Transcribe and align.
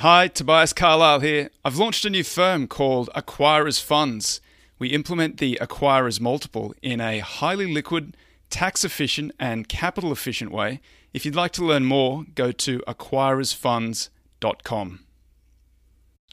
Hi, 0.00 0.28
Tobias 0.28 0.72
Carlisle 0.72 1.20
here. 1.20 1.50
I've 1.62 1.76
launched 1.76 2.06
a 2.06 2.10
new 2.10 2.24
firm 2.24 2.66
called 2.66 3.10
Acquirers 3.14 3.82
Funds. 3.82 4.40
We 4.78 4.88
implement 4.88 5.36
the 5.36 5.58
acquirers 5.60 6.22
multiple 6.22 6.72
in 6.80 7.02
a 7.02 7.18
highly 7.18 7.70
liquid, 7.70 8.16
tax 8.48 8.82
efficient, 8.82 9.32
and 9.38 9.68
capital 9.68 10.10
efficient 10.10 10.52
way. 10.52 10.80
If 11.12 11.26
you'd 11.26 11.34
like 11.34 11.52
to 11.52 11.62
learn 11.62 11.84
more, 11.84 12.24
go 12.34 12.50
to 12.50 12.78
acquirersfunds.com. 12.88 15.00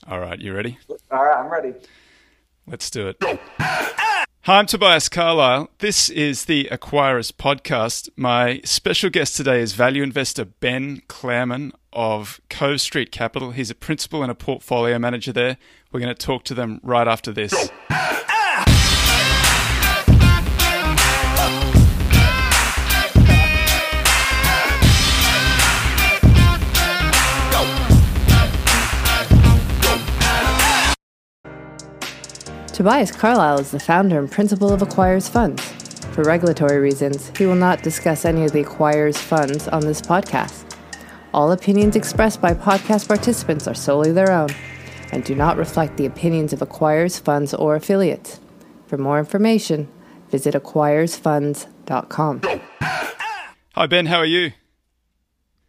All 0.08 0.20
right, 0.22 0.40
you 0.40 0.54
ready? 0.54 0.78
All 1.12 1.26
right, 1.26 1.38
I'm 1.38 1.52
ready. 1.52 1.74
Let's 2.68 2.90
do 2.90 3.10
it. 3.10 3.18
Hi, 4.48 4.60
I'm 4.60 4.66
Tobias 4.66 5.10
Carlisle. 5.10 5.70
This 5.80 6.10
is 6.10 6.46
the 6.46 6.70
Acquirers 6.72 7.34
Podcast. 7.34 8.08
My 8.16 8.62
special 8.64 9.10
guest 9.10 9.36
today 9.36 9.60
is 9.60 9.74
value 9.74 10.02
investor 10.04 10.46
Ben 10.46 11.02
Claremon 11.10 11.74
of 11.92 12.40
Cove 12.50 12.80
Street 12.80 13.12
Capital. 13.12 13.52
He's 13.52 13.70
a 13.70 13.76
principal 13.76 14.22
and 14.22 14.32
a 14.32 14.36
portfolio 14.36 14.98
manager 15.00 15.34
there. 15.34 15.58
We're 15.92 16.00
going 16.00 16.16
to 16.16 16.26
talk 16.26 16.46
to 16.46 16.54
them 16.54 16.80
right 16.82 17.10
after 17.10 17.34
this. 17.34 17.70
Tobias 32.78 33.12
Carlisle 33.12 33.58
is 33.62 33.72
the 33.72 33.80
founder 33.80 34.20
and 34.20 34.32
principal 34.32 34.72
of 34.72 34.82
Acquirers 34.82 35.28
Funds. 35.28 35.64
For 36.14 36.24
regulatory 36.24 36.78
reasons, 36.78 37.36
he 37.36 37.48
will 37.48 37.56
not 37.56 37.82
discuss 37.82 38.24
any 38.24 38.46
of 38.46 38.52
the 38.52 38.64
Acquirers 38.64 39.18
Funds 39.18 39.68
on 39.70 39.82
this 39.82 40.00
podcast. 40.00 40.76
All 41.34 41.52
opinions 41.52 41.96
expressed 41.96 42.40
by 42.40 42.54
podcast 42.54 43.08
participants 43.08 43.68
are 43.68 43.74
solely 43.74 44.12
their 44.12 44.32
own 44.32 44.50
and 45.12 45.24
do 45.24 45.34
not 45.34 45.58
reflect 45.58 45.98
the 45.98 46.06
opinions 46.06 46.54
of 46.54 46.60
Acquirers 46.60 47.20
Funds 47.20 47.52
or 47.56 47.76
affiliates. 47.76 48.40
For 48.86 49.00
more 49.00 49.18
information, 49.18 49.88
visit 50.30 50.54
acquirersfunds.com. 50.54 52.42
Hi, 53.74 53.88
Ben. 53.88 54.06
How 54.06 54.18
are 54.18 54.26
you? 54.28 54.52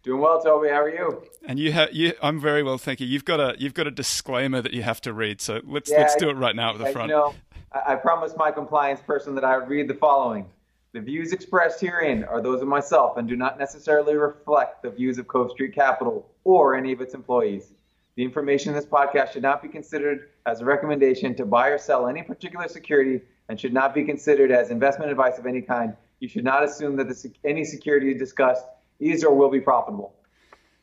Doing 0.09 0.23
well, 0.23 0.41
Toby. 0.41 0.69
How 0.70 0.81
are 0.81 0.89
you? 0.89 1.23
And 1.45 1.59
you 1.59 1.70
have 1.73 1.92
you. 1.92 2.14
I'm 2.23 2.41
very 2.41 2.62
well, 2.62 2.78
thank 2.78 2.98
you. 2.98 3.06
You've 3.06 3.27
got 3.27 3.41
a 3.41 3.55
you've 3.59 3.75
got 3.75 3.87
a 3.87 3.91
disclaimer 3.91 4.62
that 4.62 4.73
you 4.73 4.81
have 4.83 5.03
to 5.03 5.12
read, 5.12 5.42
so 5.42 5.61
let's 5.67 5.91
yeah, 5.91 5.98
let's 5.98 6.17
do 6.17 6.31
it 6.31 6.33
right 6.33 6.56
now 6.56 6.70
at 6.70 6.78
the 6.78 6.87
front. 6.87 7.11
You 7.11 7.17
know, 7.17 7.34
I, 7.75 7.92
I 7.92 7.95
promised 7.97 8.34
my 8.39 8.50
compliance 8.50 9.03
person 9.03 9.34
that 9.34 9.45
I 9.45 9.59
would 9.59 9.69
read 9.69 9.87
the 9.87 9.92
following. 9.92 10.47
The 10.92 11.03
views 11.03 11.34
expressed 11.34 11.83
herein 11.83 12.25
are 12.25 12.41
those 12.41 12.62
of 12.62 12.69
myself 12.69 13.19
and 13.19 13.28
do 13.28 13.37
not 13.37 13.59
necessarily 13.59 14.15
reflect 14.15 14.83
the 14.83 14.89
views 14.89 15.19
of 15.19 15.28
Cove 15.28 15.50
Street 15.50 15.75
Capital 15.75 16.27
or 16.43 16.75
any 16.75 16.93
of 16.93 17.03
its 17.03 17.12
employees. 17.12 17.75
The 18.17 18.25
information 18.25 18.70
in 18.70 18.77
this 18.77 18.87
podcast 18.87 19.34
should 19.34 19.43
not 19.43 19.61
be 19.62 19.69
considered 19.69 20.31
as 20.47 20.62
a 20.62 20.65
recommendation 20.65 21.34
to 21.34 21.45
buy 21.45 21.69
or 21.69 21.77
sell 21.77 22.09
any 22.09 22.22
particular 22.22 22.67
security 22.67 23.20
and 23.50 23.61
should 23.61 23.75
not 23.75 23.95
be 23.95 24.05
considered 24.05 24.53
as 24.53 24.70
investment 24.70 25.11
advice 25.11 25.37
of 25.39 25.45
any 25.45 25.61
kind. 25.61 25.95
You 26.20 26.28
should 26.28 26.45
not 26.45 26.65
assume 26.65 26.97
that 26.97 27.11
the, 27.11 27.31
any 27.45 27.67
security 27.67 28.15
discussed 28.15 28.65
is 29.00 29.24
or 29.24 29.34
will 29.34 29.50
be 29.50 29.60
profitable. 29.60 30.14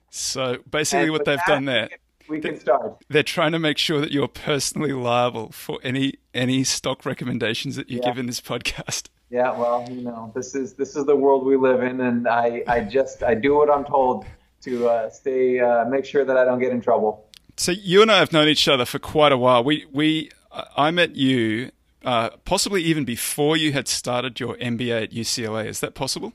So 0.09 0.57
basically, 0.69 1.05
and 1.05 1.11
what 1.11 1.25
they've 1.25 1.37
that, 1.37 1.47
done 1.47 1.65
there. 1.65 1.89
We 2.27 2.39
can 2.39 2.59
start. 2.59 3.03
They're 3.09 3.23
trying 3.23 3.51
to 3.51 3.59
make 3.59 3.77
sure 3.77 4.01
that 4.01 4.11
you're 4.11 4.27
personally 4.27 4.93
liable 4.93 5.51
for 5.51 5.79
any 5.83 6.15
any 6.33 6.63
stock 6.63 7.05
recommendations 7.05 7.75
that 7.75 7.89
you 7.89 7.99
yeah. 8.01 8.09
give 8.09 8.17
in 8.17 8.25
this 8.25 8.41
podcast. 8.41 9.09
Yeah, 9.29 9.51
well, 9.57 9.87
you 9.89 10.01
know, 10.01 10.31
this 10.35 10.55
is 10.55 10.73
this 10.73 10.95
is 10.95 11.05
the 11.05 11.15
world 11.15 11.45
we 11.45 11.57
live 11.57 11.83
in, 11.83 11.99
and 12.01 12.27
I 12.27 12.63
I 12.67 12.81
just 12.81 13.23
I 13.23 13.35
do 13.35 13.55
what 13.55 13.69
I'm 13.69 13.85
told 13.85 14.25
to 14.61 14.87
uh, 14.87 15.09
stay 15.09 15.59
uh, 15.59 15.85
make 15.85 16.05
sure 16.05 16.25
that 16.25 16.37
I 16.37 16.45
don't 16.45 16.59
get 16.59 16.71
in 16.71 16.81
trouble. 16.81 17.27
So 17.57 17.71
you 17.71 18.01
and 18.01 18.11
I 18.11 18.19
have 18.19 18.33
known 18.33 18.47
each 18.47 18.67
other 18.67 18.85
for 18.85 18.99
quite 18.99 19.31
a 19.31 19.37
while. 19.37 19.63
We 19.63 19.85
we 19.91 20.31
I 20.75 20.91
met 20.91 21.15
you 21.15 21.71
uh, 22.03 22.29
possibly 22.45 22.83
even 22.83 23.03
before 23.03 23.57
you 23.57 23.73
had 23.73 23.87
started 23.87 24.39
your 24.39 24.55
MBA 24.57 25.03
at 25.03 25.11
UCLA. 25.11 25.65
Is 25.65 25.79
that 25.79 25.95
possible? 25.95 26.33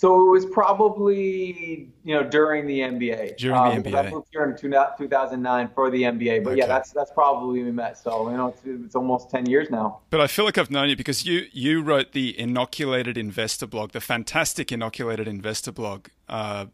So 0.00 0.26
it 0.26 0.30
was 0.30 0.46
probably 0.46 1.90
you 2.04 2.14
know 2.14 2.22
during 2.22 2.66
the 2.66 2.80
MBA. 2.80 3.36
During 3.36 3.54
um, 3.54 3.82
the 3.82 3.90
MBA. 3.90 4.06
I 4.06 4.10
moved 4.10 4.28
here 4.32 4.44
in 4.44 4.56
two, 4.56 4.70
2009 4.70 5.68
for 5.74 5.90
the 5.90 6.04
MBA, 6.04 6.42
but 6.42 6.52
okay. 6.52 6.60
yeah, 6.60 6.66
that's 6.66 6.90
that's 6.92 7.10
probably 7.10 7.58
when 7.58 7.66
we 7.66 7.72
met. 7.72 7.98
So 7.98 8.30
you 8.30 8.36
know 8.38 8.48
it's, 8.48 8.62
it's 8.64 8.94
almost 8.94 9.28
10 9.28 9.44
years 9.44 9.68
now. 9.68 10.00
But 10.08 10.22
I 10.22 10.26
feel 10.26 10.46
like 10.46 10.56
I've 10.56 10.70
known 10.70 10.88
you 10.88 10.96
because 10.96 11.26
you 11.26 11.44
you 11.52 11.82
wrote 11.82 12.12
the 12.12 12.34
Inoculated 12.40 13.18
Investor 13.18 13.66
blog, 13.66 13.92
the 13.92 14.00
fantastic 14.00 14.72
Inoculated 14.72 15.28
Investor 15.28 15.70
blog. 15.70 16.06
Uh, 16.30 16.66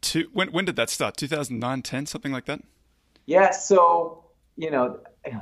to, 0.00 0.30
when 0.32 0.50
when 0.52 0.64
did 0.64 0.76
that 0.76 0.88
start? 0.88 1.18
2009, 1.18 1.82
10, 1.82 2.06
something 2.06 2.32
like 2.32 2.46
that. 2.46 2.62
Yeah. 3.26 3.50
So 3.50 4.24
you 4.56 4.70
know, 4.70 5.00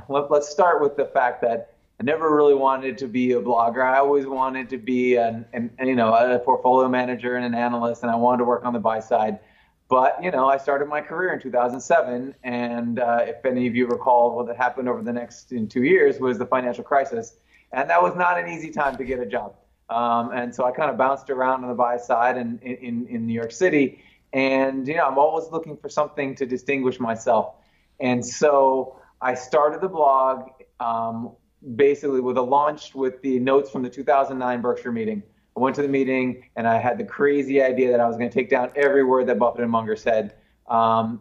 let, 0.09 0.29
let's 0.29 0.49
start 0.49 0.83
with 0.83 0.97
the 0.97 1.05
fact 1.05 1.41
that 1.43 1.74
I 2.01 2.03
never 2.03 2.35
really 2.35 2.55
wanted 2.55 2.99
to 2.99 3.07
be 3.07 3.33
a 3.33 3.41
blogger. 3.41 3.85
I 3.85 3.99
always 3.99 4.27
wanted 4.27 4.69
to 4.71 4.79
be 4.79 5.17
an, 5.17 5.45
an, 5.53 5.71
you 5.85 5.95
know 5.95 6.13
a 6.13 6.39
portfolio 6.41 6.89
manager 6.89 7.37
and 7.37 7.45
an 7.45 7.55
analyst, 7.55 8.03
and 8.03 8.11
I 8.11 8.17
wanted 8.17 8.39
to 8.39 8.45
work 8.45 8.65
on 8.65 8.73
the 8.73 8.81
buy 8.81 9.01
side. 9.01 9.39
But 9.89 10.23
you 10.23 10.31
know, 10.33 10.49
I 10.49 10.57
started 10.57 10.89
my 10.89 11.01
career 11.01 11.33
in 11.33 11.41
2007, 11.41 12.35
and 12.43 12.99
uh, 12.99 13.21
if 13.23 13.45
any 13.45 13.69
of 13.69 13.77
you 13.77 13.87
recall, 13.87 14.35
what 14.35 14.55
happened 14.57 14.89
over 14.89 15.03
the 15.03 15.13
next 15.13 15.53
in 15.53 15.69
two 15.69 15.85
years 15.85 16.19
was 16.19 16.37
the 16.37 16.47
financial 16.47 16.83
crisis, 16.83 17.37
and 17.73 17.89
that 17.91 18.03
was 18.03 18.17
not 18.17 18.39
an 18.39 18.49
easy 18.49 18.71
time 18.71 18.97
to 18.97 19.05
get 19.05 19.21
a 19.21 19.27
job. 19.27 19.55
Um, 19.89 20.33
and 20.33 20.53
so 20.53 20.65
I 20.65 20.73
kind 20.73 20.91
of 20.91 20.97
bounced 20.97 21.31
around 21.31 21.63
on 21.63 21.69
the 21.69 21.77
buy 21.77 21.99
side 21.99 22.39
in, 22.39 22.59
in, 22.61 23.07
in 23.07 23.27
New 23.27 23.35
York 23.35 23.53
City, 23.53 24.03
and 24.33 24.89
you 24.89 24.97
know, 24.97 25.07
I'm 25.07 25.19
always 25.19 25.49
looking 25.53 25.77
for 25.77 25.89
something 25.89 26.35
to 26.37 26.47
distinguish 26.47 26.99
myself. 26.99 27.55
And 28.01 28.25
so 28.27 28.99
I 29.21 29.35
started 29.35 29.81
the 29.81 29.89
blog. 29.89 30.49
Um, 30.81 31.37
basically 31.77 32.21
with 32.21 32.37
a 32.37 32.43
launch 32.43 32.95
with 32.95 33.21
the 33.23 33.39
notes 33.39 33.71
from 33.71 33.83
the 33.83 33.91
2009 33.91 34.61
Berkshire 34.61 34.93
meeting. 34.93 35.23
I 35.57 35.61
went 35.61 35.77
to 35.77 35.83
the 35.83 35.89
meeting 35.89 36.45
and 36.57 36.67
I 36.67 36.79
had 36.79 36.99
the 36.99 37.05
crazy 37.05 37.63
idea 37.63 37.91
that 37.91 38.01
I 38.01 38.07
was 38.07 38.17
going 38.17 38.29
to 38.29 38.35
take 38.35 38.51
down 38.51 38.71
every 38.75 39.05
word 39.05 39.27
that 39.29 39.39
Buffett 39.39 39.63
and 39.63 39.71
Munger 39.71 39.97
said. 39.97 40.35
Um, 40.69 41.21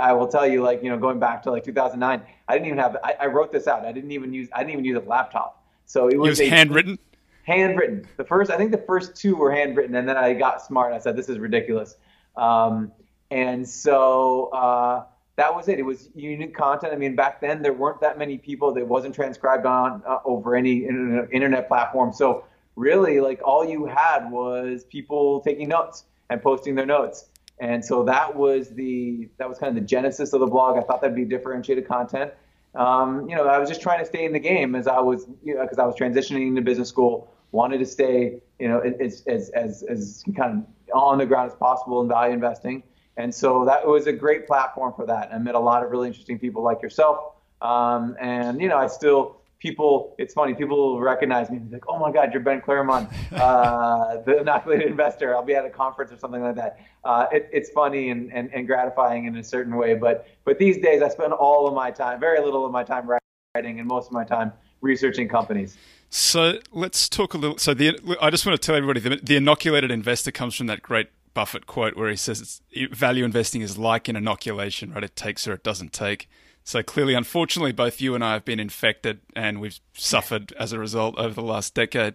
I 0.00 0.12
will 0.12 0.28
tell 0.28 0.46
you, 0.46 0.62
like 0.62 0.82
you 0.82 0.90
know, 0.90 0.98
going 0.98 1.18
back 1.18 1.42
to 1.44 1.50
like 1.50 1.64
2009, 1.64 2.22
I 2.48 2.52
didn't 2.52 2.66
even 2.66 2.78
have. 2.78 2.96
I, 3.02 3.14
I, 3.20 3.26
wrote 3.26 3.52
this 3.52 3.66
out. 3.66 3.84
I 3.84 3.92
didn't 3.92 4.10
even 4.10 4.32
use. 4.32 4.48
I 4.52 4.58
didn't 4.58 4.72
even 4.72 4.84
use 4.84 4.98
a 4.98 5.08
laptop. 5.08 5.64
So 5.86 6.08
it 6.08 6.18
was, 6.18 6.38
it 6.38 6.44
was 6.44 6.50
handwritten. 6.50 6.98
Handwritten. 7.44 8.06
The 8.16 8.24
first, 8.24 8.50
I 8.50 8.56
think, 8.56 8.72
the 8.72 8.84
first 8.86 9.16
two 9.16 9.36
were 9.36 9.52
handwritten, 9.52 9.94
and 9.94 10.08
then 10.08 10.16
I 10.16 10.34
got 10.34 10.62
smart. 10.62 10.88
and 10.92 10.96
I 10.96 10.98
said, 10.98 11.16
"This 11.16 11.28
is 11.28 11.38
ridiculous." 11.38 11.96
Um, 12.36 12.92
and 13.30 13.66
so 13.66 14.50
uh, 14.52 15.04
that 15.36 15.54
was 15.54 15.68
it. 15.68 15.78
It 15.78 15.84
was 15.84 16.08
unique 16.14 16.54
content. 16.54 16.92
I 16.92 16.96
mean, 16.96 17.14
back 17.14 17.40
then 17.40 17.62
there 17.62 17.72
weren't 17.72 18.00
that 18.00 18.18
many 18.18 18.38
people. 18.38 18.72
That 18.72 18.86
wasn't 18.86 19.14
transcribed 19.14 19.66
on 19.66 20.02
uh, 20.06 20.18
over 20.24 20.56
any 20.56 20.84
internet 20.86 21.68
platform. 21.68 22.12
So 22.12 22.44
really, 22.74 23.20
like 23.20 23.40
all 23.44 23.64
you 23.64 23.86
had 23.86 24.30
was 24.30 24.84
people 24.84 25.40
taking 25.40 25.68
notes 25.68 26.04
and 26.30 26.42
posting 26.42 26.74
their 26.74 26.86
notes. 26.86 27.26
And 27.58 27.84
so 27.84 28.02
that 28.04 28.34
was 28.34 28.70
the 28.70 29.28
that 29.38 29.48
was 29.48 29.58
kind 29.58 29.76
of 29.76 29.82
the 29.82 29.86
genesis 29.86 30.32
of 30.32 30.40
the 30.40 30.46
blog. 30.46 30.78
I 30.78 30.82
thought 30.82 31.00
that'd 31.00 31.16
be 31.16 31.24
differentiated 31.24 31.86
content. 31.86 32.32
Um, 32.74 33.28
you 33.28 33.34
know, 33.34 33.46
I 33.46 33.58
was 33.58 33.68
just 33.68 33.80
trying 33.80 34.00
to 34.00 34.04
stay 34.04 34.24
in 34.26 34.32
the 34.32 34.38
game 34.38 34.74
as 34.74 34.86
I 34.86 35.00
was, 35.00 35.26
you 35.42 35.54
know, 35.54 35.62
because 35.62 35.78
I 35.78 35.86
was 35.86 35.96
transitioning 35.96 36.54
to 36.56 36.62
business 36.62 36.88
school. 36.88 37.32
Wanted 37.52 37.78
to 37.78 37.86
stay, 37.86 38.42
you 38.58 38.68
know, 38.68 38.80
as 38.80 39.22
as 39.26 39.50
as, 39.50 39.82
as 39.84 40.24
kind 40.36 40.58
of 40.58 40.94
on 40.94 41.18
the 41.18 41.24
ground 41.24 41.50
as 41.50 41.56
possible 41.56 42.02
in 42.02 42.08
value 42.08 42.34
investing. 42.34 42.82
And 43.16 43.34
so 43.34 43.64
that 43.64 43.86
was 43.86 44.06
a 44.06 44.12
great 44.12 44.46
platform 44.46 44.92
for 44.94 45.06
that. 45.06 45.32
I 45.32 45.38
met 45.38 45.54
a 45.54 45.60
lot 45.60 45.82
of 45.82 45.90
really 45.90 46.08
interesting 46.08 46.38
people 46.38 46.62
like 46.62 46.82
yourself. 46.82 47.34
Um, 47.62 48.16
and, 48.20 48.60
you 48.60 48.68
know, 48.68 48.76
I 48.76 48.86
still, 48.88 49.36
people, 49.58 50.14
it's 50.18 50.34
funny, 50.34 50.52
people 50.52 51.00
recognize 51.00 51.50
me. 51.50 51.58
They're 51.58 51.78
like, 51.78 51.88
oh 51.88 51.98
my 51.98 52.12
God, 52.12 52.32
you're 52.32 52.42
Ben 52.42 52.60
Claremon, 52.60 53.08
uh, 53.32 54.18
the 54.26 54.40
inoculated 54.40 54.88
investor. 54.88 55.34
I'll 55.34 55.42
be 55.42 55.54
at 55.54 55.64
a 55.64 55.70
conference 55.70 56.12
or 56.12 56.18
something 56.18 56.42
like 56.42 56.56
that. 56.56 56.80
Uh, 57.04 57.26
it, 57.32 57.48
it's 57.52 57.70
funny 57.70 58.10
and, 58.10 58.30
and, 58.32 58.50
and 58.52 58.66
gratifying 58.66 59.24
in 59.24 59.36
a 59.36 59.44
certain 59.44 59.76
way. 59.76 59.94
But, 59.94 60.28
but 60.44 60.58
these 60.58 60.78
days, 60.78 61.00
I 61.00 61.08
spend 61.08 61.32
all 61.32 61.66
of 61.66 61.74
my 61.74 61.90
time, 61.90 62.20
very 62.20 62.40
little 62.40 62.66
of 62.66 62.72
my 62.72 62.84
time 62.84 63.08
writing 63.54 63.80
and 63.80 63.88
most 63.88 64.08
of 64.08 64.12
my 64.12 64.24
time 64.24 64.52
researching 64.82 65.26
companies. 65.26 65.78
So 66.10 66.58
let's 66.72 67.08
talk 67.08 67.34
a 67.34 67.38
little. 67.38 67.58
So 67.58 67.74
the 67.74 67.98
I 68.20 68.30
just 68.30 68.46
want 68.46 68.60
to 68.60 68.64
tell 68.64 68.76
everybody 68.76 69.00
the, 69.00 69.16
the 69.22 69.36
inoculated 69.36 69.90
investor 69.90 70.30
comes 70.30 70.54
from 70.54 70.66
that 70.68 70.82
great 70.82 71.08
Buffett 71.36 71.66
quote 71.66 71.98
where 71.98 72.08
he 72.08 72.16
says 72.16 72.62
value 72.92 73.22
investing 73.22 73.60
is 73.60 73.76
like 73.76 74.08
an 74.08 74.16
inoculation, 74.16 74.94
right? 74.94 75.04
It 75.04 75.16
takes 75.16 75.46
or 75.46 75.52
it 75.52 75.62
doesn't 75.62 75.92
take. 75.92 76.30
So 76.64 76.82
clearly, 76.82 77.12
unfortunately, 77.12 77.72
both 77.72 78.00
you 78.00 78.14
and 78.14 78.24
I 78.24 78.32
have 78.32 78.46
been 78.46 78.58
infected, 78.58 79.20
and 79.36 79.60
we've 79.60 79.78
suffered 79.92 80.54
as 80.58 80.72
a 80.72 80.78
result 80.78 81.14
over 81.18 81.34
the 81.34 81.42
last 81.42 81.74
decade. 81.74 82.14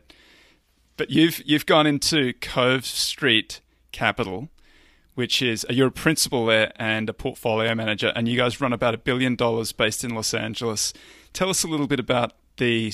But 0.98 1.12
you've 1.12 1.40
you've 1.46 1.68
gone 1.68 1.86
into 1.86 2.34
Cove 2.42 2.84
Street 2.84 3.62
Capital, 3.92 4.50
which 5.14 5.40
is 5.44 5.68
you're 5.70 5.90
a 5.90 5.92
principal 5.92 6.48
there 6.48 6.74
and 6.78 7.08
a 7.08 7.14
portfolio 7.14 7.76
manager, 7.76 8.12
and 8.16 8.28
you 8.28 8.38
guys 8.38 8.60
run 8.60 8.74
about 8.74 8.96
a 8.96 8.98
billion 8.98 9.36
dollars 9.36 9.72
based 9.72 10.04
in 10.04 10.16
Los 10.16 10.34
Angeles. 10.34 10.94
Tell 11.32 11.50
us 11.50 11.64
a 11.64 11.68
little 11.68 11.88
bit 11.88 12.00
about 12.00 12.34
the 12.58 12.92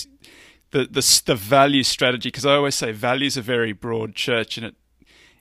the 0.72 0.90
the, 0.92 1.22
the 1.26 1.36
value 1.36 1.84
strategy, 1.84 2.28
because 2.28 2.46
I 2.46 2.56
always 2.56 2.76
say 2.76 2.92
values 2.92 3.38
a 3.38 3.42
very 3.42 3.72
broad 3.72 4.14
church, 4.14 4.58
and 4.58 4.66
it 4.66 4.76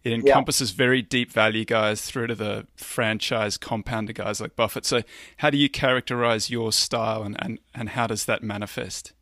It 0.07 0.13
encompasses 0.13 0.71
yeah. 0.71 0.77
very 0.77 1.03
deep 1.03 1.33
value 1.33 1.65
guys 1.65 2.03
through 2.03 2.29
to 2.29 2.37
the 2.37 2.69
franchise 2.77 3.57
compounder 3.57 4.13
guys 4.13 4.41
like 4.41 4.55
Buffett. 4.55 4.87
So, 4.87 5.03
how 5.39 5.51
do 5.51 5.59
you 5.59 5.69
characterize 5.69 6.49
your 6.49 6.71
style 6.71 7.25
and, 7.25 7.35
and, 7.41 7.59
and 7.75 7.89
how 7.89 8.07
does 8.07 8.25
that 8.27 8.41
manifest? 8.41 9.15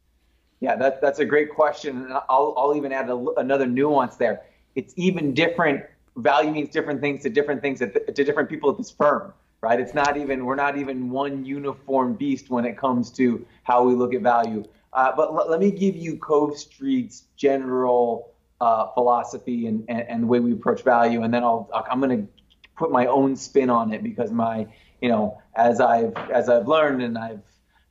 Yeah, 0.61 0.77
that, 0.77 1.01
that's 1.01 1.21
a 1.21 1.25
great 1.25 1.49
question. 1.49 2.03
And 2.03 2.13
I'll, 2.13 2.53
I'll 2.59 2.77
even 2.77 2.93
add 2.93 3.09
a, 3.09 3.17
another 3.39 3.67
nuance 3.67 4.17
there. 4.17 4.43
It's 4.75 4.93
even 4.99 5.33
different. 5.33 5.85
Value 6.17 6.51
means 6.51 6.69
different 6.69 7.01
things 7.01 7.23
to 7.23 7.31
different 7.31 7.63
things 7.63 7.79
the, 7.79 7.87
to 7.87 8.23
different 8.23 8.51
people 8.51 8.71
at 8.71 8.77
this 8.77 8.91
firm, 8.91 9.33
right? 9.63 9.81
It's 9.81 9.95
not 9.95 10.19
even, 10.19 10.45
we're 10.45 10.55
not 10.55 10.77
even 10.77 11.09
one 11.09 11.47
uniform 11.47 12.13
beast 12.13 12.51
when 12.51 12.67
it 12.67 12.77
comes 12.77 13.11
to 13.13 13.47
how 13.63 13.85
we 13.85 13.95
look 13.95 14.13
at 14.13 14.21
value. 14.21 14.65
Uh, 14.93 15.17
but 15.17 15.29
l- 15.29 15.49
let 15.49 15.61
me 15.61 15.71
give 15.71 15.97
you 15.97 16.19
Cove 16.19 16.59
Street's 16.59 17.25
general 17.39 18.34
uh, 18.65 18.91
philosophy 18.95 19.67
and, 19.67 19.85
and, 19.89 20.01
and, 20.09 20.23
the 20.23 20.27
way 20.27 20.41
we 20.41 20.51
approach 20.53 20.83
value, 20.83 21.23
and 21.23 21.35
then 21.35 21.45
I'll 21.45 21.69
I'm 21.91 22.01
going 22.01 22.27
to 22.27 22.33
put 22.77 22.91
my 22.91 23.05
own 23.07 23.37
spin 23.37 23.69
on 23.69 23.93
it 23.93 24.03
because 24.03 24.33
my 24.33 24.67
you 25.03 25.11
know 25.11 25.43
as 25.55 25.83
I've 25.83 26.17
as 26.33 26.49
I've 26.49 26.67
learned 26.67 27.03
and 27.03 27.19
I've 27.19 27.43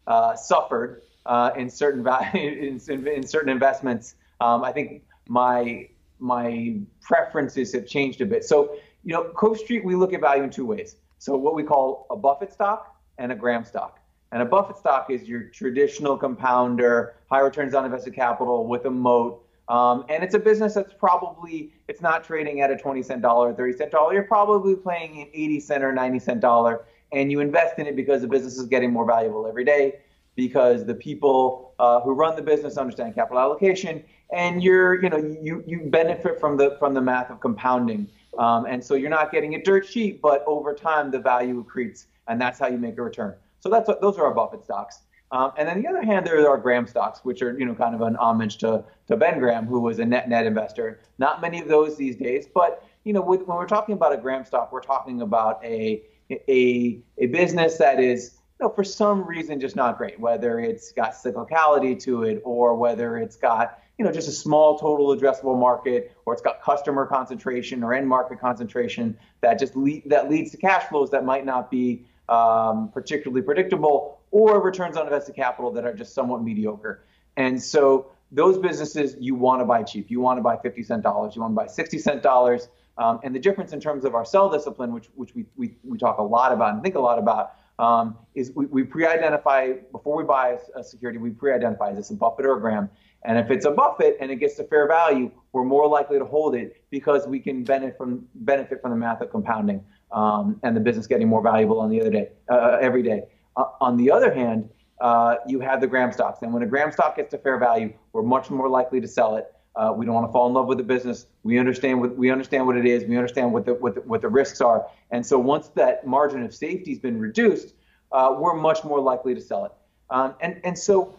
uh, 0.07 0.35
suffered 0.35 1.03
uh, 1.27 1.51
in 1.55 1.69
certain 1.69 2.03
value 2.03 2.79
in, 2.89 3.07
in, 3.07 3.27
certain 3.27 3.49
investments, 3.49 4.15
um, 4.41 4.63
I 4.63 4.71
think 4.71 5.03
my 5.27 5.89
my 6.17 6.79
preferences 7.01 7.71
have 7.73 7.85
changed 7.85 8.21
a 8.21 8.25
bit. 8.25 8.43
So 8.43 8.75
you 9.03 9.13
know, 9.13 9.25
Cove 9.25 9.59
Street 9.59 9.85
we 9.85 9.93
look 9.93 10.11
at 10.11 10.21
value 10.21 10.41
in 10.41 10.49
two 10.49 10.65
ways. 10.65 10.95
So 11.19 11.37
what 11.37 11.53
we 11.53 11.61
call 11.61 12.07
a 12.09 12.15
Buffett 12.15 12.51
stock 12.51 12.95
and 13.19 13.31
a 13.31 13.35
Graham 13.35 13.63
stock. 13.63 13.99
And 14.31 14.41
a 14.41 14.45
Buffett 14.45 14.77
stock 14.77 15.11
is 15.11 15.29
your 15.29 15.43
traditional 15.43 16.17
compounder, 16.17 17.13
high 17.29 17.41
returns 17.41 17.75
on 17.75 17.85
invested 17.85 18.15
capital 18.15 18.65
with 18.65 18.85
a 18.85 18.89
moat. 18.89 19.42
Um, 19.69 20.05
and 20.09 20.23
it's 20.23 20.35
a 20.35 20.39
business 20.39 20.73
that's 20.73 20.93
probably 20.93 21.73
it's 21.87 22.01
not 22.01 22.23
trading 22.23 22.61
at 22.61 22.69
a 22.69 22.75
20 22.75 23.01
cent 23.01 23.21
dollar, 23.21 23.53
30 23.53 23.77
cent 23.77 23.91
dollar. 23.91 24.13
You're 24.13 24.23
probably 24.23 24.75
playing 24.75 25.21
an 25.21 25.27
80 25.33 25.59
cent 25.61 25.83
or 25.83 25.93
90 25.93 26.19
cent 26.19 26.39
dollar, 26.41 26.85
and 27.11 27.31
you 27.31 27.39
invest 27.39 27.79
in 27.79 27.87
it 27.87 27.95
because 27.95 28.21
the 28.21 28.27
business 28.27 28.57
is 28.57 28.67
getting 28.67 28.91
more 28.91 29.05
valuable 29.05 29.47
every 29.47 29.63
day, 29.63 29.99
because 30.35 30.85
the 30.85 30.95
people 30.95 31.73
uh, 31.79 32.01
who 32.01 32.11
run 32.11 32.35
the 32.35 32.41
business 32.41 32.77
understand 32.77 33.15
capital 33.15 33.39
allocation, 33.39 34.03
and 34.33 34.61
you're 34.61 35.01
you 35.01 35.09
know 35.09 35.17
you 35.17 35.63
you 35.65 35.81
benefit 35.85 36.39
from 36.39 36.57
the 36.57 36.75
from 36.79 36.93
the 36.93 37.01
math 37.01 37.29
of 37.29 37.39
compounding. 37.39 38.07
Um, 38.37 38.65
and 38.65 38.83
so 38.83 38.95
you're 38.95 39.11
not 39.11 39.31
getting 39.31 39.53
it 39.53 39.63
dirt 39.63 39.87
cheap, 39.87 40.21
but 40.21 40.43
over 40.47 40.73
time 40.73 41.11
the 41.11 41.19
value 41.19 41.63
accretes, 41.63 42.07
and 42.27 42.41
that's 42.41 42.59
how 42.59 42.67
you 42.67 42.77
make 42.77 42.97
a 42.97 43.01
return. 43.01 43.35
So 43.59 43.69
that's 43.69 43.87
what, 43.87 44.01
those 44.01 44.17
are 44.17 44.25
our 44.25 44.33
Buffett 44.33 44.63
stocks. 44.63 44.99
Um, 45.33 45.51
and 45.57 45.67
then 45.67 45.81
the 45.81 45.87
other 45.89 46.03
hand, 46.03 46.27
there 46.27 46.47
are 46.47 46.59
Graham 46.59 46.85
stocks, 46.85 47.21
which 47.23 47.41
are 47.41 47.57
you 47.57 47.65
know 47.65 47.73
kind 47.73 47.95
of 47.95 48.01
an 48.01 48.15
homage 48.17 48.57
to 48.59 48.85
to 49.07 49.17
Ben 49.17 49.39
Graham, 49.39 49.65
who 49.65 49.79
was 49.79 49.97
a 49.97 50.05
net 50.05 50.29
net 50.29 50.45
investor. 50.45 51.01
Not 51.17 51.41
many 51.41 51.59
of 51.59 51.67
those 51.67 51.97
these 51.97 52.15
days, 52.15 52.47
but 52.53 52.87
you 53.03 53.13
know 53.13 53.21
when 53.21 53.43
we're 53.47 53.65
talking 53.65 53.93
about 53.93 54.13
a 54.13 54.17
Graham 54.17 54.45
stock, 54.45 54.71
we're 54.71 54.81
talking 54.81 55.23
about 55.23 55.59
a 55.65 56.03
a 56.29 56.99
a 57.17 57.25
business 57.25 57.79
that 57.79 57.99
is 57.99 58.35
you 58.59 58.67
know 58.67 58.69
for 58.69 58.83
some 58.83 59.27
reason 59.27 59.59
just 59.59 59.75
not 59.75 59.97
great. 59.97 60.19
Whether 60.19 60.59
it's 60.59 60.91
got 60.91 61.13
cyclicality 61.13 61.99
to 62.03 62.23
it, 62.23 62.39
or 62.45 62.75
whether 62.75 63.17
it's 63.17 63.35
got 63.35 63.81
you 63.97 64.05
know 64.05 64.11
just 64.11 64.27
a 64.27 64.31
small 64.31 64.77
total 64.77 65.17
addressable 65.17 65.59
market, 65.59 66.15
or 66.27 66.33
it's 66.33 66.43
got 66.43 66.61
customer 66.61 67.07
concentration 67.07 67.83
or 67.83 67.95
end 67.95 68.07
market 68.07 68.39
concentration 68.39 69.17
that 69.41 69.57
just 69.57 69.75
lead, 69.75 70.03
that 70.05 70.29
leads 70.29 70.51
to 70.51 70.57
cash 70.57 70.83
flows 70.89 71.09
that 71.09 71.25
might 71.25 71.43
not 71.43 71.71
be 71.71 72.05
um, 72.29 72.89
particularly 72.93 73.41
predictable, 73.41 74.19
or 74.33 74.59
returns 74.59 74.97
on 74.97 75.05
invested 75.05 75.35
capital 75.35 75.71
that 75.71 75.85
are 75.85 75.93
just 75.93 76.15
somewhat 76.15 76.43
mediocre. 76.43 77.05
And 77.37 77.61
so 77.61 78.07
those 78.31 78.57
businesses 78.57 79.15
you 79.19 79.35
want 79.35 79.61
to 79.61 79.65
buy 79.65 79.83
cheap. 79.83 80.09
You 80.09 80.19
want 80.19 80.39
to 80.39 80.41
buy 80.41 80.57
50 80.57 80.81
cent 80.81 81.03
dollars. 81.03 81.35
You 81.35 81.41
want 81.43 81.51
to 81.51 81.55
buy 81.55 81.67
60 81.67 81.99
cent 81.99 82.23
dollars. 82.23 82.67
Um, 82.97 83.19
and 83.23 83.33
the 83.33 83.39
difference 83.39 83.73
in 83.73 83.79
terms 83.79 84.05
of 84.05 84.15
our 84.15 84.25
sell 84.25 84.49
discipline, 84.49 84.91
which 84.91 85.09
which 85.15 85.35
we, 85.35 85.45
we, 85.55 85.75
we 85.83 85.99
talk 85.99 86.17
a 86.17 86.23
lot 86.23 86.51
about 86.51 86.73
and 86.73 86.81
think 86.81 86.95
a 86.95 86.99
lot 86.99 87.19
about, 87.19 87.53
um, 87.77 88.17
is 88.33 88.51
we, 88.55 88.65
we 88.65 88.83
pre-identify 88.83 89.73
before 89.91 90.17
we 90.17 90.23
buy 90.23 90.57
a 90.75 90.83
security. 90.83 91.19
We 91.19 91.29
pre-identify 91.29 91.91
is 91.91 91.97
this 91.97 92.09
a 92.09 92.15
Buffett 92.15 92.47
or 92.47 92.57
a 92.57 92.59
Graham? 92.59 92.89
And 93.25 93.37
if 93.37 93.51
it's 93.51 93.65
a 93.65 93.71
Buffett 93.71 94.17
and 94.19 94.31
it 94.31 94.37
gets 94.37 94.55
to 94.55 94.63
fair 94.63 94.87
value, 94.87 95.31
we're 95.53 95.63
more 95.63 95.87
likely 95.87 96.17
to 96.17 96.25
hold 96.25 96.55
it 96.55 96.83
because 96.89 97.27
we 97.27 97.39
can 97.39 97.63
benefit 97.63 97.97
from 97.97 98.25
benefit 98.33 98.81
from 98.81 98.91
the 98.91 98.97
math 98.97 99.21
of 99.21 99.29
compounding 99.29 99.83
um, 100.11 100.59
and 100.63 100.75
the 100.75 100.81
business 100.81 101.05
getting 101.07 101.27
more 101.27 101.41
valuable 101.41 101.79
on 101.79 101.89
the 101.89 102.01
other 102.01 102.09
day, 102.09 102.29
uh, 102.49 102.77
every 102.81 103.03
day. 103.03 103.23
Uh, 103.55 103.65
on 103.81 103.97
the 103.97 104.11
other 104.11 104.33
hand, 104.33 104.69
uh, 105.01 105.35
you 105.47 105.59
have 105.59 105.81
the 105.81 105.87
Graham 105.87 106.11
stocks, 106.11 106.41
and 106.41 106.53
when 106.53 106.63
a 106.63 106.65
Graham 106.65 106.91
stock 106.91 107.15
gets 107.17 107.31
to 107.31 107.37
fair 107.37 107.57
value, 107.57 107.93
we're 108.13 108.23
much 108.23 108.49
more 108.49 108.69
likely 108.69 109.01
to 109.01 109.07
sell 109.07 109.35
it. 109.35 109.53
Uh, 109.75 109.91
we 109.95 110.05
don't 110.05 110.13
want 110.13 110.27
to 110.27 110.31
fall 110.31 110.47
in 110.47 110.53
love 110.53 110.67
with 110.67 110.77
the 110.77 110.83
business. 110.83 111.25
We 111.43 111.57
understand 111.57 111.99
what 111.99 112.15
we 112.15 112.29
understand 112.29 112.67
what 112.67 112.77
it 112.77 112.85
is. 112.85 113.05
We 113.05 113.17
understand 113.17 113.51
what 113.51 113.65
the 113.65 113.73
what 113.73 113.95
the, 113.95 114.01
what 114.01 114.21
the 114.21 114.29
risks 114.29 114.61
are, 114.61 114.87
and 115.11 115.25
so 115.25 115.39
once 115.39 115.69
that 115.69 116.05
margin 116.05 116.43
of 116.43 116.53
safety 116.53 116.91
has 116.91 116.99
been 116.99 117.19
reduced, 117.19 117.73
uh, 118.11 118.35
we're 118.37 118.55
much 118.55 118.83
more 118.83 118.99
likely 118.99 119.33
to 119.33 119.41
sell 119.41 119.65
it. 119.65 119.71
Um, 120.09 120.35
and 120.41 120.61
and 120.63 120.77
so 120.77 121.15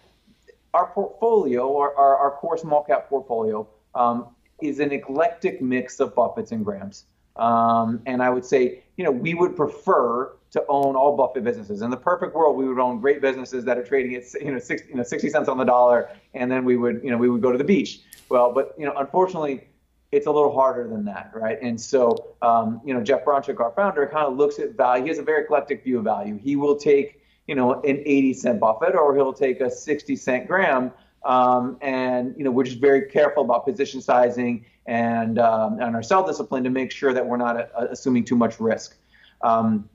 our 0.73 0.87
portfolio, 0.93 1.77
our, 1.77 1.97
our, 1.97 2.17
our 2.17 2.31
core 2.33 2.59
small 2.59 2.83
cap 2.83 3.09
portfolio, 3.09 3.67
um, 3.95 4.27
is 4.61 4.81
an 4.81 4.93
eclectic 4.93 5.63
mix 5.63 6.01
of 6.01 6.15
Buffetts 6.15 6.53
and 6.53 6.65
Grahams. 6.65 7.07
Um, 7.37 8.01
and 8.07 8.23
I 8.23 8.31
would 8.31 8.45
say, 8.45 8.85
you 8.97 9.05
know, 9.05 9.11
we 9.11 9.35
would 9.35 9.57
prefer 9.57 10.33
to 10.55 10.65
own 10.69 10.95
all 10.95 11.17
Buffett 11.17 11.43
businesses. 11.43 11.83
In 11.83 11.91
the 11.91 11.97
perfect 11.97 12.33
world, 12.33 12.57
we 12.57 12.69
would 12.69 12.79
own 12.79 13.01
great 13.01 13.21
businesses 13.21 13.65
that 13.65 13.77
are 13.77 13.85
trading 13.85 14.15
at 14.15 14.23
you 14.41 14.53
know 14.53 14.59
60, 14.61 14.89
you 14.89 14.95
know 14.95 15.03
60 15.03 15.29
cents 15.29 15.49
on 15.49 15.59
the 15.59 15.65
dollar, 15.65 16.11
and 16.33 16.49
then 16.51 16.65
we 16.65 16.77
would 16.77 17.01
you 17.03 17.11
know 17.11 17.17
we 17.17 17.29
would 17.29 17.43
go 17.43 17.51
to 17.51 17.59
the 17.59 17.65
beach. 17.65 18.03
Well, 18.29 18.53
but 18.53 18.73
you 18.79 18.87
know, 18.87 18.95
unfortunately, 18.97 19.67
it's 20.13 20.29
a 20.29 20.31
little 20.31 20.55
harder 20.55 20.87
than 20.89 21.05
that, 21.07 21.33
right? 21.35 21.59
And 21.61 21.79
so, 21.81 22.37
um, 22.41 22.81
you 22.85 22.95
know, 22.95 23.03
Jeff 23.03 23.25
Bronchick, 23.25 23.59
our 23.59 23.73
founder, 23.73 24.07
kind 24.07 24.27
of 24.27 24.37
looks 24.37 24.61
at 24.61 24.77
value. 24.77 25.03
He 25.03 25.09
has 25.09 25.19
a 25.19 25.25
very 25.25 25.43
eclectic 25.43 25.83
view 25.83 25.99
of 25.99 26.05
value. 26.05 26.39
He 26.39 26.55
will 26.55 26.77
take 26.77 27.21
you 27.49 27.57
know 27.57 27.75
an 27.83 28.03
80 28.07 28.35
cent 28.35 28.61
Buffett, 28.61 28.95
or 28.95 29.17
he'll 29.17 29.33
take 29.33 29.61
a 29.61 29.69
60 29.69 30.15
cent 30.15 30.47
Graham. 30.47 30.93
Um, 31.25 31.79
and 31.81 32.33
you 32.39 32.45
know 32.45 32.53
we're 32.53 32.63
just 32.63 32.79
very 32.79 33.09
careful 33.09 33.45
about 33.45 33.67
position 33.67 34.01
sizing 34.01 34.67
and 34.87 35.39
um, 35.39 35.81
and 35.81 35.95
our 35.95 36.03
sell 36.03 36.27
discipline 36.27 36.65
to 36.65 36.71
make 36.71 36.91
sure 36.91 37.13
that 37.13 37.27
we're 37.27 37.37
not 37.37 37.57
uh, 37.57 37.87
assuming 37.91 38.25
too 38.25 38.37
much 38.37 38.61
risk. 38.61 38.97
Um, 39.43 39.89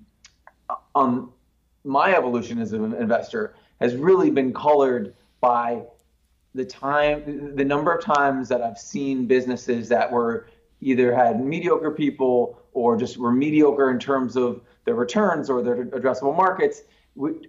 on 0.96 1.30
my 1.84 2.16
evolution 2.16 2.60
as 2.60 2.74
an 2.74 2.94
investor 2.96 3.56
has 3.80 3.96
really 3.96 4.30
been 4.30 4.54
colored 4.54 5.14
by 5.42 5.84
the 6.56 6.66
time, 6.66 7.56
the 7.56 7.64
number 7.64 7.94
of 7.94 8.04
times 8.04 8.50
that 8.50 8.62
I've 8.62 8.78
seen 8.78 9.26
businesses 9.28 9.90
that 9.90 10.12
were 10.12 10.48
either 10.82 11.14
had 11.14 11.44
mediocre 11.44 11.92
people 11.92 12.60
or 12.74 12.98
just 12.98 13.18
were 13.18 13.32
mediocre 13.32 13.92
in 13.92 14.00
terms 14.00 14.36
of 14.36 14.62
their 14.86 14.96
returns 14.96 15.50
or 15.50 15.62
their 15.62 15.86
addressable 15.86 16.36
markets. 16.36 16.82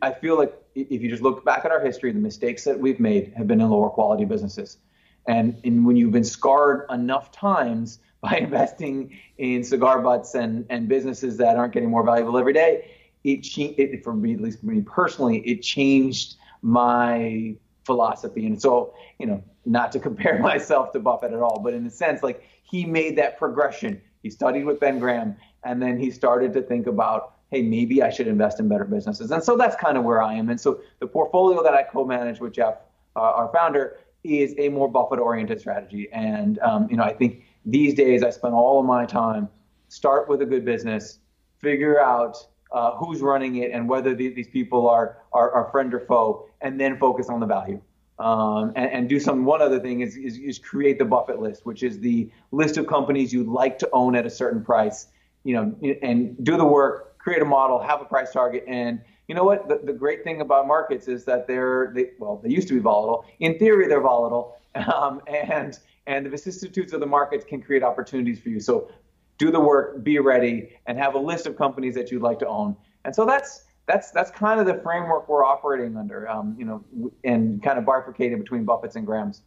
I 0.03 0.13
feel 0.13 0.37
like 0.37 0.55
if 0.75 1.01
you 1.01 1.09
just 1.09 1.23
look 1.23 1.45
back 1.45 1.65
at 1.65 1.71
our 1.71 1.81
history, 1.81 2.13
the 2.13 2.19
mistakes 2.19 2.65
that 2.65 2.79
we've 2.79 3.01
made 3.01 3.33
have 3.37 3.47
been 3.47 3.61
in 3.61 3.71
lower 3.71 3.89
quality 3.89 4.25
businesses. 4.25 4.79
And, 5.27 5.61
and 5.65 5.85
when 5.87 5.97
you've 5.97 6.13
been 6.13 6.25
scarred 6.25 6.87
enough 6.91 7.33
times 7.33 7.99
by 8.21 8.37
investing 8.37 9.19
in 9.39 9.65
cigar 9.65 10.03
butts 10.03 10.35
and, 10.35 10.67
and 10.69 10.89
businesses 10.89 11.39
that 11.39 11.57
aren't 11.57 11.73
getting 11.73 11.89
more 11.89 12.05
valuable 12.05 12.37
every 12.37 12.53
day, 12.53 12.91
it, 13.25 13.47
it 13.57 14.05
for 14.05 14.15
me, 14.15 14.35
at 14.35 14.41
least 14.41 14.61
for 14.61 14.67
me 14.67 14.83
personally, 14.83 15.39
it 15.39 15.63
changed 15.63 16.37
my 16.63 17.55
philosophy. 17.85 18.47
And 18.47 18.61
so, 18.61 18.95
you 19.19 19.27
know, 19.27 19.43
not 19.65 19.93
to 19.93 19.99
compare 20.09 20.39
myself 20.39 20.93
to 20.93 21.01
Buffett 21.01 21.33
at 21.33 21.41
all, 21.41 21.61
but 21.61 21.75
in 21.75 21.87
a 21.87 21.91
sense, 21.91 22.23
like 22.23 22.45
he 22.63 22.85
made 22.85 23.17
that 23.17 23.39
progression. 23.39 24.01
He 24.23 24.31
studied 24.31 24.65
with 24.65 24.81
Ben 24.81 24.99
Graham, 24.99 25.37
and 25.65 25.83
then 25.83 25.99
he 25.99 26.11
started 26.11 26.53
to 26.53 26.63
think 26.63 26.87
about, 26.87 27.35
hey, 27.51 27.63
maybe 27.63 28.03
I 28.03 28.11
should 28.11 28.29
invest 28.29 28.61
in 28.61 28.69
better 28.69 28.85
businesses. 28.85 29.31
And 29.31 29.43
so 29.43 29.57
that's 29.57 29.77
kind 29.77 29.97
of 29.97 30.05
where 30.05 30.23
I 30.23 30.35
am. 30.35 30.51
And 30.51 30.61
so 30.61 30.81
the 31.01 31.07
portfolio 31.07 31.63
that 31.63 31.75
I 31.75 31.83
co-manage 31.83 32.39
with 32.39 32.53
Jeff, 32.53 32.75
uh, 33.17 33.21
our 33.21 33.51
founder, 33.53 33.99
is 34.25 34.55
a 34.59 34.69
more 34.69 34.89
Buffett-oriented 34.89 35.61
strategy. 35.61 36.09
And 36.13 36.59
um, 36.61 36.89
you 36.91 36.97
know, 36.97 37.05
I 37.05 37.13
think 37.13 37.45
these 37.65 37.95
days 37.95 38.23
I 38.23 38.31
spend 38.31 38.55
all 38.55 38.81
of 38.81 38.87
my 38.87 39.07
time 39.07 39.49
start 39.89 40.29
with 40.29 40.43
a 40.43 40.47
good 40.47 40.65
business, 40.65 41.19
figure 41.59 42.01
out 42.01 42.37
uh, 42.73 42.97
who's 42.97 43.21
running 43.21 43.57
it 43.57 43.73
and 43.73 43.89
whether 43.89 44.15
the, 44.15 44.29
these 44.29 44.49
people 44.49 44.89
are, 44.89 45.19
are, 45.33 45.51
are 45.51 45.71
friend 45.71 45.93
or 45.93 46.01
foe, 46.01 46.49
and 46.61 46.81
then 46.81 46.99
focus 46.99 47.29
on 47.29 47.41
the 47.41 47.47
value. 47.47 47.81
Um, 48.19 48.73
and, 48.77 48.93
and, 48.93 49.09
do 49.09 49.19
some. 49.19 49.47
One 49.47 49.63
other 49.63 49.81
thing 49.81 50.03
is, 50.03 50.15
is, 50.15 50.37
is 50.37 50.59
create 50.59 50.99
the 50.99 51.07
Buffett 51.07 51.41
list, 51.41 51.65
which 51.65 51.83
is 51.83 52.01
the 52.01 52.31
list 52.53 52.77
of 52.77 52.87
companies 52.87 53.33
you'd 53.33 53.49
like 53.49 53.79
to 53.79 53.89
own 53.95 54.15
at 54.15 54.27
a 54.27 54.31
certain 54.31 54.63
price. 54.63 55.07
You 55.43 55.55
know, 55.55 55.97
and 56.03 56.37
do 56.45 56.59
the 56.59 56.67
work, 56.67 57.17
create 57.17 57.41
a 57.41 57.47
model, 57.47 57.81
have 57.81 58.03
a 58.03 58.05
price 58.05 58.31
target, 58.31 58.63
and 58.69 59.01
you 59.31 59.35
know 59.37 59.45
what? 59.45 59.69
The, 59.69 59.79
the 59.85 59.93
great 59.93 60.25
thing 60.25 60.41
about 60.41 60.67
markets 60.67 61.07
is 61.07 61.25
that 61.27 61.47
they're 61.47 61.93
they, 61.95 62.11
well, 62.19 62.41
they 62.43 62.51
used 62.51 62.67
to 62.67 62.75
be 62.75 62.81
volatile. 62.81 63.25
In 63.39 63.61
theory, 63.61 63.87
they're 63.87 64.01
volatile, 64.01 64.59
um, 64.93 65.23
and 65.29 65.79
and 66.09 66.27
the 66.27 66.31
vicissitudes 66.31 66.93
of 66.93 66.99
the 66.99 67.07
markets 67.07 67.45
can 67.45 67.63
create 67.63 67.85
opportunities 67.85 68.41
for 68.41 68.49
you. 68.49 68.59
So 68.59 68.91
do 69.39 69.53
the 69.53 69.61
work, 69.61 70.03
be 70.03 70.19
ready, 70.19 70.77
and 70.87 70.99
have 70.99 71.15
a 71.15 71.19
list 71.21 71.47
of 71.47 71.57
companies 71.57 71.95
that 71.95 72.11
you'd 72.11 72.23
like 72.23 72.41
to 72.41 72.49
own. 72.49 72.77
And 73.05 73.15
so 73.15 73.25
that's 73.25 73.67
that's 73.87 74.11
that's 74.11 74.33
kind 74.33 74.59
of 74.59 74.67
the 74.67 74.83
framework 74.83 75.29
we're 75.29 75.45
operating 75.45 75.97
under, 75.97 76.29
um, 76.29 76.57
you 76.59 76.65
know, 76.65 76.85
and 77.23 77.63
kind 77.63 77.79
of 77.79 77.85
bifurcated 77.85 78.37
between 78.37 78.65
Buffett's 78.65 78.97
and 78.97 79.07
Graham's. 79.07 79.43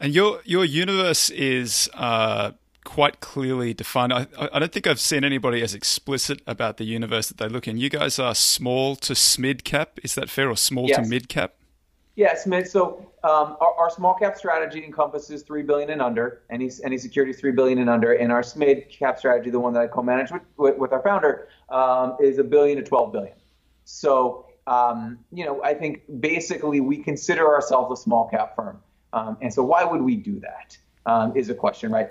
And 0.00 0.12
your 0.12 0.40
your 0.44 0.64
universe 0.64 1.30
is 1.30 1.88
uh, 1.94 2.50
quite 2.84 3.20
clearly 3.20 3.74
defined. 3.74 4.12
I, 4.12 4.26
I 4.52 4.58
don't 4.58 4.72
think 4.72 4.86
I've 4.86 5.00
seen 5.00 5.24
anybody 5.24 5.62
as 5.62 5.74
explicit 5.74 6.40
about 6.46 6.76
the 6.76 6.84
universe 6.84 7.28
that 7.28 7.38
they 7.38 7.48
look 7.48 7.68
in. 7.68 7.76
You 7.76 7.90
guys 7.90 8.18
are 8.18 8.34
small 8.34 8.96
to 8.96 9.40
mid 9.40 9.64
cap. 9.64 9.98
Is 10.02 10.14
that 10.14 10.30
fair, 10.30 10.50
or 10.50 10.56
small 10.56 10.88
yes. 10.88 10.98
to 10.98 11.08
mid 11.08 11.28
cap? 11.28 11.54
Yes, 12.16 12.44
SMID. 12.44 12.68
So 12.68 13.10
um, 13.22 13.56
our, 13.60 13.74
our, 13.78 13.90
small 13.90 14.14
cap 14.14 14.36
strategy 14.36 14.84
encompasses 14.84 15.42
three 15.42 15.62
billion 15.62 15.90
and 15.90 16.02
under. 16.02 16.42
Any 16.50 16.70
any 16.84 16.98
securities 16.98 17.40
three 17.40 17.52
billion 17.52 17.78
and 17.78 17.88
under, 17.88 18.12
and 18.12 18.32
our 18.32 18.44
mid 18.56 18.90
cap 18.90 19.18
strategy, 19.18 19.50
the 19.50 19.60
one 19.60 19.72
that 19.74 19.82
I 19.82 19.86
co-manage 19.86 20.30
with, 20.30 20.42
with, 20.56 20.76
with 20.76 20.92
our 20.92 21.02
founder, 21.02 21.48
um, 21.68 22.16
is 22.20 22.38
a 22.38 22.44
billion 22.44 22.76
to 22.78 22.82
twelve 22.82 23.12
billion. 23.12 23.34
So 23.84 24.46
um, 24.66 25.18
you 25.32 25.44
know, 25.44 25.62
I 25.62 25.74
think 25.74 26.02
basically 26.20 26.80
we 26.80 26.98
consider 26.98 27.48
ourselves 27.48 27.98
a 27.98 28.02
small 28.02 28.28
cap 28.28 28.54
firm, 28.54 28.80
um, 29.12 29.36
and 29.40 29.52
so 29.52 29.64
why 29.64 29.84
would 29.84 30.02
we 30.02 30.16
do 30.16 30.40
that? 30.40 30.76
Um, 31.06 31.34
is 31.34 31.48
a 31.48 31.54
question, 31.54 31.90
right? 31.90 32.10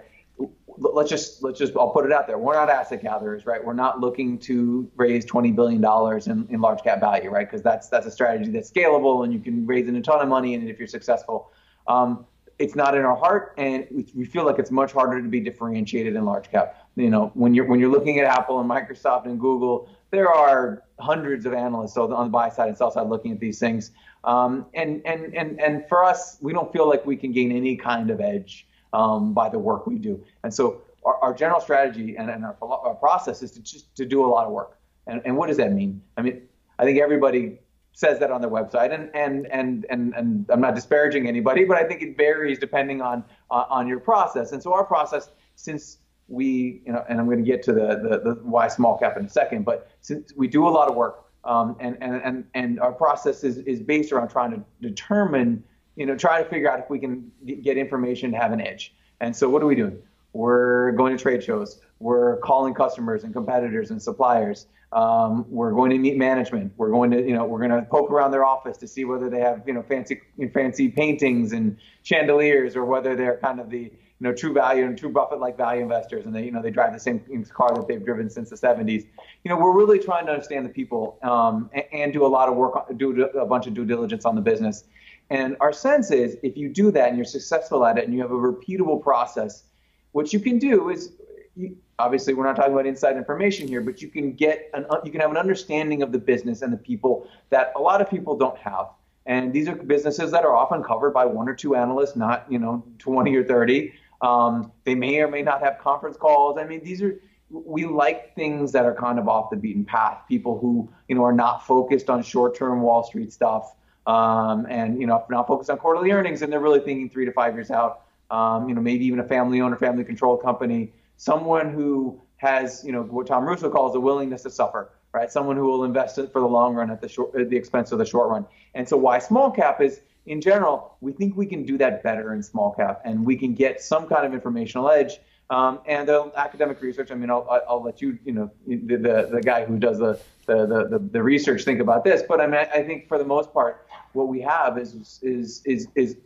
Let's 0.78 1.10
just 1.10 1.44
let's 1.44 1.60
just 1.60 1.74
I'll 1.76 1.90
put 1.90 2.06
it 2.06 2.12
out 2.12 2.28
there. 2.28 2.38
We're 2.38 2.54
not 2.54 2.70
asset 2.70 3.02
gatherers, 3.02 3.46
right? 3.46 3.64
We're 3.64 3.74
not 3.74 4.00
looking 4.00 4.38
to 4.40 4.90
raise 4.96 5.26
twenty 5.26 5.52
billion 5.52 5.82
dollars 5.82 6.28
in, 6.28 6.48
in 6.50 6.62
large 6.62 6.84
cap 6.84 7.00
value, 7.00 7.30
right? 7.30 7.50
Because 7.50 7.62
that's 7.62 7.90
that's 7.90 8.06
a 8.06 8.12
strategy 8.12 8.52
that's 8.52 8.72
scalable 8.72 9.24
and 9.24 9.34
you 9.34 9.40
can 9.40 9.66
raise 9.66 9.88
in 9.88 9.96
a 9.96 10.02
ton 10.02 10.22
of 10.22 10.28
money 10.28 10.56
and 10.56 10.70
if 10.70 10.80
you're 10.80 10.88
successful. 10.88 11.52
Um, 11.88 12.26
it's 12.60 12.76
not 12.76 12.96
in 12.96 13.06
our 13.06 13.16
heart, 13.16 13.54
and 13.58 13.88
we 14.14 14.26
feel 14.26 14.46
like 14.46 14.60
it's 14.60 14.70
much 14.70 14.92
harder 14.92 15.22
to 15.22 15.30
be 15.30 15.40
differentiated 15.40 16.16
in 16.16 16.26
large 16.26 16.52
cap. 16.52 16.90
You 16.98 17.10
know, 17.10 17.32
when 17.34 17.54
you're 17.54 17.66
when 17.66 17.80
you're 17.80 17.90
looking 17.90 18.20
at 18.20 18.26
Apple 18.26 18.60
and 18.60 18.70
Microsoft 18.70 19.26
and 19.26 19.40
Google, 19.40 19.90
there 20.12 20.30
are 20.30 20.84
hundreds 21.00 21.46
of 21.46 21.54
analysts 21.54 21.96
on 21.96 22.10
the 22.10 22.30
buy 22.30 22.50
side 22.50 22.68
and 22.68 22.78
sell 22.78 22.92
side 22.92 23.08
looking 23.08 23.32
at 23.32 23.40
these 23.40 23.60
things. 23.60 23.92
Um, 24.26 24.66
and 24.74 25.02
and 25.06 25.34
and 25.34 25.60
and 25.62 25.88
for 25.88 26.04
us, 26.04 26.38
we 26.42 26.52
don't 26.52 26.72
feel 26.74 26.88
like 26.88 27.06
we 27.06 27.16
can 27.16 27.32
gain 27.32 27.54
any 27.54 27.78
kind 27.78 28.10
of 28.10 28.20
edge 28.20 28.68
um, 28.94 29.34
by 29.34 29.50
the 29.50 29.60
work 29.60 29.88
we 29.88 29.98
do. 29.98 30.24
And 30.44 30.54
so 30.54 30.82
our, 31.06 31.16
our 31.24 31.34
general 31.34 31.60
strategy 31.60 32.16
and, 32.18 32.30
and 32.30 32.44
our, 32.44 32.58
our, 32.62 32.96
process 32.96 33.42
is 33.42 33.52
to 33.52 33.62
just 33.62 33.96
to 33.96 34.06
do 34.06 34.26
a 34.26 34.28
lot 34.28 34.46
of 34.46 34.52
work. 34.52 34.80
And, 35.08 35.22
and 35.26 35.38
what 35.38 35.48
does 35.48 35.58
that 35.58 35.72
mean? 35.72 36.02
I 36.18 36.22
mean, 36.22 36.42
I 36.78 36.84
think 36.84 37.00
everybody 37.00 37.60
says 37.94 38.20
that 38.20 38.32
on 38.32 38.42
their 38.42 38.50
website, 38.50 38.94
and 38.94 39.10
and 39.14 39.48
and 39.48 39.86
and, 39.90 40.14
and 40.14 40.46
I'm 40.50 40.62
not 40.62 40.76
disparaging 40.76 41.28
anybody, 41.28 41.66
but 41.66 41.78
I 41.78 41.84
think 41.84 42.02
it 42.02 42.16
varies 42.16 42.60
depending 42.60 43.02
on 43.02 43.24
uh, 43.50 43.66
on 43.70 43.88
your 43.88 44.00
process. 44.00 44.52
And 44.52 44.62
so 44.62 44.74
our 44.74 44.86
process, 44.86 45.32
since 45.56 45.98
we, 46.30 46.82
you 46.86 46.94
know, 46.94 47.04
and 47.10 47.20
I'm 47.20 47.26
going 47.26 47.44
to 47.44 47.44
get 47.44 47.64
to 47.64 47.74
the, 47.74 47.88
the, 48.02 48.22
the 48.24 48.40
why 48.44 48.68
small 48.68 48.98
cap 48.98 49.18
in 49.18 49.26
a 49.26 49.30
second, 49.30 49.66
but 49.66 49.90
since 50.02 50.32
we 50.38 50.48
do 50.48 50.68
a 50.68 50.70
lot 50.70 50.88
of 50.88 50.96
work, 50.96 51.26
um, 51.44 51.76
and, 51.80 51.98
and, 52.02 52.22
and, 52.24 52.44
and 52.54 52.80
our 52.80 52.92
process 52.92 53.44
is, 53.44 53.58
is 53.60 53.82
based 53.82 54.12
around 54.12 54.30
trying 54.30 54.52
to 54.52 54.64
determine 54.82 55.64
you 56.00 56.06
know, 56.06 56.16
try 56.16 56.42
to 56.42 56.50
figure 56.50 56.72
out 56.72 56.80
if 56.80 56.90
we 56.90 56.98
can 56.98 57.30
get 57.62 57.78
information 57.78 58.32
to 58.32 58.38
have 58.38 58.54
an 58.54 58.62
edge. 58.62 58.96
And 59.20 59.36
so 59.36 59.50
what 59.50 59.62
are 59.62 59.66
we 59.66 59.76
doing? 59.76 60.00
We're 60.32 60.94
going 60.94 61.16
to 61.16 61.22
trade 61.22 61.44
shows. 61.44 61.82
We're 62.00 62.38
calling 62.38 62.74
customers 62.74 63.26
and 63.26 63.34
competitors 63.34 63.92
and 63.92 64.02
suppliers. 64.02 64.68
Um, 64.94 65.46
we're 65.50 65.74
going 65.74 65.92
to 65.92 65.98
meet 65.98 66.18
management. 66.18 66.72
We're 66.78 66.90
going 66.90 67.12
to, 67.12 67.22
you 67.22 67.36
know, 67.36 67.44
we're 67.46 67.60
going 67.60 67.72
to 67.72 67.82
poke 67.82 68.12
around 68.12 68.32
their 68.32 68.46
office 68.46 68.78
to 68.78 68.88
see 68.88 69.04
whether 69.04 69.30
they 69.30 69.42
have, 69.42 69.64
you 69.68 69.74
know, 69.74 69.84
fancy, 69.84 70.22
fancy 70.54 70.88
paintings 70.88 71.52
and 71.52 71.76
chandeliers, 72.04 72.78
or 72.78 72.86
whether 72.86 73.14
they're 73.18 73.38
kind 73.38 73.60
of 73.60 73.70
the, 73.70 73.80
you 73.80 73.92
know, 74.22 74.34
true 74.34 74.54
value 74.54 74.86
and 74.86 74.98
true 74.98 75.10
Buffett-like 75.10 75.58
value 75.58 75.82
investors, 75.82 76.26
and 76.26 76.34
they, 76.34 76.46
you 76.46 76.52
know, 76.52 76.62
they 76.62 76.72
drive 76.72 76.94
the 76.94 77.00
same 77.00 77.22
car 77.54 77.74
that 77.76 77.88
they've 77.88 78.04
driven 78.04 78.30
since 78.30 78.50
the 78.50 78.56
70s. 78.56 79.06
You 79.44 79.50
know, 79.50 79.58
we're 79.58 79.76
really 79.76 80.00
trying 80.00 80.26
to 80.28 80.32
understand 80.32 80.66
the 80.66 80.70
people 80.70 81.18
um, 81.24 81.70
and, 81.74 81.84
and, 81.92 82.14
do 82.14 82.26
a 82.26 82.28
lot 82.28 82.50
of 82.50 82.56
work, 82.56 82.98
do 82.98 83.24
a 83.26 83.46
bunch 83.46 83.68
of 83.68 83.74
due 83.74 83.86
diligence 83.86 84.26
on 84.26 84.36
the 84.36 84.42
business. 84.42 84.86
And 85.30 85.56
our 85.60 85.72
sense 85.72 86.12
is 86.12 86.38
if 86.42 86.58
you 86.58 86.70
do 86.70 86.92
that 86.92 87.10
and 87.10 87.18
you're 87.18 87.26
successful 87.26 87.86
at 87.86 87.98
it 87.98 88.06
and 88.06 88.14
you 88.14 88.22
have 88.22 88.32
a 88.32 88.36
repeatable 88.36 89.02
process, 89.02 89.64
what 90.12 90.34
you 90.34 90.40
can 90.40 90.58
do 90.58 90.90
is 90.90 91.12
you, 91.56 91.78
obviously 92.00 92.34
we're 92.34 92.46
not 92.46 92.56
talking 92.56 92.74
about 92.74 92.88
inside 92.88 93.16
information 93.16 93.68
here, 93.68 93.82
but 93.82 94.02
you 94.02 94.08
can 94.08 94.34
get 94.34 94.70
an 94.74 94.86
you 95.04 95.12
can 95.12 95.22
have 95.22 95.30
an 95.30 95.38
understanding 95.38 96.02
of 96.02 96.12
the 96.12 96.18
business 96.18 96.62
and 96.62 96.74
the 96.74 96.78
people 96.78 97.28
that 97.52 97.72
a 97.76 97.80
lot 97.80 98.02
of 98.02 98.10
people 98.10 98.36
don't 98.38 98.58
have. 98.58 98.88
And 99.26 99.54
these 99.54 99.68
are 99.68 99.76
businesses 99.76 100.32
that 100.32 100.44
are 100.44 100.56
often 100.56 100.82
covered 100.82 101.12
by 101.12 101.26
one 101.26 101.48
or 101.48 101.54
two 101.54 101.76
analysts, 101.76 102.16
not 102.16 102.46
you 102.50 102.58
know 102.58 102.84
20 102.98 103.36
or 103.36 103.44
30. 103.44 103.94
Um, 104.22 104.72
they 104.84 104.96
may 104.96 105.20
or 105.20 105.28
may 105.28 105.44
not 105.44 105.62
have 105.62 105.78
conference 105.78 106.18
calls. 106.18 106.58
I 106.58 106.66
mean, 106.66 106.84
these 106.84 107.04
are 107.04 107.22
we 107.52 107.86
like 107.86 108.36
things 108.36 108.72
that 108.72 108.86
are 108.86 108.96
kind 108.96 109.20
of 109.20 109.28
off 109.28 109.50
the 109.50 109.58
beaten 109.58 109.86
path. 109.86 110.24
People 110.28 110.58
who 110.60 110.90
you 111.08 111.16
know 111.16 111.24
are 111.24 111.34
not 111.34 111.68
focused 111.68 112.10
on 112.10 112.24
short-term 112.24 112.82
Wall 112.82 113.04
Street 113.04 113.32
stuff 113.32 113.76
um, 114.10 114.66
and 114.70 115.00
you 115.00 115.06
know 115.06 115.24
not 115.30 115.46
focused 115.48 115.70
on 115.70 115.78
quarterly 115.78 116.12
earnings, 116.12 116.42
and 116.42 116.52
they're 116.52 116.60
really 116.60 116.80
thinking 116.80 117.10
three 117.10 117.26
to 117.26 117.32
five 117.32 117.54
years 117.54 117.70
out. 117.70 118.06
Um, 118.32 118.68
you 118.68 118.76
know, 118.76 118.82
maybe 118.82 119.06
even 119.06 119.20
a 119.20 119.24
family-owned 119.24 119.74
or 119.74 119.78
family-controlled 119.78 120.42
company. 120.44 120.94
Someone 121.18 121.72
who 121.72 122.22
has, 122.38 122.84
you 122.86 122.92
know, 122.92 123.04
what 123.04 123.28
Tom 123.28 123.46
Russo 123.46 123.70
calls 123.70 123.96
a 123.96 124.00
willingness 124.00 124.44
to 124.44 124.52
suffer, 124.52 124.92
right? 125.14 125.32
Someone 125.32 125.56
who 125.56 125.66
will 125.66 125.84
invest 125.84 126.20
it 126.20 126.32
for 126.32 126.40
the 126.40 126.48
long 126.48 126.76
run 126.76 126.92
at 126.92 127.02
the 127.02 127.10
short, 127.10 127.36
at 127.36 127.50
the 127.50 127.58
expense 127.58 127.92
of 127.92 127.98
the 127.98 128.06
short 128.06 128.30
run. 128.30 128.46
And 128.76 128.88
so, 128.88 128.98
why 128.98 129.20
small 129.20 129.52
cap 129.52 129.82
is, 129.82 130.02
in 130.26 130.42
general, 130.42 130.96
we 131.02 131.12
think 131.12 131.38
we 131.38 131.46
can 131.46 131.64
do 131.64 131.78
that 131.78 132.02
better 132.02 132.34
in 132.34 132.42
small 132.42 132.72
cap, 132.74 133.02
and 133.06 133.26
we 133.26 133.36
can 133.36 133.54
get 133.54 133.82
some 133.82 134.08
kind 134.08 134.26
of 134.26 134.34
informational 134.34 134.90
edge. 134.90 135.20
Um, 135.50 135.80
and 135.88 136.08
the 136.08 136.32
academic 136.36 136.80
research, 136.82 137.10
I 137.12 137.16
mean, 137.16 137.32
I'll, 137.32 137.48
I'll 137.68 137.82
let 137.82 138.02
you, 138.02 138.20
you 138.24 138.34
know, 138.34 138.52
the, 138.68 138.96
the, 138.96 139.30
the 139.32 139.42
guy 139.42 139.66
who 139.66 139.80
does 139.80 139.98
the, 139.98 140.20
the, 140.46 140.66
the, 140.68 141.00
the 141.12 141.24
research 141.24 141.64
think 141.64 141.80
about 141.80 142.04
this. 142.04 142.22
But 142.28 142.40
I 142.40 142.46
mean, 142.46 142.68
I 142.74 142.84
think 142.84 143.08
for 143.08 143.18
the 143.18 143.26
most 143.26 143.52
part, 143.52 143.88
what 144.14 144.28
we 144.28 144.42
have 144.42 144.78
is 144.78 145.20
is 145.22 145.62
is 145.66 145.88
is 145.96 146.18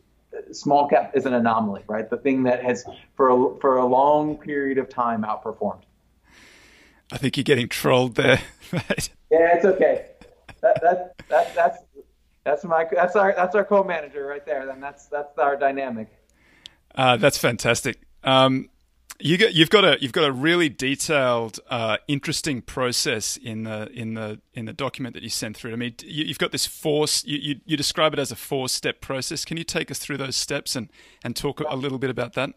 small 0.51 0.87
cap 0.87 1.11
is 1.15 1.25
an 1.25 1.33
anomaly, 1.33 1.83
right? 1.87 2.09
The 2.09 2.17
thing 2.17 2.43
that 2.43 2.63
has 2.63 2.85
for 3.15 3.29
a, 3.29 3.59
for 3.59 3.77
a 3.77 3.85
long 3.85 4.37
period 4.37 4.77
of 4.77 4.89
time 4.89 5.23
outperformed. 5.23 5.83
I 7.11 7.17
think 7.17 7.37
you're 7.37 7.43
getting 7.43 7.69
trolled 7.69 8.15
there. 8.15 8.41
right? 8.71 9.09
Yeah, 9.31 9.55
it's 9.55 9.65
okay. 9.65 10.09
That, 10.61 10.79
that, 10.83 11.15
that, 11.29 11.55
that's 11.55 11.79
that's 12.43 12.63
my 12.63 12.85
that's 12.91 13.15
our 13.15 13.33
that's 13.35 13.55
our 13.55 13.65
co-manager 13.65 14.27
right 14.27 14.45
there. 14.45 14.67
Then 14.67 14.79
that's 14.79 15.07
that's 15.07 15.39
our 15.39 15.55
dynamic. 15.55 16.07
Uh, 16.93 17.17
that's 17.17 17.39
fantastic. 17.39 17.97
Um, 18.23 18.69
you 19.23 19.37
get, 19.37 19.53
you've 19.53 19.69
got 19.69 19.85
a 19.85 19.97
you've 20.01 20.11
got 20.11 20.25
a 20.25 20.31
really 20.33 20.67
detailed, 20.67 21.59
uh, 21.69 21.95
interesting 22.09 22.61
process 22.61 23.37
in 23.37 23.63
the 23.63 23.89
in 23.93 24.15
the 24.15 24.41
in 24.53 24.65
the 24.65 24.73
document 24.73 25.13
that 25.13 25.23
you 25.23 25.29
sent 25.29 25.55
through. 25.55 25.71
I 25.71 25.77
mean, 25.77 25.95
you, 26.03 26.27
have 26.27 26.37
got 26.37 26.51
this 26.51 26.65
four. 26.65 27.05
You, 27.23 27.37
you, 27.37 27.55
you 27.65 27.77
describe 27.77 28.11
it 28.11 28.19
as 28.19 28.33
a 28.33 28.35
four 28.35 28.67
step 28.67 28.99
process. 28.99 29.45
Can 29.45 29.55
you 29.55 29.63
take 29.63 29.89
us 29.89 29.97
through 29.97 30.17
those 30.17 30.35
steps 30.35 30.75
and 30.75 30.89
and 31.23 31.37
talk 31.37 31.61
a 31.61 31.75
little 31.75 31.99
bit 31.99 32.09
about 32.09 32.33
that? 32.33 32.49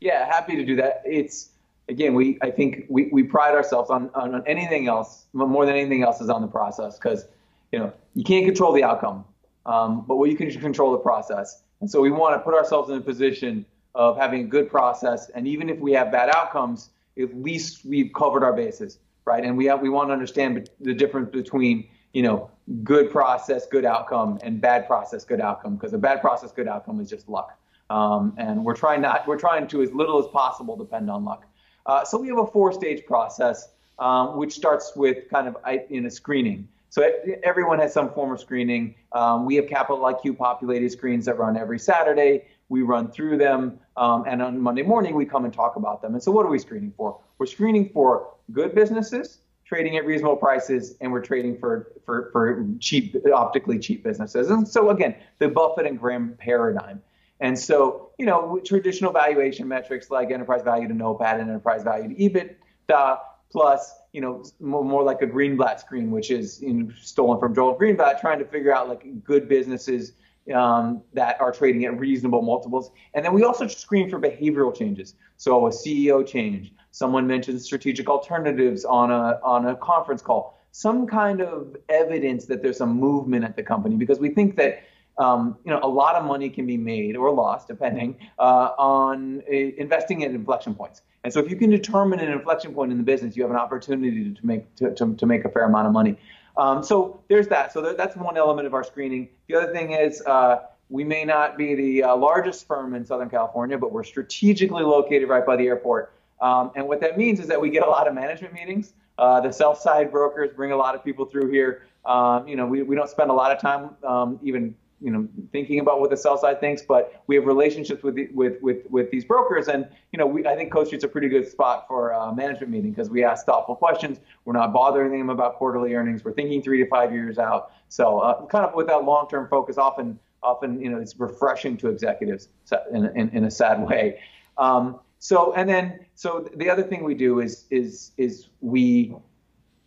Yeah, 0.00 0.26
happy 0.26 0.56
to 0.56 0.64
do 0.64 0.74
that. 0.74 1.02
It's 1.04 1.50
again, 1.88 2.14
we 2.14 2.36
I 2.42 2.50
think 2.50 2.86
we, 2.88 3.08
we 3.12 3.22
pride 3.22 3.54
ourselves 3.54 3.88
on, 3.88 4.10
on 4.14 4.42
anything 4.44 4.88
else 4.88 5.26
more 5.32 5.64
than 5.64 5.76
anything 5.76 6.02
else 6.02 6.20
is 6.20 6.30
on 6.30 6.42
the 6.42 6.48
process 6.48 6.98
because 6.98 7.26
you 7.70 7.78
know 7.78 7.92
you 8.14 8.24
can't 8.24 8.44
control 8.44 8.72
the 8.72 8.82
outcome, 8.82 9.24
um, 9.66 10.04
but 10.08 10.16
what 10.16 10.30
you 10.30 10.36
can 10.36 10.50
control 10.50 10.90
the 10.90 10.98
process. 10.98 11.62
And 11.80 11.88
so 11.88 12.00
we 12.00 12.10
want 12.10 12.34
to 12.34 12.40
put 12.40 12.54
ourselves 12.54 12.90
in 12.90 12.96
a 12.96 13.00
position 13.00 13.64
of 13.94 14.16
having 14.16 14.42
a 14.42 14.46
good 14.46 14.70
process. 14.70 15.28
And 15.30 15.46
even 15.46 15.68
if 15.68 15.78
we 15.78 15.92
have 15.92 16.10
bad 16.10 16.30
outcomes, 16.34 16.90
at 17.18 17.34
least 17.34 17.84
we've 17.84 18.12
covered 18.14 18.42
our 18.42 18.52
bases, 18.52 18.98
right? 19.24 19.44
And 19.44 19.56
we 19.56 19.66
have, 19.66 19.80
we 19.80 19.88
want 19.88 20.08
to 20.08 20.12
understand 20.12 20.68
the 20.80 20.94
difference 20.94 21.30
between 21.30 21.86
you 22.12 22.22
know 22.22 22.50
good 22.84 23.10
process, 23.10 23.66
good 23.66 23.84
outcome, 23.84 24.38
and 24.42 24.60
bad 24.60 24.86
process, 24.86 25.24
good 25.24 25.40
outcome. 25.40 25.76
Because 25.76 25.92
a 25.92 25.98
bad 25.98 26.20
process, 26.20 26.52
good 26.52 26.68
outcome 26.68 27.00
is 27.00 27.08
just 27.08 27.28
luck. 27.28 27.58
Um, 27.90 28.34
and 28.38 28.64
we're 28.64 28.74
trying 28.74 29.02
not 29.02 29.26
we're 29.26 29.38
trying 29.38 29.66
to 29.68 29.82
as 29.82 29.92
little 29.92 30.18
as 30.18 30.26
possible 30.28 30.76
depend 30.76 31.10
on 31.10 31.24
luck. 31.24 31.44
Uh, 31.84 32.04
so 32.04 32.18
we 32.18 32.28
have 32.28 32.38
a 32.38 32.46
four-stage 32.46 33.04
process, 33.06 33.68
um, 33.98 34.36
which 34.36 34.52
starts 34.52 34.92
with 34.94 35.28
kind 35.30 35.48
of 35.48 35.56
in 35.90 36.06
a 36.06 36.10
screening. 36.10 36.68
So 36.90 37.10
everyone 37.42 37.78
has 37.80 37.92
some 37.92 38.12
form 38.12 38.32
of 38.32 38.40
screening. 38.40 38.94
Um, 39.12 39.46
we 39.46 39.56
have 39.56 39.66
Capital 39.66 39.98
IQ 40.00 40.36
populated 40.36 40.92
screens 40.92 41.24
that 41.24 41.38
run 41.38 41.56
every 41.56 41.78
Saturday. 41.78 42.44
We 42.68 42.82
run 42.82 43.10
through 43.10 43.38
them, 43.38 43.80
um, 43.96 44.24
and 44.26 44.42
on 44.42 44.60
Monday 44.60 44.82
morning 44.82 45.14
we 45.14 45.26
come 45.26 45.44
and 45.44 45.52
talk 45.52 45.76
about 45.76 46.02
them. 46.02 46.14
And 46.14 46.22
so, 46.22 46.30
what 46.32 46.46
are 46.46 46.50
we 46.50 46.58
screening 46.58 46.92
for? 46.96 47.20
We're 47.38 47.46
screening 47.46 47.90
for 47.90 48.34
good 48.52 48.74
businesses 48.74 49.38
trading 49.72 49.96
at 49.96 50.04
reasonable 50.04 50.36
prices, 50.36 50.96
and 51.00 51.10
we're 51.10 51.22
trading 51.22 51.58
for 51.58 51.92
for 52.04 52.28
for 52.32 52.66
cheap, 52.78 53.16
optically 53.34 53.78
cheap 53.78 54.04
businesses. 54.04 54.50
And 54.50 54.68
so, 54.68 54.90
again, 54.90 55.14
the 55.38 55.48
Buffett 55.48 55.86
and 55.86 55.98
Graham 55.98 56.36
paradigm. 56.38 57.00
And 57.40 57.58
so, 57.58 58.10
you 58.18 58.26
know, 58.26 58.60
traditional 58.64 59.12
valuation 59.12 59.66
metrics 59.66 60.10
like 60.10 60.30
enterprise 60.30 60.62
value 60.62 60.86
to 60.88 60.94
NOPAT 60.94 61.40
and 61.40 61.50
enterprise 61.50 61.82
value 61.82 62.08
to 62.08 62.14
EBITDA, 62.14 63.18
plus, 63.50 63.94
you 64.12 64.20
know, 64.20 64.44
more, 64.60 64.84
more 64.84 65.02
like 65.02 65.22
a 65.22 65.26
Greenblatt 65.26 65.80
screen, 65.80 66.10
which 66.10 66.30
is 66.30 66.62
you 66.62 66.72
know, 66.72 66.92
stolen 67.00 67.40
from 67.40 67.54
Joel 67.54 67.76
Greenblatt, 67.76 68.20
trying 68.20 68.38
to 68.38 68.44
figure 68.44 68.72
out 68.72 68.88
like 68.88 69.24
good 69.24 69.48
businesses 69.48 70.12
um, 70.54 71.02
that 71.14 71.40
are 71.40 71.52
trading 71.52 71.84
at 71.84 71.98
reasonable 71.98 72.42
multiples. 72.42 72.90
And 73.14 73.24
then 73.24 73.32
we 73.32 73.44
also 73.44 73.66
screen 73.66 74.10
for 74.10 74.18
behavioral 74.18 74.76
changes. 74.76 75.14
So 75.36 75.66
a 75.66 75.70
CEO 75.70 76.26
change, 76.26 76.72
someone 76.90 77.26
mentions 77.26 77.64
strategic 77.64 78.08
alternatives 78.08 78.84
on 78.84 79.10
a 79.10 79.40
on 79.42 79.66
a 79.66 79.76
conference 79.76 80.22
call, 80.22 80.58
some 80.72 81.06
kind 81.06 81.40
of 81.40 81.76
evidence 81.88 82.46
that 82.46 82.62
there's 82.62 82.78
some 82.78 82.94
movement 82.98 83.44
at 83.44 83.56
the 83.56 83.62
company 83.62 83.96
because 83.96 84.18
we 84.18 84.30
think 84.30 84.56
that 84.56 84.82
um, 85.18 85.58
you 85.64 85.70
know, 85.70 85.80
a 85.82 85.88
lot 85.88 86.16
of 86.16 86.24
money 86.24 86.48
can 86.48 86.66
be 86.66 86.76
made 86.76 87.16
or 87.16 87.30
lost, 87.30 87.68
depending, 87.68 88.16
uh, 88.38 88.70
on 88.78 89.42
uh, 89.48 89.52
investing 89.52 90.24
at 90.24 90.30
inflection 90.30 90.74
points. 90.74 91.02
And 91.24 91.32
so, 91.32 91.38
if 91.40 91.50
you 91.50 91.56
can 91.56 91.70
determine 91.70 92.18
an 92.18 92.32
inflection 92.32 92.74
point 92.74 92.92
in 92.92 92.98
the 92.98 93.04
business, 93.04 93.36
you 93.36 93.42
have 93.42 93.50
an 93.50 93.58
opportunity 93.58 94.32
to 94.32 94.46
make 94.46 94.74
to, 94.76 94.94
to, 94.94 95.14
to 95.14 95.26
make 95.26 95.44
a 95.44 95.50
fair 95.50 95.64
amount 95.64 95.86
of 95.86 95.92
money. 95.92 96.16
Um, 96.56 96.82
so 96.82 97.20
there's 97.28 97.48
that. 97.48 97.72
So 97.72 97.94
that's 97.94 98.16
one 98.16 98.36
element 98.36 98.66
of 98.66 98.74
our 98.74 98.84
screening. 98.84 99.28
The 99.48 99.54
other 99.56 99.72
thing 99.72 99.92
is 99.92 100.22
uh, 100.22 100.60
we 100.90 101.04
may 101.04 101.24
not 101.24 101.56
be 101.56 101.74
the 101.74 102.02
uh, 102.04 102.16
largest 102.16 102.66
firm 102.66 102.94
in 102.94 103.04
Southern 103.04 103.30
California, 103.30 103.78
but 103.78 103.92
we're 103.92 104.04
strategically 104.04 104.82
located 104.82 105.28
right 105.28 105.44
by 105.44 105.56
the 105.56 105.66
airport. 105.66 106.12
Um, 106.40 106.72
and 106.74 106.86
what 106.86 107.00
that 107.00 107.16
means 107.16 107.40
is 107.40 107.46
that 107.46 107.60
we 107.60 107.70
get 107.70 107.82
a 107.82 107.88
lot 107.88 108.06
of 108.06 108.14
management 108.14 108.52
meetings. 108.52 108.92
Uh, 109.16 109.40
the 109.40 109.52
sell 109.52 109.74
side 109.74 110.10
brokers 110.10 110.50
bring 110.54 110.72
a 110.72 110.76
lot 110.76 110.94
of 110.94 111.04
people 111.04 111.24
through 111.24 111.50
here. 111.50 111.86
Um, 112.04 112.48
you 112.48 112.56
know, 112.56 112.66
we, 112.66 112.82
we 112.82 112.96
don't 112.96 113.08
spend 113.08 113.30
a 113.30 113.34
lot 113.34 113.52
of 113.52 113.60
time 113.60 113.90
um, 114.04 114.40
even 114.42 114.74
you 115.02 115.10
know 115.10 115.28
thinking 115.50 115.80
about 115.80 116.00
what 116.00 116.10
the 116.10 116.16
sell 116.16 116.38
side 116.38 116.60
thinks, 116.60 116.82
but 116.82 117.22
we 117.26 117.34
have 117.34 117.46
relationships 117.46 118.02
with 118.02 118.14
the, 118.14 118.28
with 118.32 118.60
with 118.62 118.88
with 118.88 119.10
these 119.10 119.24
brokers, 119.24 119.68
and 119.68 119.88
you 120.12 120.18
know 120.18 120.26
we 120.26 120.46
I 120.46 120.54
think 120.54 120.72
Cove 120.72 120.86
Street's 120.86 121.04
a 121.04 121.08
pretty 121.08 121.28
good 121.28 121.48
spot 121.48 121.86
for 121.88 122.10
a 122.10 122.34
management 122.34 122.70
meeting 122.70 122.90
because 122.90 123.10
we 123.10 123.24
ask 123.24 123.44
thoughtful 123.44 123.74
questions. 123.74 124.18
We're 124.44 124.52
not 124.52 124.72
bothering 124.72 125.12
them 125.18 125.30
about 125.30 125.56
quarterly 125.56 125.94
earnings. 125.94 126.24
We're 126.24 126.32
thinking 126.32 126.62
three 126.62 126.78
to 126.82 126.88
five 126.88 127.12
years 127.12 127.38
out. 127.38 127.72
So 127.88 128.20
uh, 128.20 128.46
kind 128.46 128.64
of 128.64 128.74
with 128.74 128.86
that 128.86 129.04
long 129.04 129.28
term 129.28 129.48
focus, 129.48 129.78
often 129.78 130.18
often 130.42 130.80
you 130.80 130.90
know 130.90 130.98
it's 130.98 131.18
refreshing 131.18 131.76
to 131.78 131.88
executives 131.88 132.48
in 132.92 133.06
in, 133.16 133.28
in 133.30 133.44
a 133.44 133.50
sad 133.50 133.86
way. 133.86 134.20
Um, 134.58 135.00
so 135.18 135.52
and 135.54 135.68
then 135.68 136.00
so 136.14 136.48
the 136.56 136.70
other 136.70 136.82
thing 136.82 137.04
we 137.04 137.14
do 137.14 137.40
is 137.40 137.66
is 137.70 138.12
is 138.16 138.48
we 138.60 139.14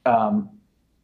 um, 0.06 0.50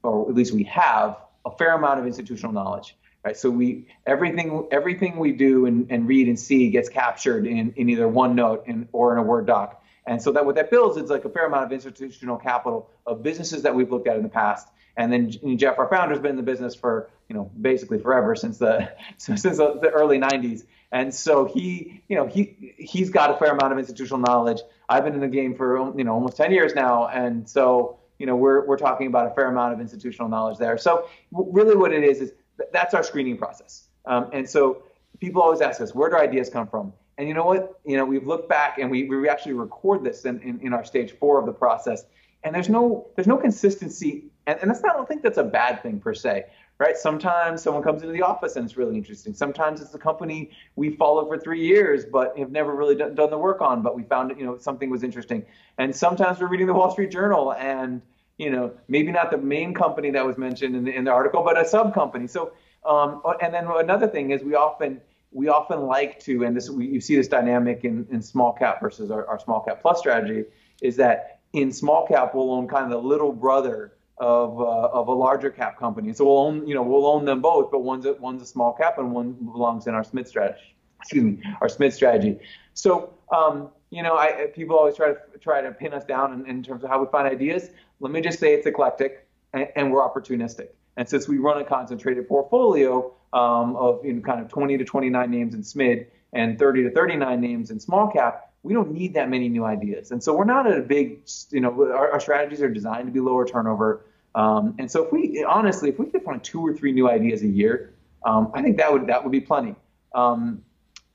or 0.03 0.29
at 0.29 0.35
least 0.35 0.53
we 0.53 0.63
have 0.63 1.17
a 1.45 1.51
fair 1.51 1.73
amount 1.73 1.99
of 1.99 2.05
institutional 2.05 2.53
knowledge 2.53 2.95
right? 3.23 3.37
So 3.37 3.49
we 3.49 3.87
everything 4.05 4.67
everything 4.71 5.17
we 5.17 5.31
do 5.31 5.65
and, 5.65 5.87
and 5.91 6.07
read 6.07 6.27
and 6.27 6.39
see 6.39 6.69
gets 6.69 6.89
captured 6.89 7.45
in, 7.45 7.73
in 7.75 7.89
either 7.89 8.07
OneNote 8.07 8.67
in, 8.67 8.87
or 8.91 9.13
in 9.13 9.19
a 9.19 9.23
Word 9.23 9.45
doc. 9.47 9.83
And 10.05 10.21
so 10.21 10.31
that 10.31 10.45
what 10.45 10.55
that 10.55 10.71
builds 10.71 10.97
is 10.97 11.09
like 11.09 11.25
a 11.25 11.29
fair 11.29 11.45
amount 11.45 11.65
of 11.65 11.71
institutional 11.71 12.37
capital 12.37 12.89
of 13.05 13.21
businesses 13.21 13.63
that 13.63 13.75
we've 13.75 13.91
looked 13.91 14.07
at 14.07 14.17
in 14.17 14.23
the 14.23 14.29
past. 14.29 14.67
And 14.97 15.11
then 15.11 15.57
Jeff, 15.57 15.79
our 15.79 15.87
founder, 15.87 16.13
has 16.13 16.21
been 16.21 16.31
in 16.31 16.37
the 16.37 16.43
business 16.43 16.75
for 16.75 17.09
you 17.29 17.35
know 17.35 17.51
basically 17.59 17.99
forever 17.99 18.35
since 18.35 18.57
the 18.57 18.91
since 19.17 19.43
the 19.43 19.91
early 19.93 20.19
90s. 20.19 20.63
And 20.91 21.13
so 21.13 21.45
he 21.45 22.03
you 22.07 22.15
know 22.15 22.27
he 22.27 22.73
he's 22.77 23.09
got 23.09 23.31
a 23.31 23.37
fair 23.37 23.51
amount 23.51 23.73
of 23.73 23.79
institutional 23.79 24.19
knowledge. 24.19 24.59
I've 24.89 25.05
been 25.05 25.13
in 25.13 25.21
the 25.21 25.27
game 25.27 25.55
for 25.55 25.93
you 25.97 26.03
know 26.03 26.13
almost 26.13 26.35
10 26.37 26.51
years 26.51 26.73
now, 26.75 27.07
and 27.07 27.47
so 27.47 27.99
you 28.19 28.25
know 28.25 28.35
we're 28.35 28.65
we're 28.65 28.77
talking 28.77 29.07
about 29.07 29.31
a 29.31 29.33
fair 29.33 29.47
amount 29.47 29.73
of 29.73 29.79
institutional 29.79 30.27
knowledge 30.27 30.57
there. 30.57 30.77
So 30.77 31.07
really, 31.31 31.75
what 31.75 31.93
it 31.93 32.03
is 32.03 32.19
is 32.19 32.33
that's 32.71 32.93
our 32.93 33.03
screening 33.03 33.37
process. 33.37 33.87
Um, 34.05 34.29
and 34.33 34.49
so 34.49 34.83
people 35.19 35.41
always 35.41 35.61
ask 35.61 35.81
us, 35.81 35.93
where 35.93 36.09
do 36.09 36.17
ideas 36.17 36.49
come 36.49 36.67
from? 36.67 36.93
And 37.17 37.27
you 37.27 37.33
know 37.33 37.45
what? 37.45 37.79
You 37.85 37.97
know, 37.97 38.05
we've 38.05 38.25
looked 38.25 38.49
back 38.49 38.79
and 38.79 38.89
we, 38.89 39.07
we 39.07 39.29
actually 39.29 39.53
record 39.53 40.03
this 40.03 40.25
in, 40.25 40.39
in, 40.41 40.59
in 40.61 40.73
our 40.73 40.83
stage 40.83 41.11
four 41.19 41.39
of 41.39 41.45
the 41.45 41.53
process. 41.53 42.05
And 42.43 42.55
there's 42.55 42.69
no 42.69 43.07
there's 43.15 43.27
no 43.27 43.37
consistency. 43.37 44.25
And, 44.47 44.57
and 44.61 44.71
that's 44.71 44.81
not, 44.81 44.93
I 44.93 44.97
don't 44.97 45.07
think 45.07 45.21
that's 45.21 45.37
a 45.37 45.43
bad 45.43 45.83
thing 45.83 45.99
per 45.99 46.15
se, 46.15 46.45
right? 46.79 46.97
Sometimes 46.97 47.61
someone 47.61 47.83
comes 47.83 48.01
into 48.01 48.13
the 48.13 48.23
office 48.23 48.55
and 48.55 48.65
it's 48.65 48.75
really 48.75 48.97
interesting. 48.97 49.35
Sometimes 49.35 49.81
it's 49.81 49.93
a 49.93 49.99
company 49.99 50.49
we 50.75 50.95
followed 50.95 51.27
for 51.27 51.37
three 51.37 51.63
years 51.63 52.05
but 52.05 52.35
have 52.39 52.51
never 52.51 52.73
really 52.73 52.95
done, 52.95 53.13
done 53.13 53.29
the 53.29 53.37
work 53.37 53.61
on, 53.61 53.83
but 53.83 53.95
we 53.95 54.01
found 54.01 54.33
you 54.39 54.45
know 54.45 54.57
something 54.57 54.89
was 54.89 55.03
interesting. 55.03 55.45
And 55.77 55.95
sometimes 55.95 56.39
we're 56.39 56.47
reading 56.47 56.65
the 56.65 56.73
Wall 56.73 56.89
Street 56.89 57.11
Journal 57.11 57.53
and 57.53 58.01
you 58.41 58.49
know, 58.49 58.71
maybe 58.87 59.11
not 59.11 59.29
the 59.29 59.37
main 59.37 59.71
company 59.73 60.09
that 60.09 60.25
was 60.25 60.35
mentioned 60.35 60.75
in 60.75 60.83
the, 60.85 60.95
in 60.95 61.03
the 61.03 61.11
article, 61.11 61.43
but 61.43 61.59
a 61.59 61.63
sub 61.63 61.93
company. 61.93 62.25
So, 62.25 62.53
um, 62.83 63.21
and 63.39 63.53
then 63.53 63.67
another 63.67 64.07
thing 64.07 64.31
is 64.31 64.41
we 64.41 64.55
often 64.55 64.99
we 65.31 65.47
often 65.47 65.81
like 65.81 66.19
to, 66.21 66.43
and 66.43 66.57
this 66.57 66.67
we, 66.67 66.87
you 66.87 66.99
see 66.99 67.15
this 67.15 67.27
dynamic 67.27 67.85
in, 67.85 68.07
in 68.11 68.21
small 68.21 68.51
cap 68.51 68.81
versus 68.81 69.11
our, 69.11 69.27
our 69.27 69.39
small 69.39 69.61
cap 69.61 69.79
plus 69.81 69.99
strategy, 69.99 70.45
is 70.81 70.95
that 70.95 71.39
in 71.53 71.71
small 71.71 72.07
cap 72.07 72.33
we'll 72.33 72.51
own 72.51 72.67
kind 72.67 72.85
of 72.85 72.89
the 72.91 73.07
little 73.07 73.31
brother 73.31 73.93
of 74.17 74.59
uh, 74.59 74.99
of 74.99 75.07
a 75.07 75.13
larger 75.13 75.51
cap 75.51 75.77
company. 75.77 76.11
So 76.11 76.25
we'll 76.25 76.39
own 76.39 76.67
you 76.67 76.73
know 76.73 76.81
we'll 76.81 77.05
own 77.05 77.25
them 77.25 77.41
both, 77.41 77.69
but 77.69 77.83
one's 77.83 78.07
a, 78.07 78.13
one's 78.13 78.41
a 78.41 78.47
small 78.47 78.73
cap 78.73 78.97
and 78.97 79.11
one 79.11 79.33
belongs 79.33 79.85
in 79.85 79.93
our 79.93 80.03
SMID 80.03 80.27
strategy. 80.27 80.75
Excuse 80.99 81.23
me, 81.23 81.43
our 81.61 81.67
SMID 81.67 81.93
strategy. 81.93 82.39
So 82.73 83.13
um, 83.31 83.69
you 83.91 84.01
know, 84.01 84.17
I, 84.17 84.47
people 84.55 84.77
always 84.77 84.95
try 84.95 85.09
to 85.09 85.19
try 85.39 85.61
to 85.61 85.71
pin 85.71 85.93
us 85.93 86.05
down 86.05 86.33
in, 86.33 86.45
in, 86.47 86.63
terms 86.63 86.83
of 86.83 86.89
how 86.89 86.99
we 86.99 87.07
find 87.11 87.27
ideas. 87.27 87.69
Let 87.99 88.11
me 88.11 88.21
just 88.21 88.39
say 88.39 88.53
it's 88.53 88.65
eclectic 88.65 89.27
and, 89.53 89.67
and 89.75 89.91
we're 89.91 90.01
opportunistic. 90.01 90.69
And 90.97 91.07
since 91.07 91.27
we 91.27 91.37
run 91.37 91.61
a 91.61 91.65
concentrated 91.65 92.27
portfolio 92.27 93.13
um, 93.33 93.75
of 93.75 94.03
you 94.03 94.13
know, 94.13 94.21
kind 94.21 94.41
of 94.41 94.47
20 94.47 94.77
to 94.77 94.85
29 94.85 95.29
names 95.29 95.53
in 95.53 95.61
SMID 95.61 96.07
and 96.33 96.57
30 96.57 96.83
to 96.83 96.91
39 96.91 97.41
names 97.41 97.69
in 97.69 97.79
small 97.79 98.07
cap, 98.07 98.53
we 98.63 98.73
don't 98.73 98.91
need 98.91 99.13
that 99.15 99.29
many 99.29 99.49
new 99.49 99.65
ideas. 99.65 100.11
And 100.11 100.23
so 100.23 100.33
we're 100.35 100.45
not 100.45 100.67
at 100.67 100.77
a 100.77 100.81
big, 100.81 101.27
you 101.49 101.59
know, 101.59 101.91
our, 101.91 102.11
our 102.11 102.19
strategies 102.19 102.61
are 102.61 102.69
designed 102.69 103.07
to 103.07 103.11
be 103.11 103.19
lower 103.19 103.45
turnover. 103.45 104.05
Um, 104.35 104.75
and 104.79 104.89
so 104.89 105.03
if 105.03 105.11
we 105.11 105.43
honestly, 105.43 105.89
if 105.89 105.99
we 105.99 106.05
could 106.05 106.23
find 106.23 106.41
two 106.41 106.65
or 106.65 106.73
three 106.73 106.93
new 106.93 107.09
ideas 107.09 107.41
a 107.41 107.47
year, 107.47 107.93
um, 108.23 108.51
I 108.53 108.61
think 108.61 108.77
that 108.77 108.93
would 108.93 109.07
that 109.07 109.23
would 109.23 109.31
be 109.31 109.41
plenty. 109.41 109.75
Um, 110.13 110.63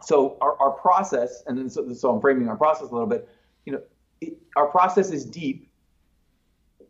so 0.02 0.36
our, 0.40 0.58
our 0.60 0.70
process, 0.70 1.42
and 1.46 1.56
then 1.56 1.70
so, 1.70 1.92
so 1.94 2.14
I'm 2.14 2.20
framing 2.20 2.48
our 2.48 2.56
process 2.56 2.90
a 2.90 2.92
little 2.92 3.08
bit. 3.08 3.28
You 3.64 3.72
know, 3.74 3.82
it, 4.20 4.34
our 4.54 4.66
process 4.66 5.10
is 5.10 5.24
deep 5.24 5.70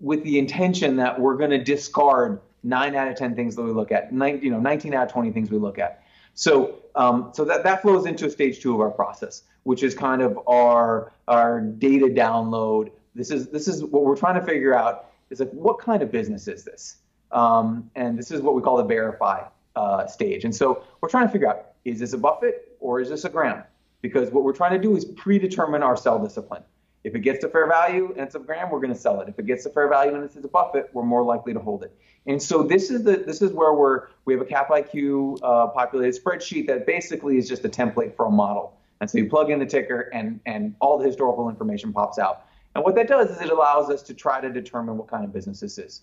with 0.01 0.23
the 0.25 0.39
intention 0.39 0.97
that 0.97 1.19
we're 1.19 1.37
going 1.37 1.51
to 1.51 1.63
discard 1.63 2.41
nine 2.63 2.95
out 2.95 3.09
of 3.09 3.17
ten 3.17 3.35
things 3.35 3.57
that 3.57 3.63
we 3.63 3.71
look 3.71 3.93
at, 3.93 4.13
nine, 4.13 4.41
you 4.43 4.51
know, 4.51 4.59
19 4.59 4.93
out 4.95 5.07
of 5.07 5.13
20 5.13 5.31
things 5.31 5.51
we 5.51 5.59
look 5.59 5.79
at. 5.79 6.03
So, 6.35 6.83
um, 6.95 7.31
so 7.33 7.45
that 7.45 7.65
that 7.65 7.83
flows 7.83 8.07
into 8.07 8.29
stage 8.31 8.61
two 8.61 8.75
of 8.75 8.81
our 8.81 8.91
process, 8.91 9.43
which 9.63 9.83
is 9.83 9.95
kind 9.95 10.21
of 10.21 10.39
our 10.47 11.13
our 11.29 11.61
data 11.61 12.07
download. 12.07 12.91
This 13.15 13.31
is 13.31 13.49
this 13.49 13.69
is 13.69 13.83
what 13.83 14.05
we're 14.05 14.17
trying 14.17 14.39
to 14.39 14.45
figure 14.45 14.75
out 14.75 15.07
is 15.31 15.41
like 15.41 15.51
what 15.51 15.79
kind 15.79 16.03
of 16.03 16.13
business 16.13 16.47
is 16.47 16.65
this, 16.65 16.97
um, 17.33 17.91
and 17.95 18.19
this 18.19 18.31
is 18.31 18.43
what 18.43 18.55
we 18.55 18.61
call 18.61 18.77
the 18.77 18.85
verify 18.85 19.45
uh, 19.77 20.07
stage. 20.07 20.45
And 20.45 20.55
so 20.55 20.85
we're 21.01 21.09
trying 21.09 21.27
to 21.27 21.33
figure 21.33 21.49
out 21.49 21.73
is 21.87 22.01
this 22.01 22.13
a 22.13 22.19
Buffett 22.19 22.76
or 22.87 23.01
is 23.01 23.09
this 23.09 23.25
a 23.25 23.29
Graham? 23.29 23.65
Because 24.01 24.31
what 24.31 24.45
we're 24.45 24.53
trying 24.53 24.71
to 24.71 24.79
do 24.79 24.97
is 24.97 25.05
predetermine 25.05 25.83
our 25.83 25.97
sell 25.97 26.23
discipline. 26.23 26.63
If 27.03 27.17
it 27.17 27.21
gets 27.21 27.41
to 27.41 27.49
fair 27.49 27.67
value 27.67 28.13
and 28.17 28.21
it's 28.21 28.37
a 28.37 28.39
Graham, 28.39 28.71
we're 28.71 28.81
going 28.81 28.93
to 28.93 28.99
sell 28.99 29.21
it. 29.21 29.29
If 29.29 29.39
it 29.41 29.47
gets 29.47 29.65
to 29.65 29.71
fair 29.71 29.89
value 29.89 30.15
and 30.15 30.23
it's 30.23 30.37
a 30.37 30.49
Buffett, 30.49 30.91
we're 30.93 31.03
more 31.03 31.25
likely 31.25 31.53
to 31.53 31.59
hold 31.59 31.83
it. 31.83 31.93
And 32.27 32.41
so 32.41 32.63
this 32.63 32.91
is 32.91 33.03
the 33.03 33.17
this 33.19 33.43
is 33.43 33.53
where 33.53 33.73
we're 33.75 34.09
we 34.25 34.35
have 34.35 34.43
a 34.43 34.45
Cap 34.45 34.69
IQ 34.71 35.39
uh, 35.43 35.69
populated 35.69 36.21
spreadsheet 36.21 36.69
that 36.69 36.87
basically 36.87 37.39
is 37.39 37.49
just 37.49 37.65
a 37.65 37.69
template 37.69 38.15
for 38.17 38.27
a 38.27 38.31
model. 38.31 38.77
And 39.01 39.11
so 39.11 39.19
you 39.19 39.29
plug 39.29 39.51
in 39.51 39.59
the 39.59 39.67
ticker 39.67 40.11
and 40.13 40.41
and 40.47 40.77
all 40.81 40.99
the 40.99 41.07
historical 41.07 41.49
information 41.49 41.93
pops 41.93 42.19
out. 42.19 42.47
And 42.77 42.85
what 42.85 42.95
that 42.95 43.09
does 43.09 43.31
is 43.31 43.41
it 43.41 43.51
allows 43.51 43.91
us 43.91 44.03
to 44.05 44.15
try 44.15 44.41
to 44.41 44.51
determine 44.51 44.97
what 44.97 45.09
kind 45.09 45.25
of 45.25 45.33
business 45.33 45.61
this 45.61 45.79
is. 45.79 46.03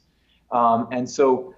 Um, 0.52 0.88
and 0.92 1.10
so 1.10 1.56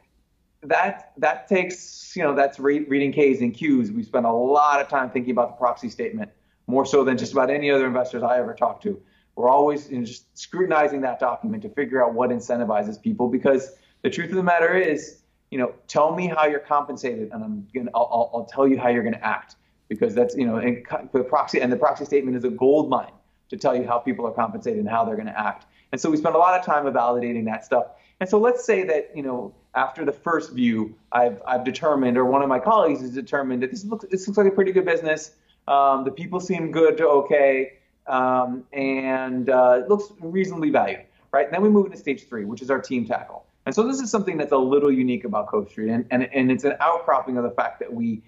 that 0.67 1.13
that 1.17 1.47
takes 1.47 2.13
you 2.15 2.23
know 2.23 2.35
that's 2.35 2.59
re- 2.59 2.85
reading 2.85 3.11
K's 3.11 3.41
and 3.41 3.53
Q's. 3.53 3.91
We 3.91 4.03
spend 4.03 4.25
a 4.25 4.31
lot 4.31 4.81
of 4.81 4.87
time 4.87 5.09
thinking 5.09 5.31
about 5.31 5.51
the 5.51 5.57
proxy 5.57 5.89
statement, 5.89 6.31
more 6.67 6.85
so 6.85 7.03
than 7.03 7.17
just 7.17 7.33
about 7.33 7.49
any 7.49 7.71
other 7.71 7.87
investors 7.87 8.23
I 8.23 8.39
ever 8.39 8.53
talk 8.53 8.81
to. 8.83 8.99
We're 9.35 9.49
always 9.49 9.89
you 9.89 9.99
know, 9.99 10.05
just 10.05 10.37
scrutinizing 10.37 11.01
that 11.01 11.19
document 11.19 11.63
to 11.63 11.69
figure 11.69 12.03
out 12.03 12.13
what 12.13 12.29
incentivizes 12.29 13.01
people 13.01 13.27
because 13.27 13.73
the 14.01 14.09
truth 14.09 14.29
of 14.29 14.35
the 14.35 14.43
matter 14.43 14.75
is, 14.75 15.19
you 15.51 15.57
know, 15.57 15.73
tell 15.87 16.15
me 16.15 16.27
how 16.27 16.45
you're 16.45 16.59
compensated, 16.59 17.31
and 17.31 17.43
I'm 17.43 17.67
gonna 17.73 17.91
I'll, 17.93 18.31
I'll 18.33 18.45
tell 18.45 18.67
you 18.67 18.79
how 18.79 18.89
you're 18.89 19.03
gonna 19.03 19.19
act 19.21 19.55
because 19.89 20.15
that's 20.15 20.35
you 20.35 20.45
know 20.45 20.57
and 20.57 20.85
the 21.13 21.23
proxy 21.23 21.61
and 21.61 21.71
the 21.71 21.77
proxy 21.77 22.05
statement 22.05 22.37
is 22.37 22.43
a 22.43 22.49
gold 22.49 22.89
mine 22.89 23.11
to 23.49 23.57
tell 23.57 23.75
you 23.75 23.85
how 23.85 23.97
people 23.99 24.25
are 24.25 24.31
compensated 24.31 24.79
and 24.79 24.89
how 24.89 25.05
they're 25.05 25.15
going 25.15 25.27
to 25.27 25.39
act. 25.39 25.65
And 25.91 26.01
so 26.01 26.09
we 26.09 26.17
spend 26.17 26.35
a 26.35 26.39
lot 26.39 26.59
of 26.59 26.65
time 26.65 26.85
validating 26.85 27.45
that 27.45 27.63
stuff. 27.63 27.87
And 28.19 28.29
so 28.29 28.39
let's 28.39 28.65
say 28.65 28.83
that 28.83 29.11
you 29.15 29.23
know 29.23 29.53
after 29.75 30.05
the 30.05 30.11
first 30.11 30.53
view, 30.53 30.95
I've, 31.11 31.41
I've 31.45 31.63
determined, 31.63 32.17
or 32.17 32.25
one 32.25 32.41
of 32.41 32.49
my 32.49 32.59
colleagues 32.59 33.01
has 33.01 33.11
determined 33.11 33.61
that 33.63 33.71
this 33.71 33.83
looks, 33.83 34.05
this 34.09 34.27
looks 34.27 34.37
like 34.37 34.47
a 34.47 34.51
pretty 34.51 34.71
good 34.71 34.85
business. 34.85 35.31
Um, 35.67 36.03
the 36.03 36.11
people 36.11 36.39
seem 36.39 36.71
good 36.71 36.97
to 36.97 37.07
okay, 37.07 37.73
um, 38.07 38.63
and 38.71 39.49
uh, 39.49 39.81
it 39.81 39.89
looks 39.89 40.11
reasonably 40.19 40.69
valued, 40.69 41.01
right? 41.31 41.45
And 41.45 41.53
then 41.53 41.61
we 41.61 41.69
move 41.69 41.87
into 41.87 41.97
stage 41.97 42.27
three, 42.27 42.45
which 42.45 42.61
is 42.61 42.69
our 42.69 42.79
team 42.79 43.05
tackle. 43.05 43.45
And 43.65 43.73
so 43.73 43.85
this 43.87 43.99
is 43.99 44.11
something 44.11 44.37
that's 44.37 44.51
a 44.51 44.57
little 44.57 44.91
unique 44.91 45.25
about 45.25 45.47
Cove 45.47 45.69
Street, 45.69 45.89
and, 45.89 46.05
and, 46.11 46.29
and 46.33 46.51
it's 46.51 46.63
an 46.63 46.75
outcropping 46.79 47.37
of 47.37 47.43
the 47.43 47.49
fact 47.51 47.79
that 47.79 47.91
we, 47.91 48.21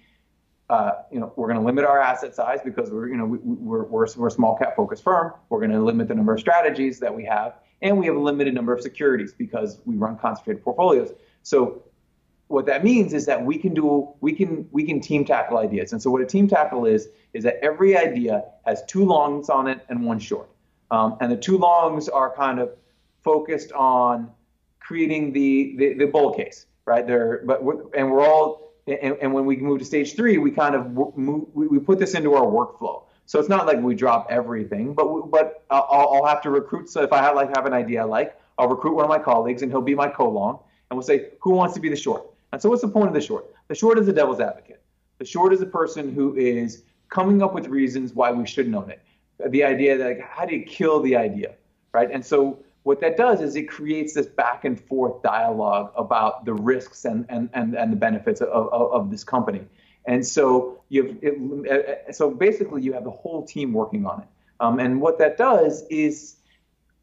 uh, 0.68 0.92
you 1.10 1.20
know, 1.20 1.32
we're 1.36 1.46
going 1.46 1.58
to 1.58 1.64
limit 1.64 1.84
our 1.84 2.00
asset 2.00 2.34
size 2.34 2.58
because 2.64 2.90
we're, 2.90 3.08
you 3.08 3.16
know, 3.16 3.24
we, 3.24 3.38
we're, 3.38 3.84
we're, 3.84 4.06
we're 4.16 4.26
a 4.26 4.30
small 4.30 4.58
cap 4.58 4.76
focused 4.76 5.02
firm. 5.04 5.32
We're 5.48 5.60
going 5.60 5.70
to 5.70 5.80
limit 5.80 6.08
the 6.08 6.14
number 6.14 6.34
of 6.34 6.40
strategies 6.40 6.98
that 6.98 7.14
we 7.14 7.24
have, 7.24 7.54
and 7.80 7.96
we 7.96 8.06
have 8.06 8.16
a 8.16 8.20
limited 8.20 8.52
number 8.52 8.74
of 8.74 8.82
securities 8.82 9.32
because 9.32 9.80
we 9.86 9.94
run 9.94 10.18
concentrated 10.18 10.62
portfolios. 10.62 11.12
So 11.42 11.82
what 12.48 12.66
that 12.66 12.82
means 12.82 13.12
is 13.12 13.26
that 13.26 13.42
we 13.42 13.58
can 13.58 13.74
do 13.74 14.08
we 14.20 14.32
can 14.32 14.68
we 14.72 14.84
can 14.84 15.00
team 15.00 15.24
tackle 15.24 15.58
ideas. 15.58 15.92
And 15.92 16.02
so 16.02 16.10
what 16.10 16.22
a 16.22 16.26
team 16.26 16.48
tackle 16.48 16.86
is 16.86 17.08
is 17.34 17.44
that 17.44 17.58
every 17.62 17.96
idea 17.96 18.44
has 18.64 18.82
two 18.86 19.04
longs 19.04 19.48
on 19.50 19.68
it 19.68 19.84
and 19.88 20.04
one 20.04 20.18
short. 20.18 20.48
Um, 20.90 21.18
and 21.20 21.30
the 21.30 21.36
two 21.36 21.58
longs 21.58 22.08
are 22.08 22.34
kind 22.34 22.58
of 22.58 22.70
focused 23.22 23.72
on 23.72 24.30
creating 24.80 25.32
the 25.32 25.74
the, 25.76 25.94
the 25.94 26.06
bull 26.06 26.34
case, 26.34 26.66
right? 26.86 27.06
There, 27.06 27.42
but 27.44 27.62
we're, 27.62 27.82
and 27.94 28.10
we're 28.10 28.26
all 28.26 28.68
and, 28.86 29.16
and 29.20 29.34
when 29.34 29.44
we 29.44 29.56
move 29.56 29.80
to 29.80 29.84
stage 29.84 30.16
three, 30.16 30.38
we 30.38 30.50
kind 30.50 30.74
of 30.74 30.90
move, 31.16 31.46
we, 31.52 31.78
put 31.78 31.98
this 31.98 32.14
into 32.14 32.34
our 32.34 32.46
workflow. 32.46 33.04
So 33.26 33.38
it's 33.38 33.48
not 33.48 33.66
like 33.66 33.80
we 33.82 33.94
drop 33.94 34.28
everything, 34.30 34.94
but 34.94 35.12
we, 35.12 35.20
but 35.30 35.64
I'll, 35.70 35.86
I'll 35.90 36.24
have 36.24 36.40
to 36.42 36.50
recruit. 36.50 36.88
So 36.88 37.02
if 37.02 37.12
I 37.12 37.18
have 37.18 37.36
like 37.36 37.54
have 37.54 37.66
an 37.66 37.74
idea 37.74 38.00
I 38.00 38.04
like, 38.04 38.40
I'll 38.56 38.68
recruit 38.68 38.94
one 38.94 39.04
of 39.04 39.10
my 39.10 39.18
colleagues, 39.18 39.62
and 39.62 39.70
he'll 39.70 39.82
be 39.82 39.94
my 39.94 40.08
co-long, 40.08 40.60
and 40.90 40.98
we'll 40.98 41.06
say 41.06 41.30
who 41.40 41.50
wants 41.50 41.74
to 41.74 41.80
be 41.80 41.88
the 41.88 41.96
short. 41.96 42.24
And 42.52 42.60
so 42.60 42.68
what's 42.68 42.82
the 42.82 42.88
point 42.88 43.08
of 43.08 43.14
the 43.14 43.20
short? 43.20 43.46
The 43.68 43.74
short 43.74 43.98
is 43.98 44.06
the 44.06 44.12
devil's 44.12 44.40
advocate. 44.40 44.82
The 45.18 45.24
short 45.24 45.52
is 45.52 45.60
a 45.60 45.66
person 45.66 46.12
who 46.12 46.34
is 46.36 46.84
coming 47.10 47.42
up 47.42 47.54
with 47.54 47.66
reasons 47.66 48.14
why 48.14 48.30
we 48.30 48.46
shouldn't 48.46 48.74
own 48.74 48.90
it. 48.90 49.02
The 49.50 49.64
idea 49.64 49.98
that 49.98 50.06
like, 50.06 50.20
how 50.20 50.46
do 50.46 50.54
you 50.54 50.64
kill 50.64 51.00
the 51.00 51.16
idea, 51.16 51.54
right? 51.92 52.10
And 52.10 52.24
so 52.24 52.58
what 52.82 53.00
that 53.00 53.16
does 53.16 53.40
is 53.40 53.56
it 53.56 53.68
creates 53.68 54.14
this 54.14 54.26
back 54.26 54.64
and 54.64 54.80
forth 54.80 55.22
dialogue 55.22 55.92
about 55.96 56.44
the 56.44 56.54
risks 56.54 57.04
and, 57.04 57.26
and, 57.28 57.50
and, 57.52 57.74
and 57.74 57.92
the 57.92 57.96
benefits 57.96 58.40
of, 58.40 58.48
of, 58.48 58.92
of 58.92 59.10
this 59.10 59.24
company. 59.24 59.62
And 60.06 60.26
so 60.26 60.80
you 60.88 61.06
have 61.06 61.16
it, 61.20 62.08
uh, 62.08 62.12
so 62.12 62.30
basically 62.30 62.82
you 62.82 62.92
have 62.94 63.04
the 63.04 63.10
whole 63.10 63.44
team 63.44 63.72
working 63.72 64.06
on 64.06 64.22
it. 64.22 64.28
Um, 64.60 64.78
and 64.78 65.00
what 65.00 65.18
that 65.18 65.36
does 65.36 65.84
is 65.90 66.36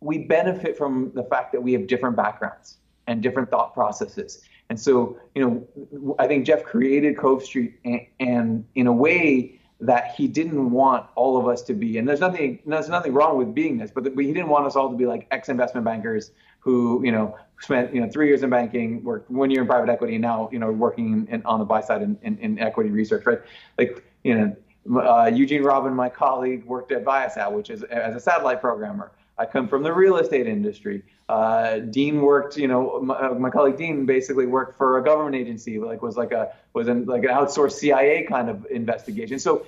we 0.01 0.19
benefit 0.19 0.77
from 0.77 1.11
the 1.13 1.23
fact 1.23 1.51
that 1.51 1.61
we 1.61 1.71
have 1.73 1.87
different 1.87 2.15
backgrounds 2.15 2.77
and 3.07 3.21
different 3.21 3.49
thought 3.49 3.73
processes. 3.73 4.41
And 4.69 4.79
so, 4.79 5.19
you 5.35 5.41
know, 5.43 6.15
I 6.17 6.27
think 6.27 6.45
Jeff 6.45 6.63
created 6.63 7.17
Cove 7.17 7.43
Street 7.43 7.79
and, 7.85 8.01
and 8.19 8.65
in 8.75 8.87
a 8.87 8.93
way 8.93 9.59
that 9.81 10.15
he 10.15 10.27
didn't 10.27 10.71
want 10.71 11.05
all 11.15 11.37
of 11.37 11.47
us 11.47 11.61
to 11.63 11.73
be, 11.73 11.97
and 11.97 12.07
there's 12.07 12.21
nothing, 12.21 12.59
there's 12.65 12.89
nothing 12.89 13.13
wrong 13.13 13.37
with 13.37 13.53
being 13.53 13.77
this, 13.77 13.91
but 13.91 14.05
he 14.05 14.33
didn't 14.33 14.47
want 14.47 14.65
us 14.65 14.75
all 14.75 14.89
to 14.89 14.97
be 14.97 15.05
like 15.05 15.27
ex-investment 15.31 15.85
bankers 15.85 16.31
who, 16.59 17.01
you 17.05 17.11
know, 17.11 17.37
spent, 17.59 17.93
you 17.93 18.01
know, 18.01 18.09
three 18.09 18.27
years 18.27 18.41
in 18.41 18.49
banking, 18.49 19.03
worked 19.03 19.29
one 19.29 19.51
year 19.51 19.61
in 19.61 19.67
private 19.67 19.89
equity, 19.89 20.15
and 20.15 20.21
now, 20.21 20.49
you 20.51 20.57
know, 20.57 20.71
working 20.71 21.27
in, 21.29 21.45
on 21.45 21.59
the 21.59 21.65
buy 21.65 21.81
side 21.81 22.01
in, 22.01 22.17
in, 22.23 22.37
in 22.39 22.57
equity 22.57 22.89
research, 22.89 23.25
right? 23.25 23.39
Like, 23.77 24.03
you 24.23 24.33
know, 24.33 25.01
uh, 25.01 25.25
Eugene 25.25 25.61
Robin, 25.61 25.93
my 25.93 26.09
colleague, 26.09 26.65
worked 26.65 26.91
at 26.91 27.03
Viasat, 27.03 27.51
which 27.51 27.69
is 27.69 27.83
as 27.83 28.15
a 28.15 28.19
satellite 28.19 28.61
programmer. 28.61 29.11
I 29.37 29.45
come 29.45 29.67
from 29.67 29.83
the 29.83 29.93
real 29.93 30.17
estate 30.17 30.47
industry. 30.47 31.03
Uh, 31.27 31.79
Dean 31.79 32.21
worked, 32.21 32.55
you 32.57 32.67
know, 32.67 33.01
my, 33.01 33.15
uh, 33.15 33.33
my, 33.33 33.49
colleague 33.49 33.77
Dean 33.77 34.05
basically 34.05 34.45
worked 34.45 34.77
for 34.77 34.97
a 34.97 35.03
government 35.03 35.35
agency, 35.35 35.79
like 35.79 36.01
was 36.01 36.15
like 36.15 36.31
a 36.31 36.53
was 36.73 36.87
in 36.87 37.05
like 37.05 37.23
an 37.23 37.29
outsourced 37.29 37.73
CIA 37.73 38.23
kind 38.23 38.49
of 38.49 38.65
investigation. 38.71 39.39
So 39.39 39.65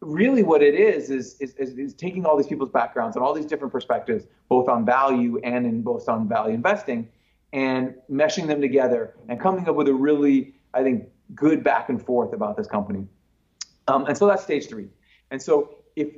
really, 0.00 0.42
what 0.42 0.62
it 0.62 0.74
is 0.74 1.10
is, 1.10 1.36
is 1.40 1.54
is, 1.54 1.78
is 1.78 1.94
taking 1.94 2.26
all 2.26 2.36
these 2.36 2.46
people's 2.46 2.70
backgrounds 2.70 3.16
and 3.16 3.24
all 3.24 3.34
these 3.34 3.46
different 3.46 3.72
perspectives, 3.72 4.26
both 4.48 4.68
on 4.68 4.84
value 4.84 5.40
and 5.42 5.66
in 5.66 5.82
both 5.82 6.08
on 6.08 6.28
value 6.28 6.54
investing, 6.54 7.08
and 7.52 7.94
meshing 8.10 8.46
them 8.46 8.60
together 8.60 9.14
and 9.28 9.40
coming 9.40 9.68
up 9.68 9.74
with 9.74 9.88
a 9.88 9.94
really, 9.94 10.54
I 10.74 10.82
think, 10.82 11.08
good 11.34 11.64
back 11.64 11.88
and 11.88 12.04
forth 12.04 12.32
about 12.32 12.56
this 12.56 12.66
company. 12.66 13.06
Um, 13.88 14.04
and 14.06 14.16
so 14.16 14.26
that's 14.26 14.42
stage 14.42 14.68
three. 14.68 14.88
And 15.30 15.40
so 15.40 15.76
if 15.96 16.08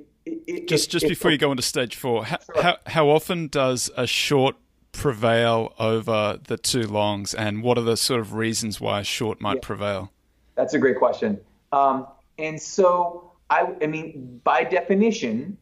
it, 0.47 0.69
just 0.69 0.89
it, 0.89 0.91
just 0.91 1.09
before 1.09 1.31
you 1.31 1.39
go 1.39 1.51
into 1.51 1.63
stage 1.63 1.97
four, 1.97 2.25
how, 2.25 2.39
sure. 2.55 2.63
how, 2.63 2.77
how 2.87 3.09
often 3.09 3.49
does 3.49 3.91
a 3.97 4.07
short 4.07 4.57
prevail 4.93 5.75
over 5.79 6.39
the 6.47 6.57
two 6.57 6.83
longs, 6.83 7.35
and 7.35 7.63
what 7.63 7.79
are 7.79 7.83
the 7.83 7.97
sort 7.97 8.21
of 8.21 8.35
reasons 8.35 8.81
why 8.81 9.01
a 9.01 9.05
short 9.05 9.41
might 9.41 9.57
yeah. 9.57 9.61
prevail? 9.63 10.13
That's 10.57 10.75
a 10.75 10.79
great 10.79 10.99
question. 10.99 11.41
Um, 11.73 12.07
and 12.39 12.61
so, 12.61 13.33
I, 13.49 13.75
I 13.81 13.87
mean, 13.87 14.41
by 14.45 14.65
definition, 14.65 15.57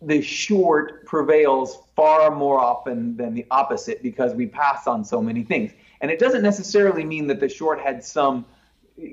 the 0.00 0.22
short 0.22 1.06
prevails 1.06 1.78
far 1.96 2.30
more 2.30 2.60
often 2.60 3.16
than 3.16 3.34
the 3.34 3.46
opposite 3.50 4.02
because 4.02 4.34
we 4.34 4.46
pass 4.46 4.86
on 4.86 5.04
so 5.04 5.20
many 5.20 5.42
things. 5.42 5.72
And 6.00 6.10
it 6.10 6.20
doesn't 6.20 6.42
necessarily 6.42 7.04
mean 7.04 7.26
that 7.28 7.40
the 7.40 7.48
short 7.48 7.80
had 7.80 8.04
some 8.04 8.44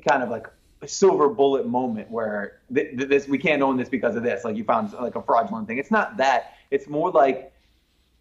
kind 0.08 0.21
of 0.21 0.30
like 0.30 0.47
silver 0.85 1.29
bullet 1.29 1.65
moment 1.67 2.09
where 2.11 2.59
th- 2.73 2.97
th- 2.97 3.09
this 3.09 3.27
we 3.27 3.38
can't 3.38 3.61
own 3.61 3.77
this 3.77 3.89
because 3.89 4.15
of 4.15 4.23
this 4.23 4.43
like 4.43 4.55
you 4.55 4.63
found 4.63 4.93
like 4.93 5.15
a 5.15 5.21
fraudulent 5.21 5.67
thing. 5.67 5.77
It's 5.77 5.91
not 5.91 6.17
that. 6.17 6.53
It's 6.71 6.88
more 6.88 7.11
like 7.11 7.53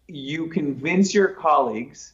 you 0.07 0.47
convince 0.47 1.13
your 1.13 1.29
colleagues 1.29 2.13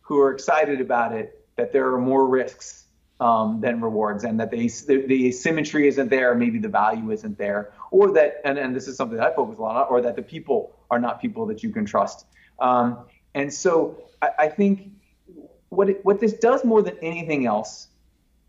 who 0.00 0.18
are 0.18 0.32
excited 0.32 0.80
about 0.80 1.12
it 1.12 1.46
that 1.56 1.72
there 1.72 1.92
are 1.92 2.00
more 2.00 2.26
risks 2.26 2.84
um, 3.20 3.60
than 3.60 3.80
rewards 3.80 4.24
and 4.24 4.38
that 4.38 4.50
they, 4.50 4.68
the, 4.68 5.04
the 5.06 5.32
symmetry 5.32 5.88
isn't 5.88 6.08
there 6.08 6.34
maybe 6.36 6.58
the 6.58 6.68
value 6.68 7.10
isn't 7.10 7.36
there 7.36 7.72
or 7.90 8.12
that 8.12 8.40
and, 8.44 8.58
and 8.58 8.76
this 8.76 8.86
is 8.86 8.96
something 8.96 9.18
that 9.18 9.32
i 9.32 9.34
focus 9.34 9.58
a 9.58 9.60
lot 9.60 9.74
on 9.74 9.92
or 9.92 10.00
that 10.00 10.14
the 10.14 10.22
people 10.22 10.78
are 10.90 10.98
not 10.98 11.20
people 11.20 11.46
that 11.46 11.62
you 11.62 11.70
can 11.70 11.84
trust. 11.84 12.26
Um, 12.58 13.06
and 13.34 13.52
so 13.52 14.02
I, 14.22 14.30
I 14.38 14.48
think 14.48 14.90
what 15.68 15.90
it, 15.90 16.04
what 16.04 16.20
this 16.20 16.32
does 16.34 16.64
more 16.64 16.82
than 16.82 16.96
anything 17.02 17.46
else 17.46 17.88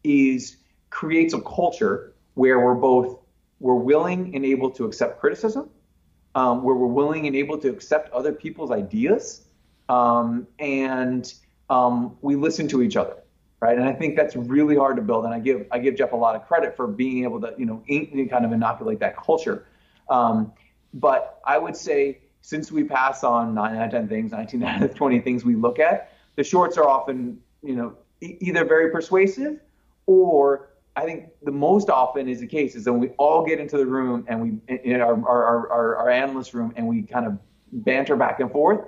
is 0.04 0.58
creates 0.90 1.34
a 1.34 1.42
culture 1.42 2.14
where 2.34 2.60
we're 2.60 2.76
both 2.76 3.20
we're 3.60 3.76
willing 3.76 4.36
and 4.36 4.46
able 4.46 4.72
to 4.72 4.86
accept 4.86 5.20
criticism, 5.20 5.70
um, 6.36 6.64
where 6.64 6.76
we're 6.76 6.88
willing 6.88 7.28
and 7.28 7.36
able 7.36 7.58
to 7.58 7.70
accept 7.70 8.12
other 8.14 8.32
people's 8.32 8.72
ideas, 8.72 9.46
um, 9.90 10.48
and 10.60 11.34
um, 11.70 12.18
we 12.22 12.36
listen 12.36 12.68
to 12.70 12.82
each 12.82 12.96
other, 12.96 13.18
right? 13.60 13.78
And 13.78 13.88
I 13.88 13.94
think 13.94 14.16
that's 14.16 14.36
really 14.36 14.76
hard 14.76 14.96
to 14.96 15.02
build. 15.02 15.26
And 15.26 15.34
I 15.34 15.40
give 15.40 15.68
I 15.72 15.80
give 15.80 15.96
Jeff 15.96 16.14
a 16.14 16.16
lot 16.16 16.36
of 16.36 16.48
credit 16.48 16.76
for 16.76 16.88
being 16.88 17.24
able 17.24 17.42
to 17.42 17.54
you 17.58 17.66
know 17.66 17.84
in, 17.88 18.30
kind 18.30 18.46
of 18.46 18.52
inoculate 18.52 19.00
that 19.00 19.18
culture. 19.18 19.66
Um, 20.10 20.54
but 20.94 21.40
I 21.46 21.58
would 21.58 21.76
say 21.76 22.20
since 22.42 22.72
we 22.72 22.84
pass 22.84 23.24
on 23.24 23.54
nine 23.54 23.76
out 23.76 23.86
of 23.86 23.92
ten 23.92 24.08
things, 24.08 24.32
19 24.32 24.64
out 24.64 24.82
of 24.82 24.96
20 24.96 25.20
things 25.20 25.44
we 25.44 25.56
look 25.56 25.78
at, 25.78 26.14
the 26.36 26.44
shorts 26.44 26.78
are 26.78 26.88
often 26.88 27.40
you 27.62 27.76
know 27.76 27.96
e- 28.22 28.38
either 28.40 28.64
very 28.66 28.92
persuasive 28.92 29.60
or 30.06 30.69
I 31.00 31.06
think 31.06 31.30
the 31.44 31.52
most 31.52 31.90
often 31.90 32.28
is 32.28 32.42
the 32.42 32.48
case 32.48 32.76
is 32.76 32.86
when 32.86 33.00
we 33.00 33.08
all 33.12 33.46
get 33.46 33.58
into 33.58 33.78
the 33.78 33.86
room 33.86 34.26
and 34.28 34.42
we 34.42 34.78
in 34.84 35.00
our 35.00 35.14
our, 35.26 35.70
our, 35.72 35.96
our 35.96 36.10
analyst 36.10 36.54
room 36.54 36.74
and 36.76 36.86
we 36.86 37.04
kind 37.04 37.26
of 37.26 37.40
banter 37.72 38.18
back 38.18 38.42
and 38.42 38.52
forth. 38.52 38.86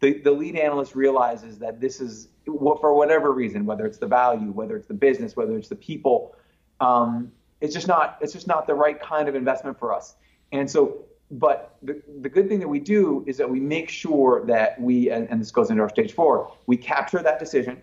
The, 0.00 0.18
the 0.18 0.30
lead 0.30 0.56
analyst 0.56 0.94
realizes 0.94 1.58
that 1.60 1.80
this 1.80 1.98
is 2.02 2.28
for 2.44 2.92
whatever 2.92 3.32
reason, 3.32 3.64
whether 3.64 3.86
it's 3.86 3.96
the 3.96 4.06
value, 4.06 4.50
whether 4.52 4.76
it's 4.76 4.86
the 4.86 4.92
business, 5.08 5.34
whether 5.34 5.56
it's 5.56 5.70
the 5.70 5.76
people, 5.76 6.36
um, 6.80 7.32
it's 7.62 7.72
just 7.72 7.88
not 7.88 8.18
it's 8.20 8.34
just 8.34 8.46
not 8.46 8.66
the 8.66 8.74
right 8.74 9.00
kind 9.00 9.26
of 9.26 9.34
investment 9.34 9.78
for 9.78 9.94
us. 9.94 10.16
And 10.52 10.70
so, 10.70 11.06
but 11.30 11.78
the, 11.82 12.02
the 12.20 12.28
good 12.28 12.48
thing 12.48 12.60
that 12.60 12.68
we 12.68 12.80
do 12.80 13.24
is 13.26 13.38
that 13.38 13.48
we 13.48 13.60
make 13.60 13.88
sure 13.88 14.44
that 14.44 14.78
we 14.78 15.08
and, 15.08 15.26
and 15.30 15.40
this 15.40 15.50
goes 15.50 15.70
into 15.70 15.82
our 15.82 15.88
stage 15.88 16.12
four, 16.12 16.52
we 16.66 16.76
capture 16.76 17.22
that 17.22 17.38
decision 17.38 17.80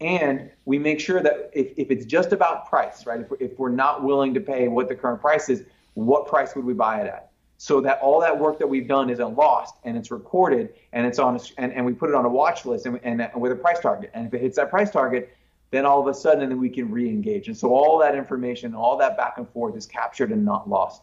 and 0.00 0.50
we 0.64 0.78
make 0.78 1.00
sure 1.00 1.20
that 1.22 1.50
if, 1.52 1.72
if 1.76 1.90
it's 1.90 2.04
just 2.04 2.32
about 2.32 2.68
price, 2.68 3.06
right? 3.06 3.20
If 3.20 3.30
we're, 3.30 3.36
if 3.40 3.58
we're 3.58 3.70
not 3.70 4.04
willing 4.04 4.32
to 4.34 4.40
pay 4.40 4.68
what 4.68 4.88
the 4.88 4.94
current 4.94 5.20
price 5.20 5.48
is, 5.48 5.64
what 5.94 6.26
price 6.26 6.54
would 6.54 6.64
we 6.64 6.74
buy 6.74 7.00
it 7.00 7.06
at? 7.08 7.30
So 7.56 7.80
that 7.80 7.98
all 8.00 8.20
that 8.20 8.38
work 8.38 8.60
that 8.60 8.68
we've 8.68 8.86
done 8.86 9.10
isn't 9.10 9.36
lost 9.36 9.74
and 9.82 9.96
it's 9.96 10.12
recorded 10.12 10.74
and 10.92 11.04
it's 11.04 11.18
on 11.18 11.36
a, 11.36 11.40
and, 11.58 11.72
and 11.72 11.84
we 11.84 11.92
put 11.92 12.08
it 12.08 12.14
on 12.14 12.24
a 12.24 12.28
watch 12.28 12.64
list 12.64 12.86
and, 12.86 13.00
and 13.02 13.28
with 13.34 13.50
a 13.50 13.56
price 13.56 13.80
target. 13.80 14.10
And 14.14 14.28
if 14.28 14.34
it 14.34 14.40
hits 14.40 14.56
that 14.56 14.70
price 14.70 14.90
target, 14.92 15.36
then 15.72 15.84
all 15.84 16.00
of 16.00 16.06
a 16.06 16.14
sudden 16.14 16.48
then 16.48 16.60
we 16.60 16.68
can 16.68 16.90
re-engage. 16.90 17.48
And 17.48 17.56
so 17.56 17.74
all 17.74 17.98
that 17.98 18.14
information, 18.14 18.74
all 18.76 18.96
that 18.98 19.16
back 19.16 19.38
and 19.38 19.48
forth 19.50 19.76
is 19.76 19.86
captured 19.86 20.30
and 20.30 20.44
not 20.44 20.68
lost. 20.68 21.02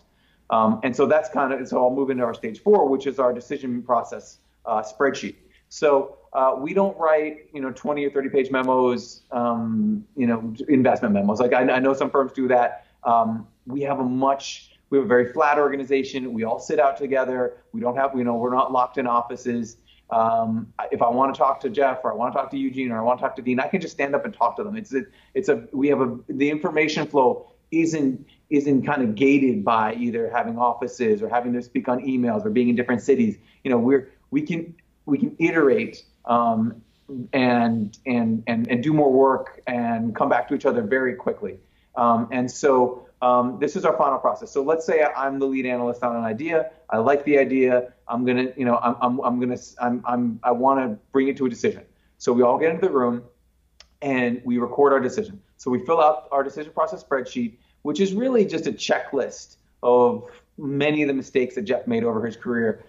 Um, 0.49 0.79
and 0.83 0.95
so 0.95 1.05
that's 1.05 1.27
kind 1.29 1.51
of 1.51 1.67
so 1.67 1.83
I'll 1.83 1.93
move 1.93 2.09
into 2.09 2.23
our 2.23 2.33
stage 2.33 2.61
four, 2.61 2.87
which 2.87 3.05
is 3.05 3.19
our 3.19 3.33
decision 3.33 3.81
process 3.81 4.37
uh, 4.65 4.81
spreadsheet. 4.81 5.35
So 5.67 6.17
uh, 6.35 6.53
we 6.53 6.73
don't 6.73 6.97
write, 6.97 7.47
you 7.53 7.61
know, 7.61 7.71
20 7.71 8.03
or 8.03 8.09
30 8.09 8.29
page 8.29 8.51
memos, 8.51 9.21
um, 9.31 10.05
you 10.17 10.27
know, 10.27 10.53
investment 10.67 11.13
memos. 11.13 11.39
Like 11.39 11.53
I, 11.53 11.61
I 11.61 11.79
know 11.79 11.93
some 11.93 12.09
firms 12.11 12.33
do 12.33 12.49
that. 12.49 12.87
Um, 13.05 13.47
we 13.65 13.81
have 13.83 13.99
a 13.99 14.03
much, 14.03 14.71
we 14.89 14.97
have 14.97 15.05
a 15.05 15.07
very 15.07 15.31
flat 15.31 15.57
organization. 15.57 16.33
We 16.33 16.43
all 16.43 16.59
sit 16.59 16.77
out 16.77 16.97
together. 16.97 17.63
We 17.71 17.79
don't 17.79 17.95
have, 17.95 18.11
you 18.17 18.25
know, 18.25 18.35
we're 18.35 18.53
not 18.53 18.73
locked 18.73 18.97
in 18.97 19.07
offices. 19.07 19.77
Um, 20.09 20.73
if 20.91 21.01
I 21.01 21.09
want 21.09 21.33
to 21.33 21.37
talk 21.37 21.61
to 21.61 21.69
Jeff 21.69 21.99
or 22.03 22.11
I 22.11 22.15
want 22.15 22.33
to 22.33 22.37
talk 22.37 22.51
to 22.51 22.57
Eugene 22.57 22.91
or 22.91 22.99
I 22.99 23.01
want 23.01 23.19
to 23.19 23.23
talk 23.23 23.37
to 23.37 23.41
Dean, 23.41 23.61
I 23.61 23.69
can 23.69 23.79
just 23.79 23.93
stand 23.93 24.13
up 24.13 24.25
and 24.25 24.33
talk 24.33 24.57
to 24.57 24.63
them. 24.63 24.75
It's 24.75 24.93
a, 24.93 25.03
it's 25.35 25.47
a, 25.47 25.63
we 25.71 25.87
have 25.87 26.01
a, 26.01 26.19
the 26.27 26.49
information 26.49 27.07
flow 27.07 27.53
isn't, 27.71 28.27
isn't 28.49 28.85
kind 28.85 29.01
of 29.03 29.15
gated 29.15 29.63
by 29.63 29.93
either 29.93 30.29
having 30.29 30.57
offices 30.57 31.21
or 31.21 31.29
having 31.29 31.53
to 31.53 31.61
speak 31.61 31.87
on 31.87 32.01
emails 32.01 32.45
or 32.45 32.49
being 32.49 32.67
in 32.67 32.75
different 32.75 33.01
cities. 33.01 33.37
You 33.63 33.71
know, 33.71 33.77
we're, 33.77 34.11
we 34.31 34.41
can, 34.41 34.75
we 35.05 35.17
can 35.17 35.33
iterate 35.39 36.03
um, 36.25 36.81
and, 37.33 37.97
and, 38.05 38.43
and, 38.47 38.67
and 38.67 38.83
do 38.83 38.93
more 38.93 39.11
work 39.11 39.61
and 39.67 40.15
come 40.15 40.29
back 40.29 40.47
to 40.47 40.55
each 40.55 40.65
other 40.65 40.81
very 40.81 41.15
quickly. 41.15 41.59
Um, 41.95 42.27
and 42.31 42.49
so 42.49 43.07
um, 43.21 43.57
this 43.59 43.75
is 43.75 43.85
our 43.85 43.95
final 43.97 44.19
process. 44.19 44.51
So 44.51 44.63
let's 44.63 44.85
say 44.85 45.03
I'm 45.03 45.39
the 45.39 45.45
lead 45.45 45.65
analyst 45.65 46.03
on 46.03 46.15
an 46.15 46.23
idea. 46.23 46.71
I 46.89 46.97
like 46.97 47.23
the 47.25 47.37
idea. 47.37 47.93
I'm 48.07 48.25
gonna, 48.25 48.47
you 48.57 48.65
know, 48.65 48.77
I'm, 48.77 48.95
I'm, 49.01 49.19
I'm 49.19 49.39
gonna, 49.39 49.57
I'm, 49.79 50.03
I'm, 50.05 50.39
I 50.43 50.51
want 50.51 50.79
to 50.79 50.99
bring 51.11 51.27
it 51.27 51.37
to 51.37 51.45
a 51.45 51.49
decision. 51.49 51.83
So 52.17 52.33
we 52.33 52.43
all 52.43 52.57
get 52.57 52.71
into 52.71 52.87
the 52.87 52.93
room 52.93 53.23
and 54.01 54.41
we 54.43 54.57
record 54.57 54.93
our 54.93 54.99
decision. 54.99 55.41
So 55.57 55.71
we 55.71 55.85
fill 55.85 56.01
out 56.01 56.27
our 56.31 56.43
decision 56.43 56.71
process 56.73 57.03
spreadsheet, 57.03 57.57
which 57.83 57.99
is 57.99 58.13
really 58.13 58.45
just 58.45 58.67
a 58.67 58.71
checklist 58.71 59.55
of 59.81 60.29
many 60.57 61.01
of 61.01 61.07
the 61.07 61.13
mistakes 61.13 61.55
that 61.55 61.63
Jeff 61.63 61.87
made 61.87 62.03
over 62.03 62.25
his 62.25 62.35
career 62.35 62.83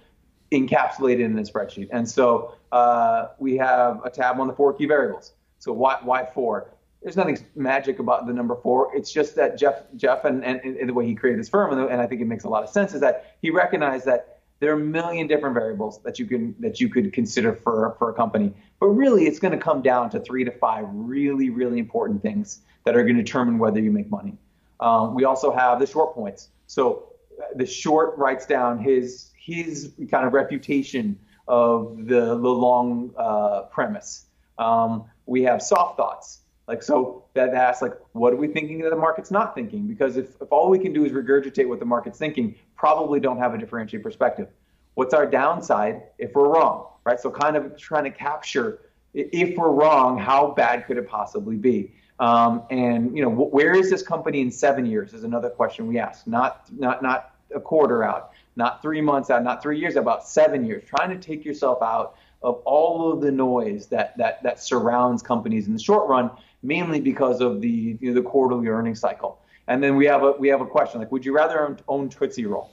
encapsulated 0.53 1.25
in 1.25 1.39
a 1.39 1.43
spreadsheet. 1.43 1.89
And 1.93 2.09
so 2.09 2.55
uh, 2.73 3.29
we 3.39 3.57
have 3.57 4.01
a 4.05 4.11
tab 4.11 4.41
on 4.41 4.47
the 4.47 4.55
four 4.55 4.73
key 4.73 4.87
variables. 4.87 5.33
So 5.59 5.73
why, 5.73 5.99
why 6.03 6.27
four? 6.27 6.69
there's 7.07 7.17
nothing 7.17 7.39
magic 7.55 8.01
about 8.01 8.27
the 8.27 8.33
number 8.33 8.57
four. 8.57 8.91
It's 8.93 9.13
just 9.13 9.37
that 9.37 9.57
Jeff, 9.57 9.83
Jeff, 9.95 10.25
and, 10.25 10.45
and, 10.45 10.61
and 10.61 10.89
the 10.89 10.93
way 10.93 11.07
he 11.07 11.15
created 11.15 11.39
this 11.39 11.49
firm, 11.49 11.73
and, 11.73 11.89
and 11.89 12.01
I 12.01 12.07
think 12.09 12.21
it 12.21 12.25
makes 12.25 12.43
a 12.43 12.49
lot 12.49 12.65
of 12.65 12.69
sense, 12.69 12.95
is 12.95 13.01
that 13.01 13.37
he 13.41 13.51
recognized 13.51 14.07
that 14.07 14.41
there 14.59 14.73
are 14.73 14.81
a 14.81 14.85
million 14.85 15.29
different 15.29 15.55
variables 15.55 16.03
that 16.03 16.19
you 16.19 16.27
can 16.27 16.57
that 16.59 16.81
you 16.81 16.89
could 16.89 17.13
consider 17.13 17.53
for 17.53 17.95
for 17.99 18.11
a 18.11 18.15
company, 18.15 18.53
but 18.81 18.87
really 18.87 19.27
it's 19.27 19.39
going 19.39 19.53
to 19.53 19.59
come 19.59 19.83
down 19.83 20.11
to 20.11 20.21
three 20.21 20.43
to 20.45 20.51
five 20.51 20.85
really 20.91 21.51
really 21.51 21.79
important 21.79 22.23
things 22.23 22.63
that 22.85 22.97
are 22.97 23.03
going 23.03 23.17
to 23.17 23.23
determine 23.23 23.59
whether 23.59 23.79
you 23.79 23.93
make 23.93 24.11
money. 24.11 24.37
Um, 24.81 25.15
we 25.15 25.25
also 25.25 25.53
have 25.53 25.79
the 25.79 25.87
short 25.87 26.15
points. 26.15 26.49
So 26.67 27.13
uh, 27.41 27.45
the 27.55 27.67
short 27.67 28.17
writes 28.19 28.47
down 28.47 28.79
his 28.79 29.31
his 29.47 29.93
kind 30.11 30.27
of 30.27 30.33
refutation 30.33 31.19
of 31.47 32.07
the 32.07 32.37
the 32.37 32.49
long 32.67 33.13
uh, 33.17 33.63
premise. 33.71 34.27
Um, 34.59 35.05
we 35.27 35.43
have 35.45 35.63
soft 35.63 35.97
thoughts. 35.97 36.41
Like 36.67 36.83
so 36.83 37.25
that 37.35 37.55
asks 37.55 37.81
like 37.81 37.93
what 38.13 38.33
are 38.33 38.37
we 38.37 38.49
thinking 38.49 38.81
that 38.81 38.91
the 38.91 38.97
market's 38.97 39.31
not 39.31 39.55
thinking? 39.55 39.87
Because 39.87 40.17
if, 40.17 40.31
if 40.41 40.51
all 40.51 40.69
we 40.69 40.81
can 40.81 40.93
do 40.93 41.05
is 41.05 41.13
regurgitate 41.13 41.69
what 41.69 41.79
the 41.79 41.87
market's 41.87 42.19
thinking, 42.19 42.57
probably 42.77 43.21
don't 43.21 43.39
have 43.39 43.55
a 43.55 43.59
differentiated 43.59 44.03
perspective. 44.03 44.49
What's 44.95 45.15
our 45.15 45.27
downside 45.27 46.03
if 46.19 46.35
we're 46.35 46.49
wrong? 46.49 46.89
Right? 47.05 47.21
So 47.21 47.31
kind 47.31 47.57
of 47.57 47.77
trying 47.77 48.05
to 48.05 48.11
capture 48.11 48.81
if 49.15 49.57
we're 49.57 49.71
wrong, 49.71 50.19
how 50.19 50.49
bad 50.49 50.87
could 50.87 50.99
it 50.99 51.09
possibly 51.09 51.57
be? 51.57 51.93
Um, 52.19 52.65
and 52.71 53.17
you 53.17 53.23
know, 53.23 53.31
where 53.31 53.75
is 53.75 53.91
this 53.91 54.03
company 54.03 54.41
in 54.41 54.51
seven 54.51 54.87
years? 54.87 55.15
Is 55.15 55.23
another 55.23 55.51
question 55.51 55.87
we 55.87 55.99
ask. 55.99 56.27
Not 56.27 56.67
not 56.73 57.03
not 57.03 57.35
a 57.55 57.61
quarter 57.61 58.03
out, 58.03 58.33
not 58.57 58.83
three 58.83 59.01
months 59.01 59.31
out, 59.31 59.45
not 59.45 59.63
three 59.63 59.79
years, 59.79 59.97
about 59.97 60.27
seven 60.27 60.65
years. 60.65 60.83
Trying 60.87 61.11
to 61.11 61.19
take 61.19 61.45
yourself 61.45 61.83
out 61.83 62.17
of 62.43 62.63
all 62.65 63.13
of 63.13 63.21
the 63.21 63.31
noise 63.31 63.87
that 63.87 64.17
that 64.19 64.43
that 64.43 64.61
surrounds 64.61 65.23
companies 65.23 65.67
in 65.67 65.73
the 65.73 65.79
short 65.79 66.09
run 66.09 66.31
mainly 66.63 67.01
because 67.01 67.41
of 67.41 67.61
the 67.61 67.97
you 68.01 68.09
know, 68.09 68.15
the 68.15 68.23
quarterly 68.23 68.69
earnings 68.69 69.01
cycle. 69.01 69.41
And 69.69 69.83
then 69.83 69.97
we 69.97 70.07
have 70.07 70.23
a 70.23 70.33
we 70.33 70.49
have 70.49 70.61
a 70.61 70.67
question 70.67 71.01
like, 71.01 71.13
would 71.13 71.25
you 71.25 71.33
rather 71.33 71.67
own, 71.67 71.79
own 71.89 72.09
Tootsie 72.09 72.47
Roll? 72.47 72.71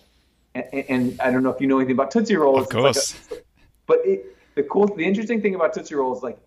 And, 0.56 0.86
and, 0.88 1.22
I 1.22 1.32
don't 1.32 1.42
know 1.42 1.50
if 1.50 1.60
you 1.60 1.66
know 1.66 1.80
anything 1.80 1.96
about 1.96 2.12
Tootsie 2.12 2.36
Roll. 2.36 2.60
Of 2.60 2.70
course. 2.70 3.16
Like 3.32 3.40
a, 3.40 3.44
but 3.88 4.00
it, 4.06 4.38
the 4.54 4.62
cool, 4.62 4.86
the 4.86 5.04
interesting 5.04 5.42
thing 5.42 5.56
about 5.56 5.74
Tootsie 5.74 5.96
Roll 5.96 6.16
is 6.16 6.22
like, 6.22 6.38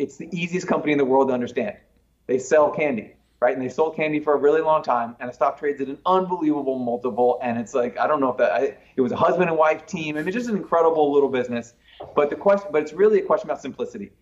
it's 0.00 0.16
the 0.16 0.28
easiest 0.36 0.66
company 0.66 0.90
in 0.90 0.98
the 0.98 1.04
world 1.04 1.28
to 1.28 1.34
understand. 1.34 1.76
They 2.26 2.38
sell 2.38 2.72
candy, 2.72 3.14
right? 3.42 3.54
And 3.54 3.62
they 3.62 3.68
sold 3.68 3.96
candy 3.96 4.20
for 4.20 4.34
a 4.34 4.36
really 4.36 4.60
long 4.60 4.82
time, 4.84 5.16
and 5.18 5.28
the 5.28 5.34
stock 5.34 5.58
trades 5.58 5.80
at 5.80 5.88
an 5.88 5.98
unbelievable 6.06 6.78
multiple. 6.78 7.40
And 7.42 7.58
it's 7.58 7.74
like, 7.74 7.98
I 7.98 8.06
don't 8.06 8.20
know 8.20 8.30
if 8.30 8.36
that 8.38 8.52
I, 8.52 8.76
it 8.94 9.00
was 9.00 9.10
a 9.10 9.16
husband 9.16 9.50
and 9.50 9.58
wife 9.58 9.84
team. 9.84 10.16
I 10.16 10.22
mean, 10.22 10.32
just 10.32 10.48
an 10.48 10.56
incredible 10.56 11.12
little 11.12 11.28
business. 11.28 11.74
But 12.14 12.30
the 12.30 12.36
question, 12.36 12.68
but 12.72 12.82
it's 12.82 12.92
really 12.92 13.18
a 13.18 13.24
question 13.24 13.50
about 13.50 13.60
simplicity. 13.60 14.12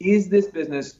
Is 0.00 0.28
this 0.28 0.48
business 0.48 0.98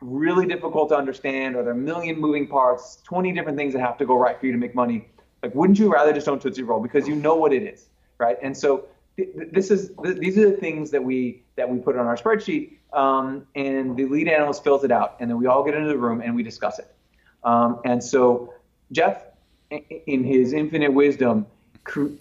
really 0.00 0.46
difficult 0.46 0.88
to 0.88 0.96
understand? 0.96 1.56
Are 1.56 1.62
there 1.62 1.74
a 1.74 1.76
million 1.76 2.18
moving 2.18 2.46
parts, 2.46 3.02
20 3.04 3.32
different 3.32 3.58
things 3.58 3.74
that 3.74 3.80
have 3.80 3.98
to 3.98 4.06
go 4.06 4.16
right 4.16 4.40
for 4.40 4.46
you 4.46 4.52
to 4.52 4.58
make 4.58 4.74
money? 4.74 5.08
Like, 5.42 5.54
wouldn't 5.54 5.78
you 5.78 5.92
rather 5.92 6.14
just 6.14 6.26
own 6.26 6.38
Tootsie 6.38 6.62
Roll 6.62 6.80
because 6.80 7.06
you 7.06 7.14
know 7.14 7.36
what 7.36 7.52
it 7.52 7.62
is, 7.62 7.90
right? 8.16 8.38
And 8.42 8.56
so 8.56 8.86
th- 9.16 9.28
this 9.52 9.70
is 9.70 9.92
th- 10.02 10.16
these 10.16 10.38
are 10.38 10.50
the 10.50 10.56
things 10.56 10.90
that 10.90 11.04
we 11.04 11.42
that 11.56 11.68
we 11.68 11.78
put 11.78 11.96
on 11.96 12.06
our 12.06 12.16
spreadsheet, 12.16 12.77
um, 12.92 13.46
and 13.54 13.96
the 13.96 14.06
lead 14.06 14.28
analyst 14.28 14.64
fills 14.64 14.84
it 14.84 14.90
out, 14.90 15.16
and 15.20 15.30
then 15.30 15.38
we 15.38 15.46
all 15.46 15.64
get 15.64 15.74
into 15.74 15.88
the 15.88 15.98
room 15.98 16.20
and 16.20 16.34
we 16.34 16.42
discuss 16.42 16.78
it. 16.78 16.94
Um, 17.44 17.80
and 17.84 18.02
so 18.02 18.54
Jeff, 18.92 19.24
in 19.70 20.24
his 20.24 20.52
infinite 20.52 20.92
wisdom, 20.92 21.46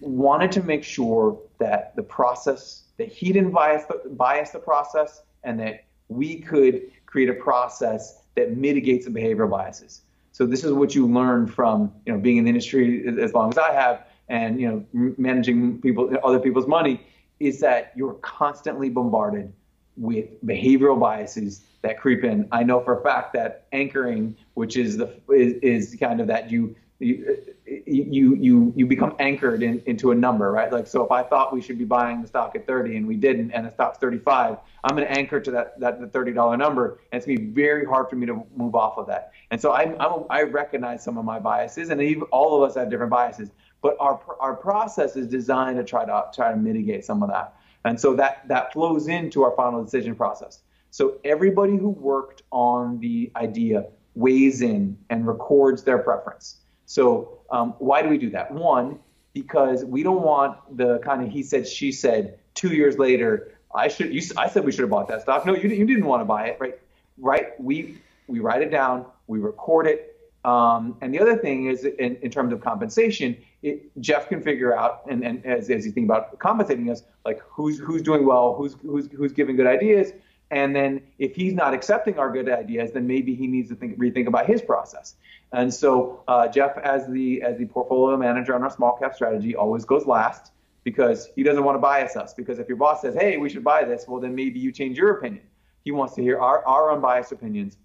wanted 0.01 0.51
to 0.53 0.63
make 0.63 0.83
sure 0.83 1.39
that 1.59 1.95
the 1.95 2.03
process 2.03 2.83
that 2.97 3.09
he 3.09 3.31
didn't 3.31 3.51
bias 3.51 3.85
the, 3.85 4.09
bias 4.09 4.51
the 4.51 4.59
process, 4.59 5.21
and 5.43 5.59
that 5.59 5.85
we 6.09 6.39
could 6.39 6.81
create 7.05 7.29
a 7.29 7.33
process 7.33 8.21
that 8.35 8.57
mitigates 8.57 9.05
the 9.05 9.11
behavioral 9.11 9.49
biases. 9.49 10.01
So 10.31 10.45
this 10.45 10.63
is 10.63 10.71
what 10.71 10.93
you 10.95 11.07
learn 11.07 11.47
from 11.47 11.93
you 12.05 12.13
know 12.13 12.19
being 12.19 12.37
in 12.37 12.43
the 12.43 12.49
industry 12.49 13.07
as 13.21 13.33
long 13.33 13.49
as 13.49 13.57
I 13.57 13.73
have, 13.73 14.05
and 14.29 14.59
you 14.59 14.67
know 14.67 15.13
managing 15.17 15.81
people 15.81 16.11
other 16.23 16.39
people's 16.39 16.67
money, 16.67 17.01
is 17.39 17.59
that 17.61 17.93
you're 17.95 18.15
constantly 18.15 18.89
bombarded 18.89 19.53
with 19.97 20.25
behavioral 20.45 20.99
biases 20.99 21.61
that 21.81 21.99
creep 21.99 22.23
in. 22.23 22.47
I 22.51 22.63
know 22.63 22.79
for 22.81 22.99
a 22.99 23.03
fact 23.03 23.33
that 23.33 23.67
anchoring, 23.71 24.35
which 24.53 24.77
is 24.77 24.97
the 24.97 25.19
is, 25.31 25.53
is 25.61 25.95
kind 25.99 26.21
of 26.21 26.27
that 26.27 26.51
you 26.51 26.75
you 26.99 27.37
you 27.85 28.35
you, 28.35 28.73
you 28.75 28.85
become 28.85 29.15
anchored 29.19 29.61
in, 29.61 29.81
into 29.85 30.11
a 30.11 30.15
number, 30.15 30.51
right? 30.51 30.71
Like 30.71 30.87
so, 30.87 31.03
if 31.03 31.11
I 31.11 31.21
thought 31.21 31.53
we 31.53 31.61
should 31.61 31.77
be 31.77 31.85
buying 31.85 32.21
the 32.21 32.27
stock 32.27 32.55
at 32.55 32.65
30 32.65 32.97
and 32.97 33.07
we 33.07 33.15
didn't, 33.15 33.51
and 33.51 33.67
the 33.67 33.71
stock's 33.71 33.97
35, 33.99 34.57
I'm 34.83 34.95
going 34.95 35.07
to 35.07 35.13
anchor 35.13 35.39
to 35.39 35.51
that 35.51 35.79
that 35.79 35.99
the 35.99 36.07
$30 36.07 36.57
number, 36.57 36.99
and 37.11 37.17
it's 37.17 37.25
going 37.25 37.37
to 37.37 37.43
be 37.43 37.51
very 37.51 37.85
hard 37.85 38.09
for 38.09 38.15
me 38.15 38.25
to 38.25 38.43
move 38.55 38.73
off 38.73 38.97
of 38.97 39.07
that. 39.07 39.31
And 39.51 39.61
so 39.61 39.71
I 39.71 39.83
I'm, 39.99 40.23
I 40.29 40.43
recognize 40.43 41.03
some 41.03 41.17
of 41.17 41.25
my 41.25 41.39
biases, 41.39 41.89
and 41.89 42.01
even, 42.01 42.23
all 42.23 42.61
of 42.61 42.67
us 42.67 42.75
have 42.75 42.89
different 42.89 43.11
biases, 43.11 43.51
but 43.81 43.95
our 43.99 44.19
our 44.39 44.55
process 44.55 45.15
is 45.15 45.27
designed 45.27 45.77
to 45.77 45.83
try 45.83 46.05
to 46.05 46.23
try 46.33 46.51
to 46.51 46.57
mitigate 46.57 47.05
some 47.05 47.21
of 47.21 47.29
that, 47.29 47.56
and 47.87 47.99
so 47.99 48.15
that 48.15 48.47
that 48.47 48.73
flows 48.73 49.07
into 49.07 49.43
our 49.43 49.55
final 49.55 49.83
decision 49.83 50.15
process. 50.15 50.61
So 50.91 51.17
everybody 51.23 51.75
who 51.77 51.89
worked 51.89 52.43
on 52.51 52.99
the 52.99 53.31
idea 53.35 53.87
weighs 54.15 54.61
in 54.61 54.97
and 55.09 55.27
records 55.27 55.83
their 55.83 55.99
preference. 55.99 56.57
So 56.85 57.39
um, 57.51 57.75
why 57.79 58.01
do 58.01 58.09
we 58.09 58.17
do 58.17 58.29
that? 58.31 58.51
One, 58.51 58.99
because 59.33 59.85
we 59.85 60.01
don't 60.03 60.23
want 60.23 60.77
the 60.77 60.99
kind 60.99 61.23
of 61.23 61.29
he 61.29 61.43
said 61.43 61.67
she 61.67 61.91
said 61.91 62.39
two 62.53 62.69
years 62.69 62.97
later. 62.97 63.53
I 63.75 63.89
should 63.89 64.13
you, 64.13 64.21
I 64.37 64.49
said 64.49 64.65
we 64.65 64.71
should 64.71 64.81
have 64.81 64.89
bought 64.89 65.07
that 65.09 65.21
stock. 65.21 65.45
No, 65.45 65.55
you, 65.55 65.69
you 65.69 65.85
didn't 65.85 66.05
want 66.05 66.21
to 66.21 66.25
buy 66.25 66.47
it, 66.47 66.57
right? 66.59 66.79
Right? 67.17 67.59
We 67.59 67.99
we 68.27 68.39
write 68.39 68.61
it 68.61 68.71
down, 68.71 69.05
we 69.27 69.39
record 69.39 69.87
it. 69.87 70.15
Um, 70.45 70.97
and 71.01 71.13
the 71.13 71.19
other 71.19 71.37
thing 71.37 71.67
is, 71.67 71.83
in, 71.83 72.15
in 72.21 72.31
terms 72.31 72.53
of 72.53 72.61
compensation, 72.61 73.37
it, 73.63 73.89
Jeff 73.99 74.29
can 74.29 74.41
figure 74.41 74.75
out, 74.75 75.01
and, 75.09 75.23
and 75.23 75.45
as, 75.45 75.69
as 75.69 75.85
you 75.85 75.91
think 75.91 76.05
about 76.05 76.37
compensating 76.39 76.89
us, 76.91 77.03
like 77.25 77.41
who's 77.49 77.79
who's 77.79 78.01
doing 78.01 78.25
well, 78.25 78.53
who's 78.53 78.75
who's 78.81 79.09
who's 79.11 79.31
giving 79.33 79.55
good 79.55 79.67
ideas, 79.67 80.13
and 80.51 80.75
then 80.75 81.01
if 81.17 81.35
he's 81.35 81.53
not 81.53 81.73
accepting 81.73 82.17
our 82.19 82.31
good 82.31 82.49
ideas, 82.49 82.91
then 82.91 83.07
maybe 83.07 83.35
he 83.35 83.47
needs 83.47 83.69
to 83.69 83.75
think, 83.75 83.97
rethink 83.97 84.27
about 84.27 84.45
his 84.45 84.61
process. 84.61 85.15
And 85.51 85.73
so 85.73 86.23
uh, 86.27 86.47
Jeff, 86.47 86.77
as 86.77 87.07
the 87.07 87.41
as 87.41 87.57
the 87.57 87.65
portfolio 87.65 88.17
manager 88.17 88.53
on 88.53 88.63
our 88.63 88.69
small 88.69 88.97
cap 88.97 89.15
strategy, 89.15 89.55
always 89.55 89.85
goes 89.85 90.05
last 90.05 90.51
because 90.83 91.29
he 91.35 91.43
doesn't 91.43 91.63
want 91.63 91.75
to 91.75 91.79
bias 91.79 92.15
us. 92.15 92.33
Because 92.33 92.59
if 92.59 92.67
your 92.67 92.77
boss 92.77 93.01
says, 93.01 93.15
"Hey, 93.15 93.37
we 93.37 93.49
should 93.49 93.63
buy 93.63 93.83
this," 93.83 94.05
well, 94.07 94.21
then 94.21 94.35
maybe 94.35 94.59
you 94.59 94.71
change 94.71 94.97
your 94.97 95.17
opinion. 95.17 95.43
He 95.83 95.91
wants 95.91 96.15
to 96.15 96.21
hear 96.21 96.39
our, 96.39 96.65
our 96.65 96.91
unbiased 96.91 97.31
opinions. 97.31 97.77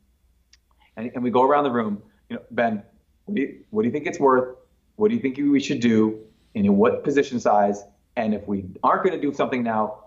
And, 0.97 1.11
and 1.15 1.23
we 1.23 1.31
go 1.31 1.43
around 1.43 1.65
the 1.65 1.71
room. 1.71 2.03
You 2.29 2.37
know, 2.37 2.43
Ben, 2.51 2.83
what 3.25 3.37
do, 3.37 3.43
you, 3.43 3.65
what 3.71 3.83
do 3.83 3.89
you 3.89 3.93
think 3.93 4.07
it's 4.07 4.19
worth? 4.19 4.57
What 5.03 5.09
do 5.09 5.17
you 5.17 5.21
think 5.21 5.37
we 5.37 5.59
should 5.59 5.81
do? 5.81 6.21
And 6.55 6.65
in 6.65 6.77
what 6.77 7.03
position 7.03 7.41
size? 7.41 7.83
And 8.15 8.33
if 8.33 8.47
we 8.47 8.67
aren't 8.85 9.03
going 9.03 9.21
to 9.21 9.21
do 9.21 9.35
something 9.35 9.65
now, 9.65 10.05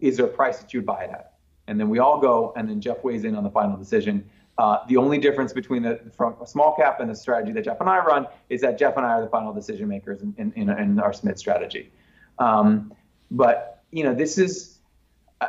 is 0.00 0.18
there 0.18 0.26
a 0.26 0.28
price 0.28 0.60
that 0.60 0.72
you'd 0.72 0.86
buy 0.86 1.02
it 1.02 1.10
at? 1.10 1.32
And 1.66 1.80
then 1.80 1.88
we 1.88 1.98
all 1.98 2.20
go, 2.20 2.52
and 2.56 2.68
then 2.68 2.80
Jeff 2.80 3.02
weighs 3.02 3.24
in 3.24 3.34
on 3.34 3.42
the 3.42 3.50
final 3.50 3.76
decision. 3.76 4.24
Uh, 4.56 4.86
the 4.86 4.96
only 4.96 5.18
difference 5.18 5.52
between 5.52 5.82
the 5.82 5.98
from 6.16 6.36
a 6.40 6.46
small 6.46 6.76
cap 6.76 7.00
and 7.00 7.10
the 7.10 7.14
strategy 7.16 7.50
that 7.50 7.64
Jeff 7.64 7.80
and 7.80 7.90
I 7.90 7.98
run 8.04 8.28
is 8.50 8.60
that 8.60 8.78
Jeff 8.78 8.96
and 8.96 9.04
I 9.04 9.14
are 9.14 9.20
the 9.20 9.28
final 9.30 9.52
decision 9.52 9.88
makers 9.88 10.22
in, 10.22 10.32
in, 10.38 10.70
in, 10.70 11.00
our 11.00 11.10
SMID 11.10 11.36
strategy. 11.36 11.90
Um, 12.38 12.94
but 13.32 13.82
you 13.90 14.04
know, 14.04 14.14
this 14.14 14.38
is 14.38 14.78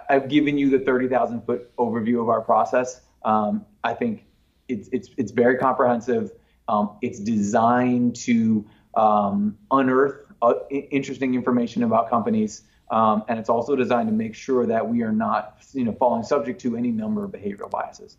I've 0.10 0.28
given 0.28 0.58
you 0.58 0.72
the 0.72 0.80
30,000 0.80 1.42
foot 1.42 1.72
overview 1.76 2.20
of 2.20 2.30
our 2.30 2.42
process. 2.42 3.02
Um, 3.26 3.64
I 3.84 3.94
think 3.94 4.26
it's 4.68 4.90
it's 4.92 5.12
it's 5.18 5.32
very 5.32 5.60
comprehensive. 5.60 6.32
Um, 6.72 6.92
it's 7.02 7.20
designed 7.20 8.16
to 8.28 8.66
um, 8.96 9.58
unearth 9.72 10.26
uh, 10.42 10.54
interesting 10.70 11.36
information 11.36 11.84
about 11.84 12.10
companies, 12.10 12.64
um, 12.90 13.26
and 13.28 13.38
it's 13.38 13.50
also 13.50 13.76
designed 13.76 14.08
to 14.08 14.14
make 14.14 14.34
sure 14.34 14.66
that 14.66 14.88
we 14.88 15.04
are 15.04 15.12
not 15.12 15.58
you 15.74 15.84
know 15.84 15.92
falling 15.92 16.24
subject 16.24 16.62
to 16.62 16.78
any 16.78 16.90
number 16.90 17.26
of 17.26 17.32
behavioral 17.32 17.70
biases. 17.70 18.16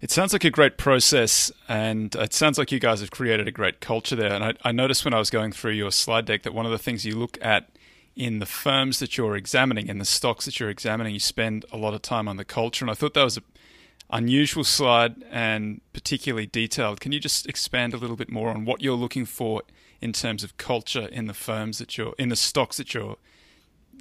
It 0.00 0.12
sounds 0.12 0.32
like 0.32 0.44
a 0.44 0.50
great 0.50 0.78
process, 0.78 1.50
and 1.68 2.14
it 2.14 2.32
sounds 2.32 2.56
like 2.56 2.70
you 2.70 2.78
guys 2.78 3.00
have 3.00 3.10
created 3.10 3.48
a 3.48 3.52
great 3.52 3.80
culture 3.80 4.14
there. 4.14 4.32
And 4.32 4.44
I, 4.44 4.54
I, 4.62 4.70
noticed 4.70 5.04
when 5.04 5.14
I 5.14 5.18
was 5.18 5.30
going 5.30 5.50
through 5.50 5.72
your 5.72 5.90
slide 5.90 6.26
deck 6.26 6.44
that 6.44 6.54
one 6.54 6.66
of 6.66 6.72
the 6.72 6.78
things 6.78 7.04
you 7.04 7.16
look 7.16 7.36
at 7.42 7.68
in 8.14 8.38
the 8.38 8.46
firms 8.46 9.00
that 9.00 9.16
you're 9.16 9.36
examining 9.36 9.90
and 9.90 10.00
the 10.00 10.04
stocks 10.04 10.44
that 10.44 10.60
you're 10.60 10.70
examining, 10.70 11.14
you 11.14 11.20
spend 11.20 11.64
a 11.72 11.76
lot 11.76 11.94
of 11.94 12.02
time 12.02 12.28
on 12.28 12.36
the 12.36 12.44
culture. 12.44 12.84
And 12.84 12.90
I 12.90 12.94
thought 12.94 13.14
that 13.14 13.24
was 13.24 13.38
an 13.38 13.44
unusual 14.10 14.64
slide 14.64 15.24
and 15.30 15.80
particularly 15.92 16.46
detailed. 16.46 17.00
Can 17.00 17.12
you 17.12 17.20
just 17.20 17.46
expand 17.48 17.94
a 17.94 17.96
little 17.96 18.16
bit 18.16 18.30
more 18.30 18.48
on 18.50 18.64
what 18.64 18.80
you're 18.82 18.96
looking 18.96 19.24
for 19.24 19.62
in 20.00 20.12
terms 20.12 20.44
of 20.44 20.56
culture 20.56 21.06
in 21.06 21.26
the 21.26 21.34
firms 21.34 21.78
that 21.78 21.96
you're 21.96 22.14
in 22.18 22.28
the 22.28 22.36
stocks 22.36 22.76
that 22.76 22.94
you're 22.94 23.16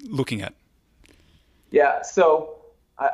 looking 0.03 0.41
at? 0.41 0.53
Yeah. 1.71 2.01
So. 2.01 2.51
I, 2.97 3.09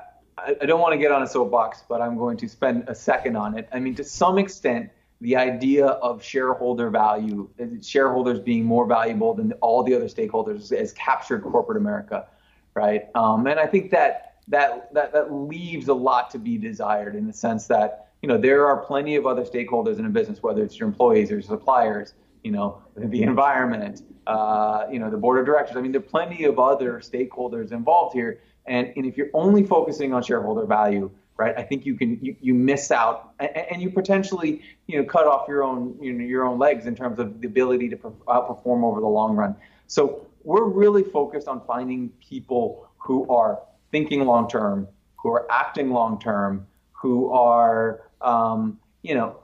I, 0.61 0.65
don't 0.65 0.79
want 0.79 0.93
to 0.93 0.97
get 0.97 1.11
on 1.11 1.21
a 1.21 1.27
soapbox, 1.27 1.83
but 1.87 2.01
I'm 2.01 2.17
going 2.17 2.37
to 2.37 2.47
spend 2.47 2.85
a 2.87 2.95
second 2.95 3.35
on 3.35 3.57
it. 3.57 3.67
I 3.71 3.79
mean, 3.79 3.95
to 3.95 4.03
some 4.03 4.37
extent, 4.37 4.89
the 5.21 5.35
idea 5.35 5.85
of 5.85 6.23
shareholder 6.23 6.89
value, 6.89 7.47
shareholders 7.81 8.39
being 8.39 8.65
more 8.65 8.87
valuable 8.87 9.35
than 9.35 9.53
all 9.53 9.83
the 9.83 9.93
other 9.93 10.05
stakeholders, 10.07 10.75
has 10.75 10.91
captured 10.93 11.43
corporate 11.43 11.77
America, 11.77 12.25
right? 12.73 13.03
Um, 13.13 13.45
and 13.45 13.59
I 13.59 13.67
think 13.67 13.91
that 13.91 14.30
that 14.51 14.93
that 14.93 15.11
that 15.13 15.33
leaves 15.33 15.87
a 15.87 15.93
lot 15.93 16.29
to 16.31 16.39
be 16.39 16.57
desired 16.57 17.15
in 17.15 17.27
the 17.27 17.33
sense 17.33 17.67
that 17.67 18.11
you 18.21 18.27
know, 18.27 18.37
there 18.37 18.67
are 18.67 18.77
plenty 18.77 19.15
of 19.15 19.25
other 19.25 19.43
stakeholders 19.43 19.97
in 19.97 20.05
a 20.05 20.09
business, 20.09 20.43
whether 20.43 20.63
it's 20.63 20.77
your 20.79 20.87
employees 20.87 21.31
or 21.31 21.35
your 21.35 21.41
suppliers, 21.41 22.13
you 22.43 22.51
know, 22.51 22.81
the 22.95 23.23
environment, 23.23 24.03
uh, 24.27 24.85
you 24.91 24.99
know, 24.99 25.09
the 25.09 25.17
board 25.17 25.39
of 25.39 25.45
directors. 25.45 25.75
I 25.75 25.81
mean, 25.81 25.91
there 25.91 25.99
are 25.99 26.03
plenty 26.03 26.43
of 26.45 26.59
other 26.59 26.99
stakeholders 26.99 27.71
involved 27.71 28.13
here. 28.13 28.41
And, 28.67 28.93
and 28.95 29.05
if 29.05 29.17
you're 29.17 29.31
only 29.33 29.65
focusing 29.65 30.13
on 30.13 30.21
shareholder 30.21 30.67
value, 30.67 31.09
right, 31.35 31.57
I 31.57 31.63
think 31.63 31.85
you 31.85 31.95
can 31.95 32.19
you, 32.21 32.35
you 32.39 32.53
miss 32.53 32.91
out 32.91 33.33
and, 33.39 33.49
and 33.57 33.81
you 33.81 33.89
potentially 33.89 34.61
you 34.85 34.99
know 34.99 35.05
cut 35.05 35.25
off 35.25 35.47
your 35.47 35.63
own 35.63 35.97
you 35.99 36.13
know 36.13 36.23
your 36.23 36.45
own 36.45 36.59
legs 36.59 36.85
in 36.85 36.95
terms 36.95 37.17
of 37.17 37.41
the 37.41 37.47
ability 37.47 37.89
to 37.89 37.95
outperform 37.95 38.83
over 38.83 39.01
the 39.01 39.07
long 39.07 39.35
run. 39.35 39.55
So 39.87 40.27
we're 40.43 40.65
really 40.65 41.03
focused 41.03 41.47
on 41.47 41.65
finding 41.65 42.09
people 42.19 42.87
who 42.99 43.27
are 43.29 43.59
thinking 43.91 44.25
long 44.25 44.49
term, 44.49 44.87
who 45.15 45.29
are 45.29 45.51
acting 45.51 45.91
long 45.91 46.19
term, 46.19 46.65
who 46.91 47.31
are 47.31 48.03
um, 48.21 48.79
you 49.01 49.15
know 49.15 49.37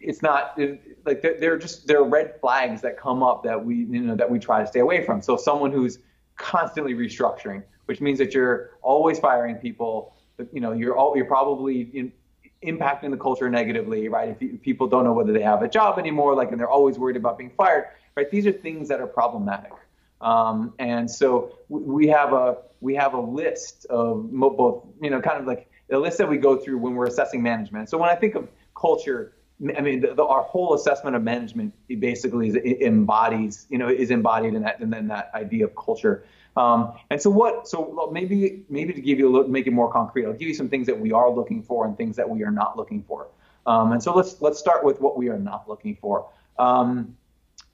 it's 0.00 0.22
not 0.22 0.58
like 1.04 1.22
they're, 1.22 1.58
just 1.58 1.86
they're 1.86 2.02
red 2.02 2.40
flags 2.40 2.80
that 2.82 2.96
come 2.96 3.22
up 3.22 3.42
that 3.42 3.64
we 3.64 3.76
you 3.76 4.00
know 4.00 4.14
that 4.14 4.30
we 4.30 4.38
try 4.38 4.60
to 4.60 4.66
stay 4.66 4.80
away 4.80 5.04
from. 5.04 5.20
So 5.20 5.36
someone 5.36 5.72
who's 5.72 5.98
constantly 6.36 6.94
restructuring, 6.94 7.62
which 7.86 8.00
means 8.00 8.18
that 8.18 8.32
you're 8.32 8.70
always 8.82 9.18
firing 9.18 9.56
people. 9.56 10.14
You 10.52 10.60
know, 10.60 10.70
you're 10.70 10.96
all, 10.96 11.16
you're 11.16 11.26
probably 11.26 11.80
in, 11.92 12.12
impacting 12.64 13.10
the 13.10 13.16
culture 13.16 13.50
negatively, 13.50 14.08
right? 14.08 14.28
If, 14.28 14.40
you, 14.40 14.52
if, 14.54 14.62
people 14.62 14.86
don't 14.86 15.02
know 15.02 15.12
whether 15.12 15.32
they 15.32 15.42
have 15.42 15.62
a 15.62 15.68
job 15.68 15.98
anymore, 15.98 16.34
like, 16.36 16.52
and 16.52 16.60
they're 16.60 16.70
always 16.70 16.96
worried 16.96 17.16
about 17.16 17.38
being 17.38 17.50
fired, 17.56 17.86
right? 18.16 18.30
These 18.30 18.46
are 18.46 18.52
things 18.52 18.88
that 18.88 19.00
are 19.00 19.06
problematic. 19.08 19.72
Um, 20.20 20.74
and 20.78 21.10
so 21.10 21.58
we 21.68 22.08
have 22.08 22.32
a 22.32 22.58
we 22.80 22.94
have 22.94 23.14
a 23.14 23.20
list 23.20 23.86
of 23.86 24.30
both, 24.32 24.84
you 25.00 25.10
know, 25.10 25.20
kind 25.20 25.40
of 25.40 25.46
like 25.46 25.70
the 25.88 25.98
list 25.98 26.18
that 26.18 26.28
we 26.28 26.36
go 26.36 26.56
through 26.56 26.78
when 26.78 26.94
we're 26.94 27.06
assessing 27.06 27.42
management. 27.42 27.88
So 27.88 27.98
when 27.98 28.08
I 28.08 28.14
think 28.14 28.34
of 28.34 28.48
culture, 28.76 29.32
I 29.76 29.80
mean, 29.80 30.00
the, 30.00 30.14
the, 30.14 30.24
our 30.24 30.42
whole 30.42 30.74
assessment 30.74 31.16
of 31.16 31.22
management 31.22 31.74
basically 31.98 32.48
is, 32.48 32.56
embodies, 32.80 33.66
you 33.70 33.78
know, 33.78 33.88
is 33.88 34.10
embodied 34.10 34.54
in 34.54 34.62
that, 34.62 34.78
and 34.80 34.92
then 34.92 35.08
that 35.08 35.30
idea 35.34 35.64
of 35.64 35.74
culture. 35.74 36.24
Um, 36.56 36.92
and 37.10 37.20
so 37.20 37.30
what? 37.30 37.68
So 37.68 38.10
maybe, 38.12 38.64
maybe 38.68 38.92
to 38.92 39.00
give 39.00 39.18
you 39.18 39.28
a 39.28 39.32
look, 39.32 39.48
make 39.48 39.66
it 39.66 39.72
more 39.72 39.90
concrete, 39.90 40.26
I'll 40.26 40.32
give 40.32 40.48
you 40.48 40.54
some 40.54 40.68
things 40.68 40.86
that 40.86 40.98
we 40.98 41.12
are 41.12 41.30
looking 41.30 41.62
for 41.62 41.86
and 41.86 41.96
things 41.96 42.16
that 42.16 42.28
we 42.28 42.44
are 42.44 42.50
not 42.50 42.76
looking 42.76 43.02
for. 43.02 43.28
Um, 43.66 43.92
and 43.92 44.02
so 44.02 44.14
let's 44.14 44.40
let's 44.40 44.58
start 44.58 44.82
with 44.82 45.00
what 45.00 45.18
we 45.18 45.28
are 45.28 45.38
not 45.38 45.68
looking 45.68 45.96
for. 45.96 46.28
Um, 46.58 47.16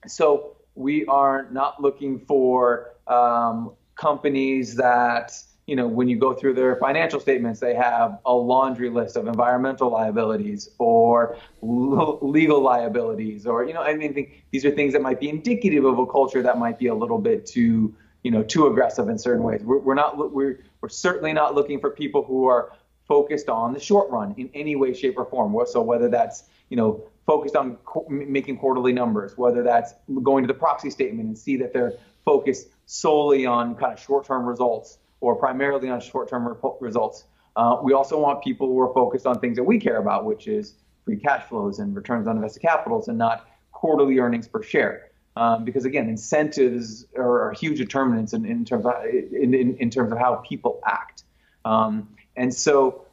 so 0.06 0.53
we 0.74 1.04
are 1.06 1.48
not 1.50 1.80
looking 1.80 2.18
for 2.18 2.94
um, 3.06 3.72
companies 3.96 4.74
that 4.76 5.32
you 5.66 5.76
know, 5.76 5.86
when 5.86 6.08
you 6.08 6.18
go 6.18 6.34
through 6.34 6.54
their 6.54 6.76
financial 6.76 7.18
statements, 7.18 7.58
they 7.58 7.74
have 7.74 8.18
a 8.26 8.34
laundry 8.34 8.90
list 8.90 9.16
of 9.16 9.26
environmental 9.26 9.90
liabilities 9.90 10.68
or 10.78 11.38
legal 11.62 12.60
liabilities, 12.60 13.46
or 13.46 13.64
you 13.64 13.72
know, 13.72 13.80
I 13.80 13.94
mean, 13.94 14.30
these 14.50 14.64
are 14.64 14.70
things 14.70 14.92
that 14.92 15.00
might 15.00 15.20
be 15.20 15.28
indicative 15.30 15.84
of 15.84 15.98
a 15.98 16.06
culture 16.06 16.42
that 16.42 16.58
might 16.58 16.78
be 16.78 16.88
a 16.88 16.94
little 16.94 17.18
bit 17.18 17.46
too, 17.46 17.94
you 18.22 18.30
know, 18.30 18.42
too 18.42 18.66
aggressive 18.66 19.08
in 19.08 19.18
certain 19.18 19.42
ways. 19.42 19.62
We're, 19.64 19.78
we're 19.78 19.94
not, 19.94 20.18
we're, 20.18 20.60
we're 20.82 20.88
certainly 20.90 21.32
not 21.32 21.54
looking 21.54 21.80
for 21.80 21.90
people 21.90 22.22
who 22.22 22.46
are 22.46 22.72
focused 23.08 23.48
on 23.48 23.72
the 23.72 23.80
short 23.80 24.10
run 24.10 24.34
in 24.36 24.50
any 24.52 24.76
way, 24.76 24.92
shape, 24.92 25.16
or 25.16 25.24
form. 25.24 25.56
So 25.66 25.80
whether 25.80 26.08
that's, 26.08 26.44
you 26.68 26.76
know, 26.76 27.04
focused 27.26 27.56
on 27.56 27.76
co- 27.84 28.06
making 28.08 28.58
quarterly 28.58 28.92
numbers, 28.92 29.36
whether 29.36 29.62
that's 29.62 29.94
going 30.22 30.44
to 30.44 30.48
the 30.48 30.54
proxy 30.54 30.90
statement 30.90 31.28
and 31.28 31.38
see 31.38 31.56
that 31.56 31.72
they're 31.72 31.94
focused 32.24 32.68
solely 32.86 33.46
on 33.46 33.74
kind 33.74 33.92
of 33.92 34.00
short-term 34.00 34.44
results 34.44 34.98
or 35.20 35.36
primarily 35.36 35.88
on 35.88 36.00
short-term 36.00 36.56
results. 36.80 37.24
Uh, 37.56 37.78
we 37.82 37.92
also 37.92 38.18
want 38.18 38.42
people 38.42 38.66
who 38.66 38.78
are 38.80 38.92
focused 38.92 39.26
on 39.26 39.38
things 39.40 39.56
that 39.56 39.64
we 39.64 39.78
care 39.78 39.96
about, 39.96 40.24
which 40.24 40.48
is 40.48 40.74
free 41.04 41.16
cash 41.16 41.46
flows 41.48 41.78
and 41.78 41.94
returns 41.94 42.26
on 42.26 42.36
invested 42.36 42.60
capitals, 42.60 43.08
and 43.08 43.16
not 43.16 43.48
quarterly 43.72 44.18
earnings 44.18 44.48
per 44.48 44.62
share. 44.62 45.10
Um, 45.36 45.64
because 45.64 45.84
again, 45.84 46.08
incentives 46.08 47.06
are, 47.16 47.48
are 47.48 47.52
huge 47.52 47.78
determinants 47.78 48.32
in, 48.32 48.44
in 48.44 48.64
terms 48.64 48.86
of 48.86 48.92
in, 49.04 49.52
in, 49.52 49.76
in, 49.78 49.90
terms 49.90 50.12
of 50.12 50.18
how 50.18 50.36
people 50.36 50.80
act. 50.86 51.24
Um, 51.64 52.08
and 52.36 52.54
so, 52.54 53.06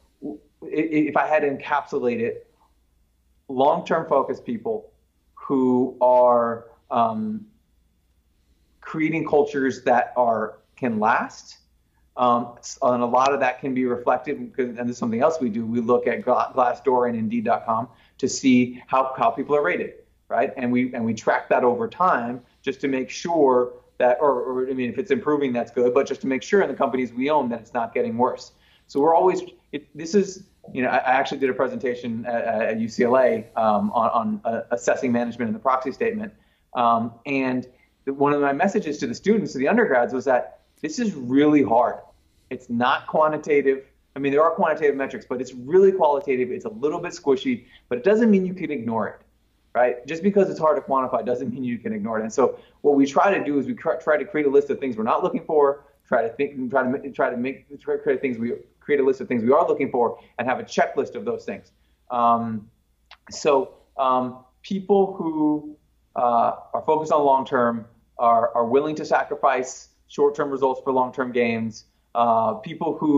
if 0.62 1.16
I 1.16 1.26
had 1.26 1.40
to 1.40 1.48
encapsulate 1.48 2.20
it, 2.20 2.46
long-term 3.52 4.08
focused 4.08 4.44
people 4.44 4.90
who 5.34 5.96
are 6.00 6.66
um, 6.90 7.46
creating 8.80 9.26
cultures 9.26 9.82
that 9.84 10.12
are 10.16 10.58
can 10.76 10.98
last 10.98 11.58
um, 12.16 12.58
and 12.82 13.02
a 13.02 13.06
lot 13.06 13.32
of 13.32 13.40
that 13.40 13.60
can 13.60 13.72
be 13.72 13.86
reflected, 13.86 14.36
and 14.58 14.76
this 14.76 14.90
is 14.90 14.98
something 14.98 15.22
else 15.22 15.40
we 15.40 15.48
do. 15.48 15.64
We 15.64 15.80
look 15.80 16.06
at 16.06 16.22
Glassdoor 16.22 17.08
and 17.08 17.16
Indeed.com 17.16 17.88
to 18.18 18.28
see 18.28 18.82
how, 18.86 19.14
how 19.16 19.30
people 19.30 19.56
are 19.56 19.62
rated, 19.62 19.94
right? 20.28 20.52
And 20.56 20.70
we 20.70 20.92
and 20.92 21.04
we 21.04 21.14
track 21.14 21.48
that 21.48 21.64
over 21.64 21.88
time 21.88 22.42
just 22.60 22.80
to 22.82 22.88
make 22.88 23.08
sure 23.08 23.72
that, 23.96 24.18
or, 24.20 24.42
or 24.42 24.68
I 24.68 24.74
mean, 24.74 24.90
if 24.90 24.98
it's 24.98 25.10
improving, 25.10 25.52
that's 25.54 25.70
good, 25.70 25.94
but 25.94 26.06
just 26.06 26.20
to 26.20 26.26
make 26.26 26.42
sure 26.42 26.60
in 26.60 26.68
the 26.68 26.74
companies 26.74 27.12
we 27.14 27.30
own 27.30 27.48
that 27.48 27.60
it's 27.60 27.72
not 27.72 27.94
getting 27.94 28.18
worse. 28.18 28.52
So 28.88 29.00
we're 29.00 29.14
always, 29.14 29.42
it, 29.72 29.88
this 29.96 30.14
is, 30.14 30.44
you 30.72 30.82
know, 30.82 30.88
I, 30.88 31.12
actually 31.12 31.38
did 31.38 31.50
a 31.50 31.54
presentation 31.54 32.24
at, 32.26 32.44
at 32.44 32.78
UCLA 32.78 33.44
um, 33.56 33.90
on, 33.92 34.10
on 34.10 34.40
uh, 34.44 34.62
assessing 34.70 35.12
management 35.12 35.48
in 35.48 35.52
the 35.52 35.60
proxy 35.60 35.92
statement, 35.92 36.32
um, 36.74 37.12
and 37.26 37.66
one 38.06 38.32
of 38.32 38.40
my 38.40 38.52
messages 38.52 38.98
to 38.98 39.06
the 39.06 39.14
students, 39.14 39.52
to 39.52 39.58
the 39.58 39.68
undergrads, 39.68 40.12
was 40.12 40.24
that 40.24 40.60
this 40.80 40.98
is 40.98 41.14
really 41.14 41.62
hard. 41.62 41.96
It's 42.50 42.68
not 42.68 43.06
quantitative. 43.06 43.84
I 44.16 44.18
mean, 44.18 44.32
there 44.32 44.42
are 44.42 44.50
quantitative 44.50 44.96
metrics, 44.96 45.24
but 45.28 45.40
it's 45.40 45.54
really 45.54 45.92
qualitative. 45.92 46.50
It's 46.50 46.64
a 46.64 46.70
little 46.70 46.98
bit 46.98 47.12
squishy, 47.12 47.66
but 47.88 47.98
it 47.98 48.04
doesn't 48.04 48.30
mean 48.30 48.44
you 48.44 48.54
can 48.54 48.70
ignore 48.70 49.08
it, 49.08 49.20
right? 49.74 50.06
Just 50.06 50.22
because 50.22 50.50
it's 50.50 50.58
hard 50.58 50.76
to 50.76 50.82
quantify 50.82 51.24
doesn't 51.24 51.52
mean 51.52 51.64
you 51.64 51.78
can 51.78 51.92
ignore 51.92 52.18
it. 52.18 52.22
And 52.22 52.32
so 52.32 52.58
what 52.80 52.96
we 52.96 53.06
try 53.06 53.36
to 53.36 53.42
do 53.44 53.58
is 53.58 53.66
we 53.66 53.74
try 53.74 54.16
to 54.16 54.24
create 54.24 54.46
a 54.46 54.50
list 54.50 54.70
of 54.70 54.80
things 54.80 54.96
we're 54.96 55.04
not 55.04 55.22
looking 55.22 55.44
for, 55.44 55.84
try 56.06 56.22
to 56.22 56.28
think, 56.30 56.70
try 56.70 56.82
to 56.82 57.10
try 57.10 57.30
to 57.30 57.36
make 57.36 57.80
try 57.80 57.96
to 57.96 58.02
create 58.02 58.20
things 58.20 58.38
we 58.38 58.54
create 58.84 59.00
a 59.04 59.06
list 59.10 59.20
of 59.22 59.26
things 59.28 59.42
we 59.42 59.52
are 59.58 59.66
looking 59.72 59.90
for, 59.96 60.04
and 60.36 60.42
have 60.52 60.60
a 60.64 60.66
checklist 60.76 61.14
of 61.18 61.24
those 61.30 61.44
things. 61.50 61.66
Um, 62.18 62.44
so 63.30 63.52
um, 64.06 64.24
people 64.62 65.02
who 65.18 65.76
uh, 66.22 66.52
are 66.74 66.84
focused 66.90 67.12
on 67.12 67.20
long 67.32 67.44
term 67.54 67.74
are 68.18 68.44
are 68.56 68.66
willing 68.76 68.96
to 68.96 69.04
sacrifice 69.04 69.72
short-term 70.08 70.50
results 70.50 70.80
for 70.84 70.92
long-term 70.92 71.32
gains. 71.32 71.74
Uh, 72.14 72.52
people 72.70 72.90
who 73.00 73.16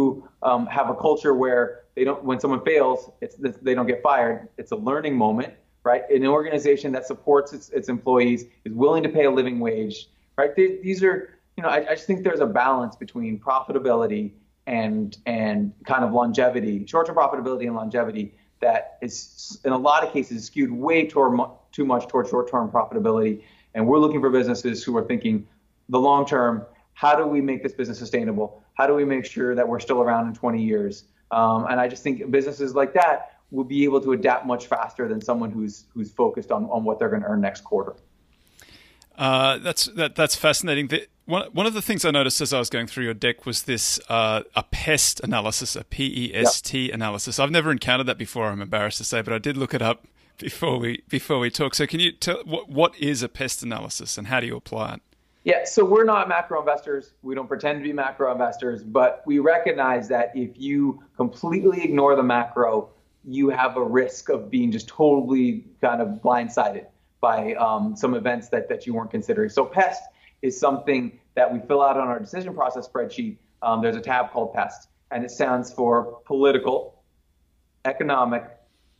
um, 0.49 0.63
have 0.67 0.89
a 0.89 0.95
culture 0.95 1.35
where 1.35 1.65
they 1.97 2.05
don't, 2.05 2.23
when 2.23 2.39
someone 2.39 2.63
fails, 2.65 3.11
it's, 3.21 3.35
they 3.67 3.75
don't 3.75 3.89
get 3.89 4.01
fired. 4.01 4.49
It's 4.59 4.71
a 4.71 4.77
learning 4.77 5.17
moment, 5.17 5.53
right? 5.83 6.03
An 6.09 6.25
organization 6.27 6.93
that 6.93 7.05
supports 7.05 7.53
its, 7.53 7.71
its 7.71 7.89
employees 7.89 8.45
is 8.65 8.73
willing 8.73 9.03
to 9.03 9.09
pay 9.09 9.25
a 9.25 9.31
living 9.31 9.59
wage, 9.59 10.09
right? 10.39 10.55
They, 10.55 10.79
these 10.87 11.03
are, 11.03 11.17
you 11.57 11.63
know, 11.65 11.69
I, 11.69 11.79
I 11.91 11.95
just 11.97 12.07
think 12.07 12.23
there's 12.23 12.39
a 12.39 12.47
balance 12.47 12.95
between 12.95 13.41
profitability 13.41 14.31
and 14.67 15.17
and 15.27 15.73
kind 15.87 16.05
of 16.05 16.13
longevity, 16.13 16.87
short-term 16.87 17.17
profitability 17.17 17.67
and 17.67 17.75
longevity 17.75 18.35
that 18.61 18.99
is 19.03 19.61
in 19.65 19.73
a 19.73 19.79
lot 19.79 20.05
of 20.05 20.13
cases 20.13 20.45
skewed 20.47 20.71
way 20.71 21.07
toward 21.07 21.39
too 21.73 21.85
much 21.85 22.09
toward 22.09 22.29
short-term 22.29 22.71
profitability. 22.71 23.43
And 23.75 23.87
we're 23.87 23.99
looking 23.99 24.21
for 24.21 24.31
businesses 24.31 24.83
who 24.83 24.97
are 24.97 25.05
thinking 25.05 25.47
the 25.89 26.01
long 26.01 26.27
term 26.27 26.65
how 26.95 27.17
do 27.17 27.27
we 27.27 27.41
make 27.41 27.63
this 27.63 27.73
business 27.73 27.99
sustainable? 27.99 28.63
How 28.75 28.87
do 28.87 28.95
we 28.95 29.05
make 29.05 29.25
sure 29.25 29.55
that 29.55 29.69
we're 29.69 29.81
still 29.81 30.01
around 30.01 30.29
in 30.29 30.35
20 30.35 30.63
years? 30.63 31.05
Um, 31.31 31.67
and 31.69 31.81
I 31.81 31.89
just 31.89 32.03
think 32.03 32.31
businesses 32.31 32.75
like 32.75 32.95
that 32.95 33.39
will 33.51 33.65
be 33.65 33.85
able 33.85 34.01
to 34.01 34.13
adapt 34.13 34.47
much 34.47 34.67
faster 34.67 35.09
than 35.09 35.21
someone 35.21 35.51
who's 35.51 35.85
who's 35.93 36.11
focused 36.11 36.51
on, 36.51 36.65
on 36.67 36.85
what 36.85 36.99
they're 36.99 37.09
going 37.09 37.23
to 37.23 37.29
earn 37.29 37.41
next 37.41 37.63
quarter. 37.63 37.97
Uh, 39.17 39.59
that's 39.59 39.87
that, 39.87 40.15
that's 40.15 40.35
fascinating. 40.35 40.89
The, 40.89 41.07
one 41.27 41.49
one 41.53 41.67
of 41.67 41.75
the 41.75 41.83
things 41.83 42.05
I 42.05 42.11
noticed 42.11 42.41
as 42.41 42.53
I 42.53 42.59
was 42.59 42.71
going 42.71 42.87
through 42.87 43.05
your 43.05 43.15
deck 43.15 43.47
was 43.47 43.63
this 43.63 44.01
uh, 44.09 44.43
a 44.55 44.63
pest 44.63 45.21
analysis, 45.21 45.77
a 45.77 45.85
P 45.85 46.31
E 46.31 46.35
S 46.35 46.61
T 46.61 46.87
yep. 46.87 46.95
analysis. 46.95 47.39
I've 47.39 47.51
never 47.51 47.71
encountered 47.71 48.07
that 48.07 48.19
before. 48.19 48.47
I'm 48.47 48.61
embarrassed 48.61 48.99
to 48.99 49.05
say, 49.05 49.23
but 49.23 49.33
I 49.33 49.39
did 49.39 49.57
look 49.57 49.75
it 49.75 49.83
up 49.83 50.07
before 50.39 50.79
we 50.79 51.03
before 51.09 51.39
we 51.39 51.51
talk. 51.51 51.75
So 51.75 51.87
can 51.87 52.01
you 52.01 52.13
tell 52.13 52.43
what 52.45 52.69
what 52.69 52.97
is 52.99 53.23
a 53.23 53.29
pest 53.29 53.63
analysis 53.63 54.19
and 54.19 54.27
how 54.27 54.41
do 54.41 54.47
you 54.47 54.57
apply 54.57 54.95
it? 54.95 55.01
Yeah, 55.45 55.65
so 55.65 55.85
we're 55.85 56.05
not 56.05 56.27
macro 56.27 56.59
investors. 56.61 57.13
We 57.23 57.35
don't 57.35 57.49
pretend 57.49 57.79
to 57.79 57.85
be 57.85 57.93
macro 57.93 58.33
investors, 58.33 58.83
but 58.83 59.23
we 59.27 59.41
recognize 59.41 60.09
that 60.09 60.33
if 60.35 60.59
you 60.59 61.03
completely 61.17 61.85
ignore 61.85 62.17
the 62.17 62.23
macro, 62.23 62.89
you 63.25 63.51
have 63.51 63.77
a 63.77 63.85
risk 63.85 64.31
of 64.31 64.51
being 64.51 64.73
just 64.73 64.89
totally 64.89 65.67
kind 65.83 66.01
of 66.01 66.09
blindsided 66.23 66.87
by 67.21 67.55
um, 67.55 67.95
some 67.95 68.15
events 68.15 68.49
that, 68.49 68.71
that 68.71 68.87
you 68.87 68.95
weren't 68.95 69.11
considering. 69.11 69.51
So 69.51 69.67
PEST 69.67 70.03
is 70.45 70.61
something 70.61 71.19
that 71.37 71.51
we 71.51 71.59
fill 71.59 71.83
out 71.83 71.97
on 71.97 72.07
our 72.07 72.21
decision 72.21 72.55
process 72.55 72.87
spreadsheet. 72.87 73.39
Um, 73.63 73.81
there's 73.81 73.97
a 73.97 74.01
tab 74.01 74.31
called 74.31 74.53
PEST, 74.53 74.89
and 75.11 75.25
it 75.25 75.31
stands 75.31 75.73
for 75.73 76.21
political, 76.27 77.03
economic, 77.87 78.45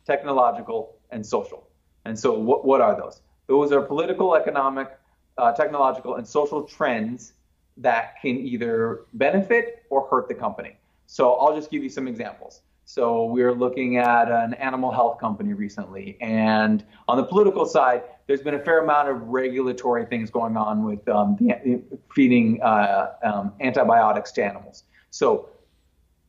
technological, 0.07 0.95
and 1.11 1.23
social. 1.23 1.67
And 2.03 2.17
so 2.17 2.33
what, 2.33 2.65
what 2.65 2.81
are 2.81 2.95
those? 2.99 3.21
Those 3.45 3.71
are 3.71 3.81
political, 3.81 4.35
economic, 4.35 4.89
uh, 5.37 5.51
technological, 5.51 6.15
and 6.15 6.27
social 6.27 6.63
trends 6.63 7.33
that 7.77 8.19
can 8.23 8.37
either 8.37 9.01
benefit 9.13 9.85
or 9.91 10.07
hurt 10.07 10.27
the 10.27 10.33
company. 10.33 10.75
So 11.05 11.33
I'll 11.33 11.55
just 11.55 11.69
give 11.69 11.83
you 11.83 11.89
some 11.89 12.07
examples. 12.07 12.61
So 12.87 13.25
we 13.25 13.41
are 13.41 13.53
looking 13.53 13.97
at 13.97 14.29
an 14.29 14.53
animal 14.53 14.91
health 14.91 15.19
company 15.19 15.53
recently, 15.53 16.17
and 16.21 16.85
on 17.07 17.17
the 17.17 17.23
political 17.23 17.65
side, 17.65 18.03
there's 18.27 18.43
been 18.43 18.53
a 18.53 18.59
fair 18.59 18.83
amount 18.83 19.09
of 19.09 19.21
regulatory 19.23 20.05
things 20.05 20.29
going 20.29 20.55
on 20.55 20.83
with 20.83 21.07
um, 21.09 21.35
the, 21.39 21.81
feeding 22.13 22.61
uh, 22.61 23.13
um, 23.23 23.53
antibiotics 23.59 24.31
to 24.33 24.43
animals. 24.43 24.83
So 25.09 25.49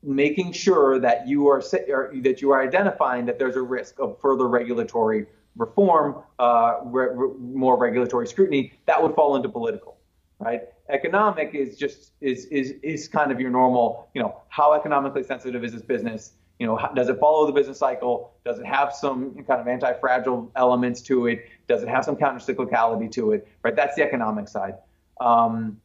making 0.03 0.53
sure 0.53 0.99
that 0.99 1.29
you 1.29 1.47
are 1.47 1.61
that 1.61 2.39
you 2.41 2.51
are 2.53 2.63
identifying 2.63 3.27
that 3.27 3.39
there's 3.39 3.57
a 3.57 3.63
risk 3.63 3.99
of 3.99 4.19
further 4.21 4.49
regulatory 4.49 5.27
reform, 5.57 6.23
uh, 6.39 6.81
re- 6.85 7.09
re- 7.13 7.35
more 7.39 7.77
regulatory 7.77 8.27
scrutiny, 8.27 8.73
that 8.87 9.03
would 9.03 9.15
fall 9.15 9.37
into 9.37 9.51
political, 9.51 9.99
right? 10.39 10.63
Economic 10.89 11.55
is 11.55 11.77
just 11.77 12.13
is 12.23 12.47
is 12.47 12.75
is 12.83 13.09
kind 13.09 13.31
of 13.31 13.41
your 13.41 13.51
normal, 13.51 14.09
you 14.15 14.23
know, 14.23 14.41
how 14.49 14.73
economically 14.73 15.23
sensitive 15.23 15.63
is 15.63 15.73
this 15.73 15.83
business? 15.83 16.33
You 16.59 16.67
know, 16.67 16.89
does 16.95 17.09
it 17.09 17.19
follow 17.19 17.47
the 17.47 17.53
business 17.53 17.79
cycle? 17.79 18.33
Does 18.45 18.59
it 18.59 18.67
have 18.67 18.95
some 18.95 19.35
kind 19.45 19.61
of 19.61 19.69
anti-fragile 19.69 20.53
elements 20.57 21.03
to 21.03 21.27
it? 21.27 21.45
Does 21.69 21.83
it 21.83 21.89
have 21.89 22.05
some 22.05 22.17
counter-cyclicality 22.17 23.11
to 23.13 23.33
it? 23.33 23.49
Right, 23.63 23.77
that's 23.77 23.95
the 23.95 24.03
economic 24.03 24.49
side. 24.49 24.75
Um, 25.21 25.81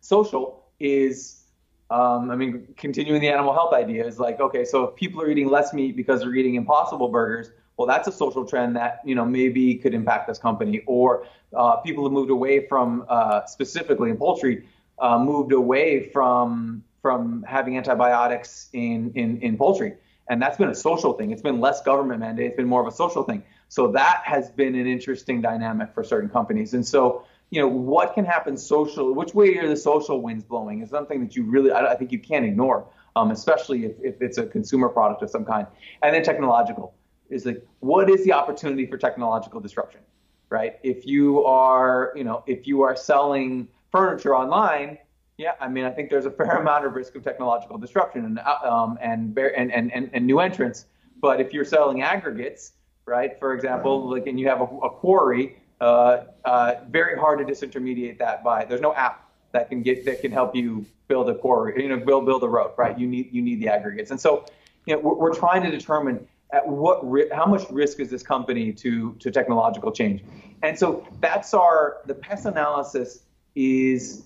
social 0.00 0.66
is, 0.78 1.44
um, 1.90 2.30
I 2.30 2.36
mean, 2.36 2.68
continuing 2.76 3.20
the 3.22 3.28
animal 3.28 3.54
health 3.54 3.72
idea 3.72 4.06
is 4.06 4.18
like, 4.18 4.40
okay, 4.40 4.64
so 4.64 4.84
if 4.84 4.96
people 4.96 5.22
are 5.22 5.30
eating 5.30 5.48
less 5.48 5.72
meat 5.72 5.96
because 5.96 6.20
they're 6.20 6.34
eating 6.34 6.56
Impossible 6.56 7.08
burgers, 7.08 7.50
well, 7.76 7.88
that's 7.88 8.06
a 8.06 8.12
social 8.12 8.44
trend 8.44 8.76
that 8.76 9.00
you 9.04 9.14
know 9.14 9.24
maybe 9.24 9.74
could 9.76 9.94
impact 9.94 10.28
this 10.28 10.38
company. 10.38 10.82
Or 10.86 11.26
uh, 11.56 11.76
people 11.76 12.04
have 12.04 12.12
moved 12.12 12.30
away 12.30 12.68
from, 12.68 13.04
uh, 13.08 13.46
specifically 13.46 14.10
in 14.10 14.16
poultry, 14.16 14.68
uh, 14.98 15.18
moved 15.18 15.52
away 15.52 16.10
from 16.10 16.84
from 17.04 17.44
having 17.46 17.76
antibiotics 17.76 18.70
in, 18.72 19.12
in, 19.14 19.38
in 19.42 19.58
poultry. 19.58 19.92
And 20.30 20.40
that's 20.40 20.56
been 20.56 20.70
a 20.70 20.74
social 20.74 21.12
thing. 21.12 21.32
It's 21.32 21.42
been 21.42 21.60
less 21.60 21.82
government 21.82 22.20
mandate. 22.20 22.46
It's 22.46 22.56
been 22.56 22.66
more 22.66 22.80
of 22.80 22.88
a 22.88 22.96
social 22.96 23.24
thing. 23.24 23.42
So 23.68 23.88
that 23.88 24.22
has 24.24 24.50
been 24.50 24.74
an 24.74 24.86
interesting 24.86 25.42
dynamic 25.42 25.92
for 25.92 26.02
certain 26.02 26.30
companies. 26.30 26.72
And 26.72 26.86
so, 26.86 27.26
you 27.50 27.60
know, 27.60 27.68
what 27.68 28.14
can 28.14 28.24
happen 28.24 28.56
social? 28.56 29.14
Which 29.14 29.34
way 29.34 29.58
are 29.58 29.68
the 29.68 29.76
social 29.76 30.22
winds 30.22 30.44
blowing? 30.44 30.80
Is 30.80 30.88
something 30.88 31.20
that 31.20 31.36
you 31.36 31.42
really, 31.42 31.70
I, 31.72 31.92
I 31.92 31.94
think 31.94 32.10
you 32.10 32.18
can't 32.18 32.46
ignore, 32.46 32.86
um, 33.16 33.30
especially 33.32 33.84
if, 33.84 33.92
if 34.02 34.22
it's 34.22 34.38
a 34.38 34.46
consumer 34.46 34.88
product 34.88 35.20
of 35.20 35.28
some 35.28 35.44
kind. 35.44 35.66
And 36.02 36.14
then 36.14 36.22
technological 36.22 36.94
is 37.28 37.44
like, 37.44 37.62
what 37.80 38.08
is 38.08 38.24
the 38.24 38.32
opportunity 38.32 38.86
for 38.86 38.96
technological 38.96 39.60
disruption, 39.60 40.00
right? 40.48 40.78
If 40.82 41.06
you 41.06 41.44
are, 41.44 42.14
you 42.16 42.24
know, 42.24 42.44
if 42.46 42.66
you 42.66 42.80
are 42.80 42.96
selling 42.96 43.68
furniture 43.92 44.34
online, 44.34 44.96
yeah, 45.36 45.52
I 45.60 45.68
mean, 45.68 45.84
I 45.84 45.90
think 45.90 46.10
there's 46.10 46.26
a 46.26 46.30
fair 46.30 46.56
amount 46.60 46.86
of 46.86 46.94
risk 46.94 47.14
of 47.14 47.24
technological 47.24 47.78
disruption 47.78 48.24
and 48.24 48.38
um, 48.38 48.98
and, 49.00 49.36
and, 49.38 49.72
and 49.72 50.10
and 50.12 50.26
new 50.26 50.40
entrants. 50.40 50.86
But 51.20 51.40
if 51.40 51.52
you're 51.52 51.64
selling 51.64 52.02
aggregates, 52.02 52.72
right? 53.06 53.38
For 53.38 53.54
example, 53.54 54.10
like 54.10 54.26
and 54.26 54.38
you 54.38 54.48
have 54.48 54.60
a, 54.60 54.64
a 54.64 54.90
quarry, 54.90 55.56
uh, 55.80 56.24
uh, 56.44 56.74
very 56.88 57.18
hard 57.18 57.38
to 57.40 57.44
disintermediate 57.44 58.18
that 58.18 58.44
by. 58.44 58.64
There's 58.64 58.80
no 58.80 58.94
app 58.94 59.28
that 59.52 59.68
can 59.68 59.82
get 59.82 60.04
that 60.04 60.20
can 60.20 60.32
help 60.32 60.54
you 60.54 60.86
build 61.08 61.28
a 61.28 61.34
quarry, 61.34 61.82
you 61.82 61.88
know, 61.88 61.98
build 61.98 62.26
build 62.26 62.42
a 62.42 62.48
road, 62.48 62.72
right? 62.76 62.98
You 62.98 63.06
need 63.06 63.32
you 63.32 63.42
need 63.42 63.60
the 63.60 63.68
aggregates, 63.68 64.10
and 64.10 64.20
so 64.20 64.46
you 64.86 64.94
know 64.94 65.00
we're, 65.00 65.14
we're 65.14 65.34
trying 65.34 65.62
to 65.62 65.70
determine 65.70 66.26
at 66.52 66.66
what 66.66 67.02
how 67.32 67.46
much 67.46 67.68
risk 67.70 67.98
is 68.00 68.10
this 68.10 68.22
company 68.22 68.72
to 68.72 69.14
to 69.14 69.30
technological 69.30 69.90
change, 69.90 70.22
and 70.62 70.78
so 70.78 71.06
that's 71.20 71.54
our 71.54 71.98
the 72.06 72.14
pest 72.14 72.46
analysis 72.46 73.20
is 73.54 74.24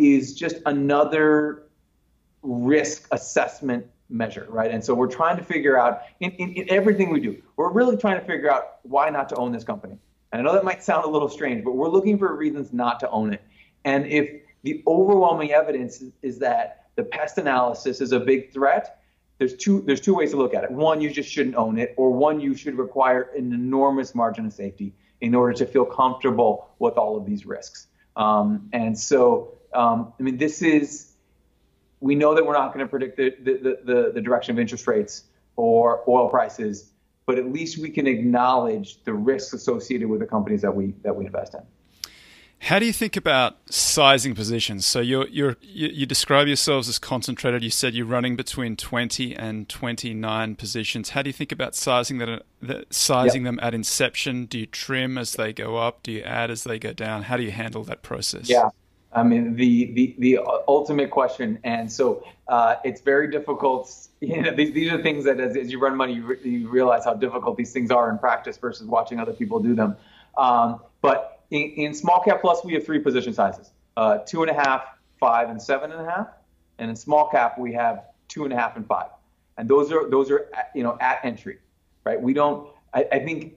is 0.00 0.34
just 0.34 0.56
another 0.66 1.64
risk 2.42 3.06
assessment 3.12 3.86
measure, 4.08 4.46
right? 4.48 4.70
And 4.70 4.82
so 4.82 4.94
we're 4.94 5.08
trying 5.08 5.36
to 5.36 5.44
figure 5.44 5.78
out 5.78 6.02
in, 6.20 6.32
in, 6.32 6.52
in, 6.54 6.70
everything 6.70 7.10
we 7.10 7.20
do, 7.20 7.40
we're 7.56 7.70
really 7.70 7.96
trying 7.96 8.18
to 8.18 8.26
figure 8.26 8.50
out 8.50 8.78
why 8.82 9.10
not 9.10 9.28
to 9.28 9.36
own 9.36 9.52
this 9.52 9.62
company. 9.62 9.98
And 10.32 10.40
I 10.40 10.44
know 10.44 10.52
that 10.54 10.64
might 10.64 10.82
sound 10.82 11.04
a 11.04 11.08
little 11.08 11.28
strange, 11.28 11.64
but 11.64 11.72
we're 11.72 11.88
looking 11.88 12.18
for 12.18 12.34
reasons 12.34 12.72
not 12.72 12.98
to 13.00 13.10
own 13.10 13.32
it. 13.32 13.42
And 13.84 14.06
if 14.06 14.42
the 14.62 14.82
overwhelming 14.86 15.52
evidence 15.52 16.02
is, 16.22 16.38
that 16.38 16.86
the 16.96 17.02
pest 17.04 17.38
analysis 17.38 18.00
is 18.00 18.12
a 18.12 18.20
big 18.20 18.52
threat, 18.52 19.02
there's 19.38 19.54
two 19.54 19.80
there's 19.82 20.02
two 20.02 20.14
ways 20.14 20.32
to 20.32 20.36
look 20.36 20.54
at 20.54 20.64
it. 20.64 20.70
One, 20.70 21.00
you 21.00 21.10
just 21.10 21.30
shouldn't 21.30 21.56
own 21.56 21.78
it, 21.78 21.94
or 21.96 22.10
one, 22.10 22.40
you 22.40 22.54
should 22.54 22.76
require 22.76 23.30
an 23.36 23.52
enormous 23.54 24.14
margin 24.14 24.44
of 24.44 24.52
safety 24.52 24.92
in 25.22 25.34
order 25.34 25.54
to 25.54 25.66
feel 25.66 25.84
comfortable 25.84 26.70
with 26.78 26.98
all 26.98 27.16
of 27.16 27.24
these 27.24 27.46
risks. 27.46 27.86
Um, 28.16 28.68
and 28.72 28.98
so 28.98 29.59
um, 29.74 30.12
I 30.18 30.22
mean, 30.22 30.36
this 30.36 30.62
is, 30.62 31.12
we 32.00 32.14
know 32.14 32.34
that 32.34 32.44
we're 32.44 32.54
not 32.54 32.72
going 32.72 32.84
to 32.84 32.90
predict 32.90 33.16
the, 33.16 33.34
the, 33.42 33.78
the, 33.84 34.12
the 34.14 34.20
direction 34.20 34.54
of 34.54 34.58
interest 34.58 34.86
rates 34.86 35.24
or 35.56 36.02
oil 36.08 36.28
prices, 36.28 36.90
but 37.26 37.38
at 37.38 37.52
least 37.52 37.78
we 37.78 37.90
can 37.90 38.06
acknowledge 38.06 39.02
the 39.04 39.12
risks 39.12 39.52
associated 39.52 40.08
with 40.08 40.20
the 40.20 40.26
companies 40.26 40.62
that 40.62 40.74
we, 40.74 40.94
that 41.02 41.14
we 41.14 41.26
invest 41.26 41.54
in. 41.54 41.60
How 42.64 42.78
do 42.78 42.84
you 42.84 42.92
think 42.92 43.16
about 43.16 43.56
sizing 43.72 44.34
positions? 44.34 44.84
So 44.84 45.00
you're, 45.00 45.26
you're, 45.28 45.56
you, 45.62 45.88
you 45.88 46.06
describe 46.06 46.46
yourselves 46.46 46.90
as 46.90 46.98
concentrated. 46.98 47.64
You 47.64 47.70
said 47.70 47.94
you're 47.94 48.04
running 48.04 48.36
between 48.36 48.76
20 48.76 49.34
and 49.34 49.66
29 49.66 50.56
positions. 50.56 51.10
How 51.10 51.22
do 51.22 51.30
you 51.30 51.32
think 51.32 51.52
about 51.52 51.74
sizing 51.74 52.18
that, 52.18 52.42
that 52.60 52.92
sizing 52.92 53.44
yep. 53.44 53.54
them 53.54 53.60
at 53.62 53.72
inception? 53.72 54.44
Do 54.44 54.58
you 54.58 54.66
trim 54.66 55.16
as 55.16 55.32
they 55.32 55.54
go 55.54 55.78
up? 55.78 56.02
Do 56.02 56.12
you 56.12 56.20
add 56.20 56.50
as 56.50 56.64
they 56.64 56.78
go 56.78 56.92
down? 56.92 57.22
How 57.22 57.38
do 57.38 57.42
you 57.42 57.50
handle 57.50 57.82
that 57.84 58.02
process? 58.02 58.50
Yeah. 58.50 58.68
I 59.12 59.24
mean, 59.24 59.56
the 59.56 59.92
the 59.92 60.14
the 60.18 60.38
ultimate 60.68 61.10
question, 61.10 61.58
and 61.64 61.90
so 61.90 62.24
uh, 62.48 62.76
it's 62.84 63.00
very 63.00 63.30
difficult. 63.30 63.94
You 64.22 64.42
know, 64.42 64.54
these, 64.54 64.74
these 64.74 64.92
are 64.92 65.02
things 65.02 65.24
that 65.24 65.40
as, 65.40 65.56
as 65.56 65.72
you 65.72 65.80
run 65.80 65.96
money, 65.96 66.12
you, 66.12 66.26
re- 66.26 66.40
you 66.44 66.68
realize 66.68 67.06
how 67.06 67.14
difficult 67.14 67.56
these 67.56 67.72
things 67.72 67.90
are 67.90 68.10
in 68.10 68.18
practice 68.18 68.58
versus 68.58 68.86
watching 68.86 69.18
other 69.18 69.32
people 69.32 69.60
do 69.60 69.74
them. 69.74 69.96
Um, 70.36 70.82
but 71.00 71.40
in, 71.50 71.70
in, 71.70 71.94
small 71.94 72.20
cap 72.20 72.42
plus, 72.42 72.62
we 72.62 72.74
have 72.74 72.84
three 72.84 72.98
position 72.98 73.32
sizes: 73.32 73.70
uh, 73.96 74.18
two 74.18 74.42
and 74.42 74.50
a 74.50 74.54
half, 74.54 74.84
five, 75.18 75.48
and 75.48 75.60
seven 75.60 75.90
and 75.90 76.06
a 76.06 76.10
half. 76.10 76.26
And 76.78 76.90
in 76.90 76.96
small 76.96 77.30
cap, 77.30 77.58
we 77.58 77.72
have 77.72 78.04
two 78.28 78.44
and 78.44 78.52
a 78.52 78.56
half 78.56 78.76
and 78.76 78.86
five. 78.86 79.08
And 79.56 79.66
those 79.66 79.90
are 79.90 80.10
those 80.10 80.30
are 80.30 80.50
at, 80.54 80.70
you 80.74 80.82
know 80.82 80.98
at 81.00 81.20
entry, 81.24 81.60
right? 82.04 82.20
We 82.20 82.34
don't. 82.34 82.68
I, 82.92 83.06
I 83.10 83.18
think 83.20 83.56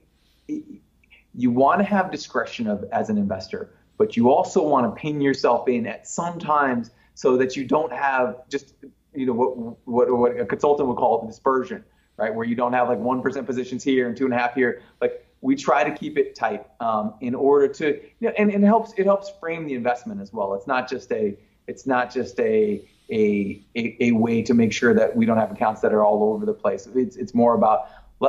you 1.34 1.50
want 1.50 1.80
to 1.80 1.84
have 1.84 2.10
discretion 2.10 2.66
of 2.68 2.84
as 2.90 3.10
an 3.10 3.18
investor 3.18 3.74
but 3.96 4.16
you 4.16 4.30
also 4.30 4.66
want 4.66 4.86
to 4.86 5.00
pin 5.00 5.20
yourself 5.20 5.68
in 5.68 5.86
at 5.86 6.06
some 6.06 6.38
times 6.38 6.90
so 7.14 7.36
that 7.36 7.56
you 7.56 7.64
don't 7.64 7.92
have 7.92 8.48
just 8.48 8.74
you 9.14 9.26
know 9.26 9.32
what 9.32 9.78
what, 9.84 10.18
what 10.18 10.40
a 10.40 10.44
consultant 10.44 10.88
would 10.88 10.96
call 10.96 11.20
the 11.20 11.26
dispersion, 11.26 11.84
right? 12.16 12.34
Where 12.34 12.46
you 12.46 12.54
don't 12.54 12.72
have 12.72 12.88
like 12.88 12.98
one 12.98 13.22
percent 13.22 13.46
positions 13.46 13.84
here 13.84 14.08
and 14.08 14.16
two 14.16 14.24
and 14.24 14.34
a 14.34 14.38
half 14.38 14.54
here. 14.54 14.82
Like 15.00 15.26
we 15.40 15.54
try 15.54 15.84
to 15.84 15.94
keep 15.94 16.16
it 16.16 16.34
tight 16.34 16.66
um, 16.80 17.14
in 17.20 17.34
order 17.34 17.68
to, 17.68 18.00
you 18.18 18.28
know, 18.28 18.32
and, 18.38 18.50
and 18.50 18.64
it 18.64 18.66
helps 18.66 18.92
it 18.96 19.04
helps 19.04 19.30
frame 19.40 19.66
the 19.66 19.74
investment 19.74 20.20
as 20.20 20.32
well. 20.32 20.54
It's 20.54 20.66
not 20.66 20.88
just 20.88 21.12
a 21.12 21.36
it's 21.66 21.86
not 21.86 22.12
just 22.12 22.38
a 22.40 22.88
a, 23.10 23.62
a, 23.76 23.96
a 24.00 24.12
way 24.12 24.40
to 24.42 24.54
make 24.54 24.72
sure 24.72 24.94
that 24.94 25.14
we 25.14 25.26
don't 25.26 25.36
have 25.36 25.52
accounts 25.52 25.82
that 25.82 25.92
are 25.92 26.02
all 26.02 26.22
over 26.32 26.46
the 26.46 26.54
place. 26.54 26.88
It's 26.94 27.16
it's 27.16 27.34
more 27.34 27.54
about 27.54 27.88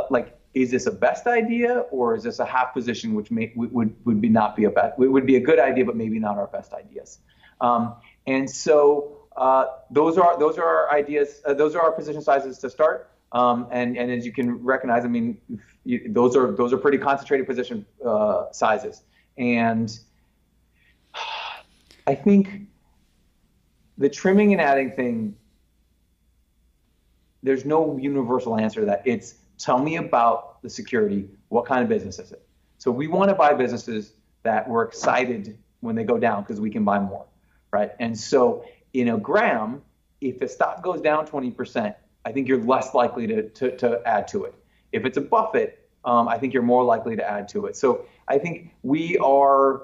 like 0.10 0.38
is 0.56 0.72
this 0.72 0.86
a 0.86 0.92
best 0.92 1.28
idea 1.28 1.80
or 1.92 2.16
is 2.16 2.24
this 2.24 2.40
a 2.40 2.46
half 2.46 2.74
position 2.74 3.14
which 3.14 3.30
may, 3.30 3.52
would 3.56 3.94
would 4.06 4.22
be 4.22 4.30
not 4.30 4.56
be 4.56 4.64
a 4.64 4.70
best 4.72 4.98
would 4.98 5.26
be 5.26 5.36
a 5.36 5.40
good 5.40 5.60
idea 5.60 5.84
but 5.86 5.96
maybe 5.96 6.18
not 6.18 6.38
our 6.38 6.48
best 6.48 6.74
ideas. 6.74 7.20
Um, 7.62 7.96
and 8.26 8.50
so 8.50 9.28
uh, 9.36 9.66
those 9.92 10.18
are 10.18 10.40
those 10.40 10.58
are 10.58 10.66
our 10.66 10.92
ideas 10.92 11.42
uh, 11.46 11.54
those 11.54 11.76
are 11.76 11.82
our 11.82 11.92
position 11.92 12.22
sizes 12.22 12.58
to 12.60 12.70
start. 12.70 13.12
Um, 13.34 13.68
and 13.70 13.98
and 13.98 14.10
as 14.10 14.26
you 14.26 14.32
can 14.32 14.64
recognize 14.64 15.04
I 15.04 15.10
mean 15.10 15.38
you, 15.84 16.08
those 16.10 16.38
are 16.38 16.54
those 16.54 16.72
are 16.72 16.78
pretty 16.78 16.98
concentrated 17.00 17.46
position 17.46 17.86
uh, 18.06 18.46
sizes. 18.52 19.04
And 19.38 20.00
I 22.08 22.16
think 22.16 22.62
the 23.98 24.10
trimming 24.10 24.54
and 24.54 24.62
adding 24.62 24.92
thing 24.92 25.36
there's 27.44 27.66
no 27.66 27.98
universal 27.98 28.58
answer 28.58 28.80
to 28.80 28.86
that. 28.88 29.04
It's 29.06 29.36
Tell 29.58 29.80
me 29.80 29.98
about 29.98 30.62
the 30.62 30.70
security. 30.70 31.30
What 31.50 31.66
kind 31.66 31.82
of 31.82 31.90
business 31.90 32.20
is 32.20 32.32
it? 32.32 32.46
So 32.78 32.92
we 32.92 33.08
want 33.08 33.30
to 33.30 33.36
buy 33.36 33.54
businesses 33.54 34.14
that 34.44 34.68
we're 34.68 34.84
excited 34.84 35.58
when 35.80 35.96
they 35.96 36.04
go 36.04 36.18
down 36.18 36.44
because 36.44 36.60
we 36.60 36.70
can 36.70 36.84
buy 36.84 37.00
more, 37.00 37.26
right? 37.72 37.92
And 38.00 38.18
so 38.18 38.66
in 38.94 39.10
a 39.10 39.18
Graham, 39.18 39.82
if 40.22 40.40
the 40.40 40.48
stock 40.48 40.82
goes 40.82 41.02
down 41.02 41.28
20%, 41.28 41.96
I 42.26 42.32
think 42.32 42.48
you're 42.48 42.64
less 42.64 42.94
likely 42.94 43.28
to, 43.28 43.50
to, 43.50 43.78
to 43.78 44.02
add 44.06 44.28
to 44.30 44.46
it. 44.46 44.56
If 44.92 45.06
it's 45.06 45.18
a 45.18 45.22
Buffett, 45.22 45.88
um, 46.06 46.28
I 46.28 46.38
think 46.38 46.54
you're 46.54 46.64
more 46.64 46.84
likely 46.84 47.16
to 47.16 47.30
add 47.30 47.48
to 47.50 47.66
it. 47.66 47.76
So 47.76 48.06
I 48.28 48.38
think 48.38 48.72
we 48.84 49.18
are, 49.18 49.84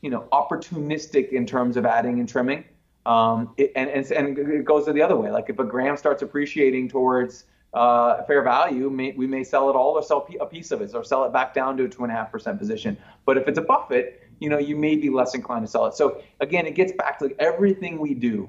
you 0.00 0.10
know, 0.10 0.26
opportunistic 0.32 1.30
in 1.30 1.46
terms 1.46 1.76
of 1.76 1.86
adding 1.86 2.18
and 2.20 2.28
trimming. 2.28 2.64
Um, 3.06 3.54
it, 3.56 3.72
and, 3.76 3.88
and, 3.88 4.10
and 4.10 4.38
it 4.38 4.64
goes 4.64 4.86
the 4.86 5.02
other 5.02 5.16
way. 5.16 5.30
Like 5.30 5.48
if 5.48 5.58
a 5.58 5.64
Graham 5.64 5.96
starts 5.96 6.22
appreciating 6.22 6.88
towards 6.88 7.44
uh, 7.72 8.22
fair 8.24 8.42
value, 8.42 8.90
may, 8.90 9.12
we 9.12 9.26
may 9.26 9.44
sell 9.44 9.70
it 9.70 9.76
all 9.76 9.92
or 9.92 10.02
sell 10.02 10.26
a 10.40 10.46
piece 10.46 10.70
of 10.70 10.80
it 10.82 10.94
or 10.94 11.04
sell 11.04 11.24
it 11.24 11.32
back 11.32 11.54
down 11.54 11.76
to 11.76 11.84
a 11.84 11.88
two 11.88 12.02
and 12.02 12.12
a 12.12 12.14
half 12.14 12.32
percent 12.32 12.58
position. 12.58 12.96
But 13.24 13.36
if 13.36 13.46
it's 13.46 13.58
a 13.58 13.62
Buffett, 13.62 14.22
you 14.40 14.48
know, 14.48 14.58
you 14.58 14.76
may 14.76 14.96
be 14.96 15.10
less 15.10 15.34
inclined 15.34 15.64
to 15.66 15.70
sell 15.70 15.86
it. 15.86 15.94
So 15.94 16.22
again, 16.40 16.66
it 16.66 16.74
gets 16.74 16.92
back 16.92 17.18
to 17.18 17.26
like 17.26 17.36
everything 17.38 17.98
we 17.98 18.14
do. 18.14 18.48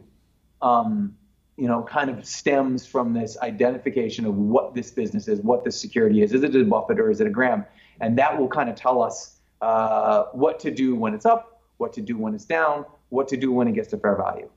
Um, 0.61 1.15
you 1.57 1.67
know, 1.67 1.83
kind 1.83 2.09
of 2.09 2.25
stems 2.25 2.87
from 2.87 3.13
this 3.13 3.37
identification 3.39 4.25
of 4.25 4.35
what 4.35 4.73
this 4.73 4.89
business 4.89 5.27
is, 5.27 5.41
what 5.41 5.63
this 5.63 5.79
security 5.79 6.23
is. 6.23 6.33
Is 6.33 6.43
it 6.43 6.55
a 6.55 6.63
Buffett 6.63 6.99
or 6.99 7.11
is 7.11 7.21
it 7.21 7.27
a 7.27 7.29
Graham? 7.29 7.65
And 7.99 8.17
that 8.17 8.35
will 8.35 8.47
kind 8.47 8.69
of 8.69 8.75
tell 8.75 9.01
us 9.01 9.37
uh, 9.61 10.23
what 10.31 10.59
to 10.61 10.71
do 10.71 10.95
when 10.95 11.13
it's 11.13 11.25
up, 11.25 11.61
what 11.77 11.93
to 11.93 12.01
do 12.01 12.17
when 12.17 12.33
it's 12.33 12.45
down, 12.45 12.85
what 13.09 13.27
to 13.27 13.37
do 13.37 13.51
when 13.51 13.67
it 13.67 13.73
gets 13.73 13.89
to 13.89 13.97
fair 13.97 14.15
value. 14.15 14.49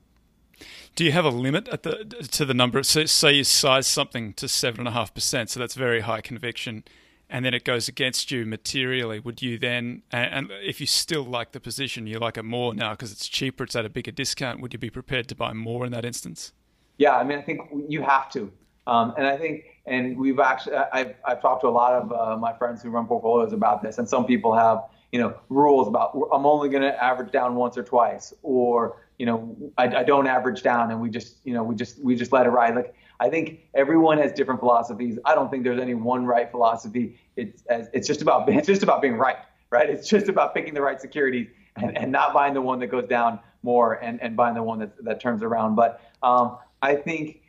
Do 0.95 1.05
you 1.05 1.11
have 1.11 1.25
a 1.25 1.31
limit 1.31 1.69
at 1.69 1.83
the 1.83 2.05
to 2.31 2.45
the 2.45 2.55
number? 2.55 2.83
So, 2.85 3.05
say 3.07 3.33
you 3.33 3.45
size 3.45 3.87
something 3.87 4.33
to 4.35 4.47
seven 4.47 4.81
and 4.81 4.89
a 4.89 4.93
half 4.93 5.13
percent, 5.13 5.51
so 5.51 5.59
that's 5.59 5.75
very 5.75 6.03
high 6.03 6.21
conviction, 6.21 6.85
and 7.29 7.45
then 7.45 7.53
it 7.53 7.65
goes 7.65 7.89
against 7.89 8.31
you 8.31 8.47
materially. 8.47 9.19
Would 9.19 9.43
you 9.43 9.59
then, 9.59 10.03
and 10.13 10.51
if 10.63 10.81
you 10.81 10.87
still 10.87 11.25
like 11.25 11.51
the 11.51 11.59
position, 11.59 12.07
you 12.07 12.21
like 12.21 12.39
it 12.39 12.45
more 12.45 12.75
now 12.75 12.93
because 12.93 13.11
it's 13.11 13.29
cheaper, 13.29 13.65
it's 13.65 13.75
at 13.75 13.85
a 13.85 13.89
bigger 13.89 14.13
discount. 14.13 14.61
Would 14.61 14.73
you 14.73 14.79
be 14.79 14.91
prepared 14.91 15.27
to 15.29 15.35
buy 15.35 15.53
more 15.53 15.85
in 15.85 15.91
that 15.93 16.05
instance? 16.05 16.53
Yeah, 16.97 17.17
I 17.17 17.25
mean, 17.25 17.39
I 17.39 17.43
think 17.43 17.63
you 17.89 18.03
have 18.03 18.31
to, 18.33 18.53
um, 18.87 19.15
and 19.19 19.27
I 19.27 19.37
think, 19.37 19.65
and 19.87 20.17
we've 20.17 20.39
actually, 20.39 20.77
I've 20.77 21.15
I've 21.25 21.43
talked 21.43 21.63
to 21.63 21.69
a 21.69 21.71
lot 21.71 21.95
of 21.95 22.13
uh, 22.13 22.37
my 22.37 22.53
friends 22.53 22.83
who 22.83 22.91
run 22.91 23.07
portfolios 23.07 23.53
about 23.53 23.83
this, 23.83 23.99
and 23.99 24.09
some 24.09 24.27
people 24.27 24.55
have 24.55 24.85
you 25.11 25.19
know 25.19 25.35
rules 25.49 25.89
about 25.89 26.17
I'm 26.33 26.47
only 26.47 26.69
going 26.69 26.83
to 26.83 27.03
average 27.03 27.33
down 27.33 27.57
once 27.57 27.77
or 27.77 27.83
twice, 27.83 28.33
or 28.45 29.04
you 29.19 29.27
know 29.27 29.57
I, 29.79 29.85
I 29.97 30.03
don't 30.05 30.27
average 30.27 30.63
down, 30.63 30.91
and 30.91 31.01
we 31.01 31.11
just 31.11 31.37
you 31.45 31.55
know 31.55 31.63
we 31.63 31.75
just 31.75 32.03
we 32.03 32.17
just 32.17 32.33
let 32.33 32.47
it 32.47 32.51
ride. 32.51 32.75
Like 32.75 32.95
I 33.21 33.29
think 33.29 33.61
everyone 33.75 34.19
has 34.19 34.33
different 34.33 34.61
philosophies. 34.61 35.19
I 35.25 35.35
don't 35.35 35.51
think 35.51 35.65
there's 35.65 35.81
any 35.81 35.95
one 35.95 36.27
right 36.27 36.51
philosophy. 36.51 37.19
It's 37.37 37.63
it's 37.69 38.07
just 38.07 38.23
about 38.23 38.49
it's 38.49 38.67
just 38.67 38.83
about 38.83 39.03
being 39.03 39.17
right, 39.17 39.37
right? 39.71 39.89
It's 39.89 40.09
just 40.09 40.29
about 40.29 40.55
picking 40.55 40.75
the 40.75 40.83
right 40.83 41.01
securities 41.01 41.49
and, 41.77 41.97
and 41.97 42.13
not 42.13 42.35
buying 42.35 42.55
the 42.55 42.63
one 42.63 42.79
that 42.81 42.89
goes 42.89 43.09
down 43.09 43.41
more 43.63 43.95
and, 43.95 44.21
and 44.23 44.37
buying 44.37 44.55
the 44.55 44.63
one 44.63 44.79
that 44.81 45.05
that 45.05 45.21
turns 45.21 45.43
around. 45.43 45.75
But 45.75 46.01
um, 46.23 46.59
I 46.83 46.97
think 46.97 47.43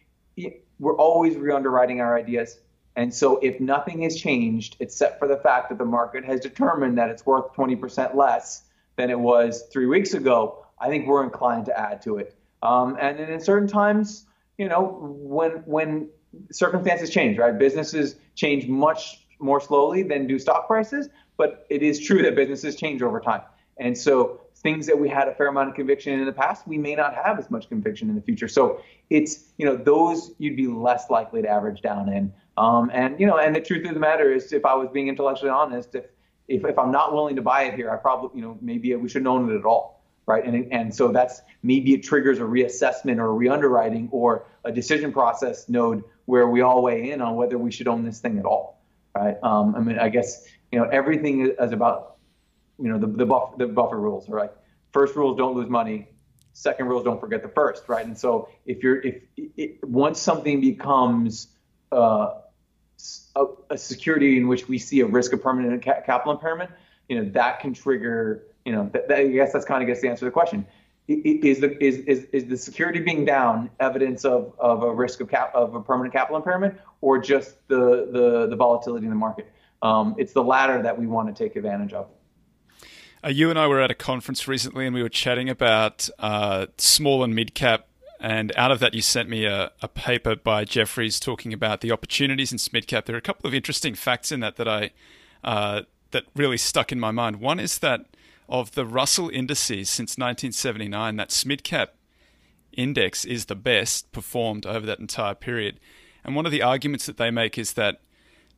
we're 0.80 0.98
always 0.98 1.36
re-underwriting 1.38 2.02
our 2.02 2.18
ideas. 2.18 2.60
And 2.96 3.14
so 3.14 3.38
if 3.40 3.60
nothing 3.60 4.02
has 4.04 4.16
changed, 4.16 4.78
except 4.80 5.20
for 5.20 5.28
the 5.28 5.38
fact 5.38 5.70
that 5.70 5.78
the 5.78 5.86
market 5.86 6.24
has 6.24 6.40
determined 6.40 6.98
that 6.98 7.10
it's 7.10 7.26
worth 7.26 7.54
20% 7.54 8.16
less 8.16 8.64
than 8.96 9.10
it 9.10 9.20
was 9.20 9.64
three 9.72 9.86
weeks 9.86 10.14
ago, 10.14 10.65
I 10.80 10.90
think 10.90 11.08
we're 11.08 11.24
inclined 11.24 11.66
to 11.66 11.80
add 11.80 12.02
to 12.04 12.18
it. 12.18 12.36
Um, 12.64 12.98
and 13.00 13.20
then 13.20 13.30
in 13.32 13.40
certain 13.40 13.68
times, 13.68 14.26
you 14.58 14.68
know, 14.68 14.98
when 15.02 15.52
when 15.66 16.10
circumstances 16.52 17.10
change, 17.10 17.38
right? 17.38 17.58
Businesses 17.58 18.16
change 18.36 18.68
much 18.68 19.26
more 19.40 19.60
slowly 19.60 20.04
than 20.04 20.28
do 20.28 20.40
stock 20.40 20.68
prices, 20.68 21.10
but 21.38 21.66
it 21.70 21.82
is 21.84 22.00
true 22.00 22.22
that 22.24 22.36
businesses 22.36 22.76
change 22.76 23.02
over 23.02 23.20
time. 23.20 23.42
And 23.78 23.98
so 23.98 24.42
things 24.56 24.88
that 24.88 24.98
we 24.98 25.10
had 25.10 25.28
a 25.28 25.36
fair 25.36 25.48
amount 25.48 25.70
of 25.70 25.76
conviction 25.76 26.20
in, 26.20 26.26
the 26.26 26.32
past, 26.32 26.68
we 26.68 26.78
may 26.78 26.96
not 26.96 27.14
have 27.14 27.38
as 27.38 27.52
much 27.52 27.68
conviction 27.70 28.10
in 28.10 28.16
the 28.16 28.22
future. 28.22 28.48
So 28.48 28.82
it's, 29.10 29.52
you 29.58 29.66
know, 29.66 29.76
those 29.76 30.32
you'd 30.38 30.56
be 30.56 30.68
less 30.68 31.10
likely 31.10 31.42
to 31.42 31.48
average 31.48 31.82
down 31.82 32.12
in. 32.12 32.34
Um, 32.58 32.90
and, 32.94 33.20
you 33.20 33.28
know, 33.28 33.38
and 33.38 33.54
the 33.56 33.60
truth 33.60 33.86
of 33.88 33.94
the 33.94 34.00
matter 34.00 34.34
is, 34.34 34.54
if 34.54 34.66
I 34.66 34.74
was 34.74 34.90
being 34.92 35.10
intellectually 35.10 35.52
honest, 35.52 35.94
if, 35.94 36.06
if, 36.48 36.64
if 36.64 36.80
I'm 36.80 36.92
not 36.92 37.14
willing 37.14 37.36
to 37.36 37.42
buy 37.42 37.64
it 37.64 37.76
here, 37.76 37.92
I 37.92 37.98
probably, 37.98 38.40
you 38.40 38.46
know, 38.46 38.58
maybe 38.62 38.96
we 38.96 39.10
shouldn't 39.10 39.28
own 39.28 39.52
it 39.52 39.60
at 39.60 39.66
all. 39.66 39.95
Right. 40.28 40.44
And, 40.44 40.74
and 40.74 40.94
so 40.94 41.10
that's 41.10 41.42
maybe 41.62 41.94
it 41.94 42.02
triggers 42.04 42.40
a 42.40 42.44
reassessment 42.44 43.20
or 43.20 43.28
a 43.28 43.32
re-underwriting 43.32 44.10
or 44.12 44.48
a 44.64 44.72
decision 44.72 45.14
process 45.14 45.70
node 45.70 46.04
where 46.26 46.48
we 46.48 46.62
all 46.62 46.82
weigh 46.82 47.12
in 47.12 47.22
on 47.22 47.36
whether 47.36 47.60
we 47.60 47.72
should 47.72 47.88
own 47.88 48.04
this 48.04 48.20
thing 48.20 48.40
at 48.40 48.46
all. 48.46 48.82
Right. 49.16 49.38
Um, 49.44 49.76
I 49.76 49.80
mean, 49.82 50.00
I 50.00 50.10
guess, 50.10 50.48
you 50.72 50.80
know, 50.80 50.86
everything 50.86 51.54
is 51.60 51.72
about 51.72 52.16
you 52.80 52.90
know 52.90 53.00
the 53.00 53.08
the, 53.08 53.26
buff, 53.26 53.58
the 53.58 53.68
Buffett 53.68 54.00
rules, 54.00 54.28
right? 54.30 54.52
First 54.92 55.16
rules 55.16 55.38
don't 55.38 55.56
lose 55.56 55.70
money. 55.70 56.10
Second 56.54 56.88
rules 56.88 57.04
don't 57.04 57.20
forget 57.20 57.42
the 57.42 57.50
first, 57.50 57.88
right? 57.90 58.06
And 58.06 58.18
so 58.18 58.50
if 58.66 58.82
you're 58.82 59.02
if 59.02 59.22
it, 59.38 59.84
once 59.84 60.20
something 60.20 60.62
becomes 60.62 61.48
uh, 61.92 62.36
a, 63.36 63.46
a, 63.70 63.78
security 63.78 64.38
in 64.38 64.48
which 64.48 64.68
we 64.68 64.78
see 64.78 65.02
a 65.02 65.06
risk 65.06 65.34
of 65.34 65.42
permanent 65.42 65.84
ca- 65.84 66.02
capital 66.06 66.34
impairment, 66.34 66.72
you 67.10 67.22
know 67.22 67.30
that 67.32 67.60
can 67.60 67.74
trigger. 67.74 68.48
You 68.66 68.74
know, 68.74 68.90
that, 68.94 69.12
I 69.12 69.28
guess 69.28 69.54
that's 69.54 69.66
kind 69.66 69.82
of 69.82 69.88
gets 69.88 70.02
the 70.02 70.10
answer 70.10 70.22
to 70.22 70.26
the 70.26 70.32
question. 70.32 70.66
Is 71.08 71.60
the 71.60 71.84
is, 71.84 72.00
is, 72.00 72.26
is 72.34 72.46
the 72.46 72.58
security 72.58 73.00
being 73.00 73.26
down 73.26 73.70
evidence 73.80 74.26
of, 74.26 74.54
of 74.58 74.82
a 74.82 74.92
risk 74.92 75.22
of 75.22 75.30
cap 75.30 75.54
of 75.54 75.76
a 75.76 75.82
permanent 75.82 76.14
capital 76.14 76.38
impairment 76.38 76.80
or 77.02 77.20
just 77.20 77.56
the 77.68 78.10
the, 78.12 78.48
the 78.48 78.56
volatility 78.56 79.06
in 79.06 79.12
the 79.12 79.16
market? 79.16 79.52
Um, 79.84 80.16
it's 80.18 80.34
the 80.34 80.44
latter 80.44 80.82
that 80.82 81.00
we 81.00 81.06
want 81.06 81.36
to 81.36 81.44
take 81.44 81.56
advantage 81.56 81.94
of. 81.94 82.08
Uh, 83.24 83.30
you 83.30 83.52
and 83.52 83.60
I 83.60 83.68
were 83.68 83.82
at 83.82 83.92
a 83.92 83.96
conference 83.96 84.48
recently, 84.48 84.86
and 84.86 84.96
we 84.96 85.04
were 85.04 85.10
chatting 85.10 85.50
about 85.50 86.10
uh, 86.18 86.68
small 86.78 87.24
and 87.24 87.36
mid 87.36 87.54
cap. 87.54 87.88
And 88.20 88.52
out 88.56 88.72
of 88.72 88.80
that, 88.80 88.94
you 88.94 89.02
sent 89.02 89.30
me 89.30 89.46
a, 89.46 89.72
a, 89.82 89.88
paper 89.88 90.36
by 90.36 90.64
Jefferies 90.64 91.20
talking 91.20 91.54
about 91.54 91.82
the 91.82 91.92
opportunities 91.92 92.52
in 92.52 92.58
mid 92.72 92.88
cap. 92.88 93.06
There 93.06 93.16
are 93.16 93.20
a 93.20 93.22
couple 93.22 93.48
of 93.48 93.54
interesting 93.54 93.94
facts 93.94 94.32
in 94.32 94.40
that 94.40 94.56
that 94.56 94.68
I 94.68 94.92
uh, 95.44 95.84
that 96.12 96.26
really 96.36 96.58
stuck 96.58 96.92
in 96.92 97.00
my 97.00 97.12
mind. 97.12 97.38
One 97.38 97.60
is 97.60 97.80
that 97.80 98.06
of 98.48 98.74
the 98.74 98.86
Russell 98.86 99.30
indices 99.30 99.90
since 99.90 100.18
1979, 100.18 101.16
that 101.16 101.44
mid 101.46 101.64
cap 101.64 101.96
index 102.74 103.26
is 103.26 103.46
the 103.46 103.56
best 103.56 104.12
performed 104.12 104.66
over 104.66 104.86
that 104.86 105.00
entire 105.00 105.36
period. 105.36 105.80
And 106.24 106.36
one 106.36 106.46
of 106.46 106.52
the 106.52 106.62
arguments 106.62 107.06
that 107.06 107.18
they 107.18 107.32
make 107.32 107.58
is 107.58 107.74
that 107.74 108.02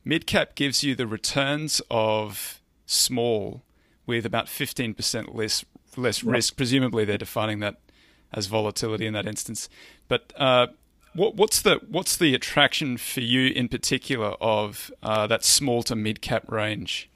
mid 0.04 0.26
cap 0.26 0.54
gives 0.54 0.82
you 0.82 0.94
the 0.94 1.06
returns 1.06 1.80
of 1.90 2.60
small 2.86 3.62
with 4.06 4.24
about 4.24 4.46
15% 4.46 5.34
less 5.34 5.64
less 5.96 6.22
yep. 6.22 6.32
risk. 6.32 6.56
Presumably, 6.56 7.04
they're 7.04 7.18
defining 7.18 7.60
that 7.60 7.76
as 8.32 8.46
volatility 8.46 9.06
in 9.06 9.14
that 9.14 9.26
instance. 9.26 9.68
But 10.06 10.32
uh, 10.36 10.68
what, 11.14 11.34
what's 11.34 11.62
the 11.62 11.80
what's 11.88 12.16
the 12.16 12.34
attraction 12.34 12.96
for 12.96 13.20
you 13.20 13.52
in 13.52 13.68
particular 13.68 14.28
of 14.40 14.90
uh, 15.02 15.26
that 15.26 15.44
small 15.44 15.82
to 15.84 15.96
mid 15.96 16.22
cap 16.22 16.50
range? 16.50 17.10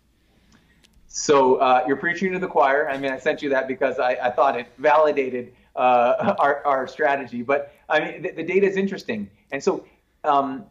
So 1.15 1.57
uh, 1.57 1.85
you're 1.87 1.99
preaching 1.99 2.33
to 2.33 2.39
the 2.39 2.49
choir. 2.49 2.89
I 2.89 2.97
mean, 2.97 3.13
I 3.13 3.19
sent 3.19 3.43
you 3.43 3.51
that 3.51 3.69
because 3.69 3.99
I, 3.99 4.13
I 4.13 4.31
thought 4.31 4.59
it 4.59 4.67
validated 4.79 5.53
uh, 5.77 6.35
our, 6.39 6.65
our 6.65 6.89
strategy. 6.89 7.43
But 7.43 7.75
I 7.87 8.01
mean, 8.01 8.23
the, 8.23 8.31
the 8.31 8.43
data 8.43 8.67
is 8.67 8.79
interesting, 8.79 9.29
and 9.53 9.63
so 9.63 9.85
um, 10.25 10.65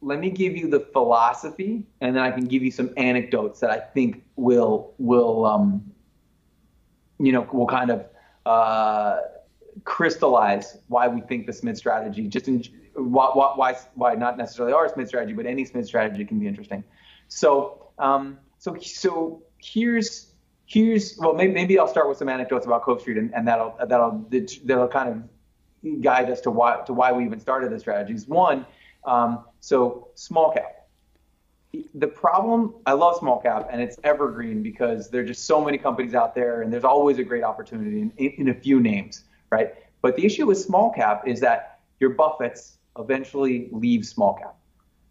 let 0.00 0.18
me 0.18 0.30
give 0.30 0.56
you 0.56 0.68
the 0.68 0.80
philosophy, 0.80 1.84
and 2.00 2.16
then 2.16 2.24
I 2.24 2.32
can 2.32 2.46
give 2.46 2.64
you 2.64 2.72
some 2.72 2.90
anecdotes 2.96 3.60
that 3.60 3.70
I 3.70 3.78
think 3.78 4.24
will 4.34 4.94
will 4.98 5.46
um, 5.46 5.92
you 7.20 7.30
know 7.30 7.46
will 7.52 7.68
kind 7.68 7.92
of 7.92 8.04
uh, 8.46 9.20
crystallize 9.84 10.78
why 10.88 11.06
we 11.06 11.20
think 11.20 11.46
the 11.46 11.52
SMID 11.52 11.76
strategy 11.76 12.26
just 12.26 12.48
in, 12.48 12.64
why, 12.96 13.30
why 13.54 13.78
why 13.94 14.16
not 14.16 14.38
necessarily 14.38 14.72
our 14.72 14.88
SMID 14.88 15.06
strategy, 15.06 15.34
but 15.34 15.46
any 15.46 15.64
SMID 15.64 15.86
strategy 15.86 16.24
can 16.24 16.40
be 16.40 16.48
interesting. 16.48 16.82
So 17.28 17.92
um, 18.00 18.38
so 18.66 18.76
so 18.80 19.42
here's 19.58 20.32
here's 20.66 21.16
well 21.18 21.34
maybe, 21.34 21.52
maybe 21.52 21.78
I'll 21.78 21.86
start 21.86 22.08
with 22.08 22.18
some 22.18 22.28
anecdotes 22.28 22.66
about 22.66 22.82
Cove 22.82 23.00
Street, 23.00 23.16
and, 23.16 23.32
and 23.32 23.46
that'll 23.46 23.76
that'll 23.86 24.28
that'll 24.64 24.88
kind 24.88 25.08
of 25.84 26.02
guide 26.02 26.28
us 26.30 26.40
to 26.42 26.50
why 26.50 26.80
to 26.86 26.92
why 26.92 27.12
we 27.12 27.24
even 27.24 27.38
started 27.38 27.70
the 27.70 27.78
strategies. 27.78 28.26
One 28.26 28.66
um, 29.04 29.44
so 29.60 30.08
small 30.14 30.52
cap. 30.52 30.88
The 31.94 32.08
problem, 32.08 32.74
I 32.86 32.92
love 32.92 33.16
small 33.18 33.38
cap 33.40 33.68
and 33.70 33.80
it's 33.80 33.98
evergreen 34.02 34.62
because 34.62 35.10
there 35.10 35.20
are 35.20 35.26
just 35.26 35.44
so 35.44 35.62
many 35.62 35.78
companies 35.78 36.14
out 36.14 36.34
there 36.34 36.62
and 36.62 36.72
there's 36.72 36.84
always 36.84 37.18
a 37.18 37.22
great 37.22 37.44
opportunity 37.44 38.00
in, 38.00 38.10
in 38.16 38.48
a 38.48 38.54
few 38.54 38.80
names, 38.80 39.24
right? 39.50 39.74
But 40.00 40.16
the 40.16 40.24
issue 40.24 40.46
with 40.46 40.58
small 40.58 40.90
cap 40.90 41.28
is 41.28 41.38
that 41.40 41.80
your 42.00 42.14
Buffetts 42.14 42.78
eventually 42.98 43.68
leave 43.72 44.06
small 44.06 44.34
cap, 44.34 44.56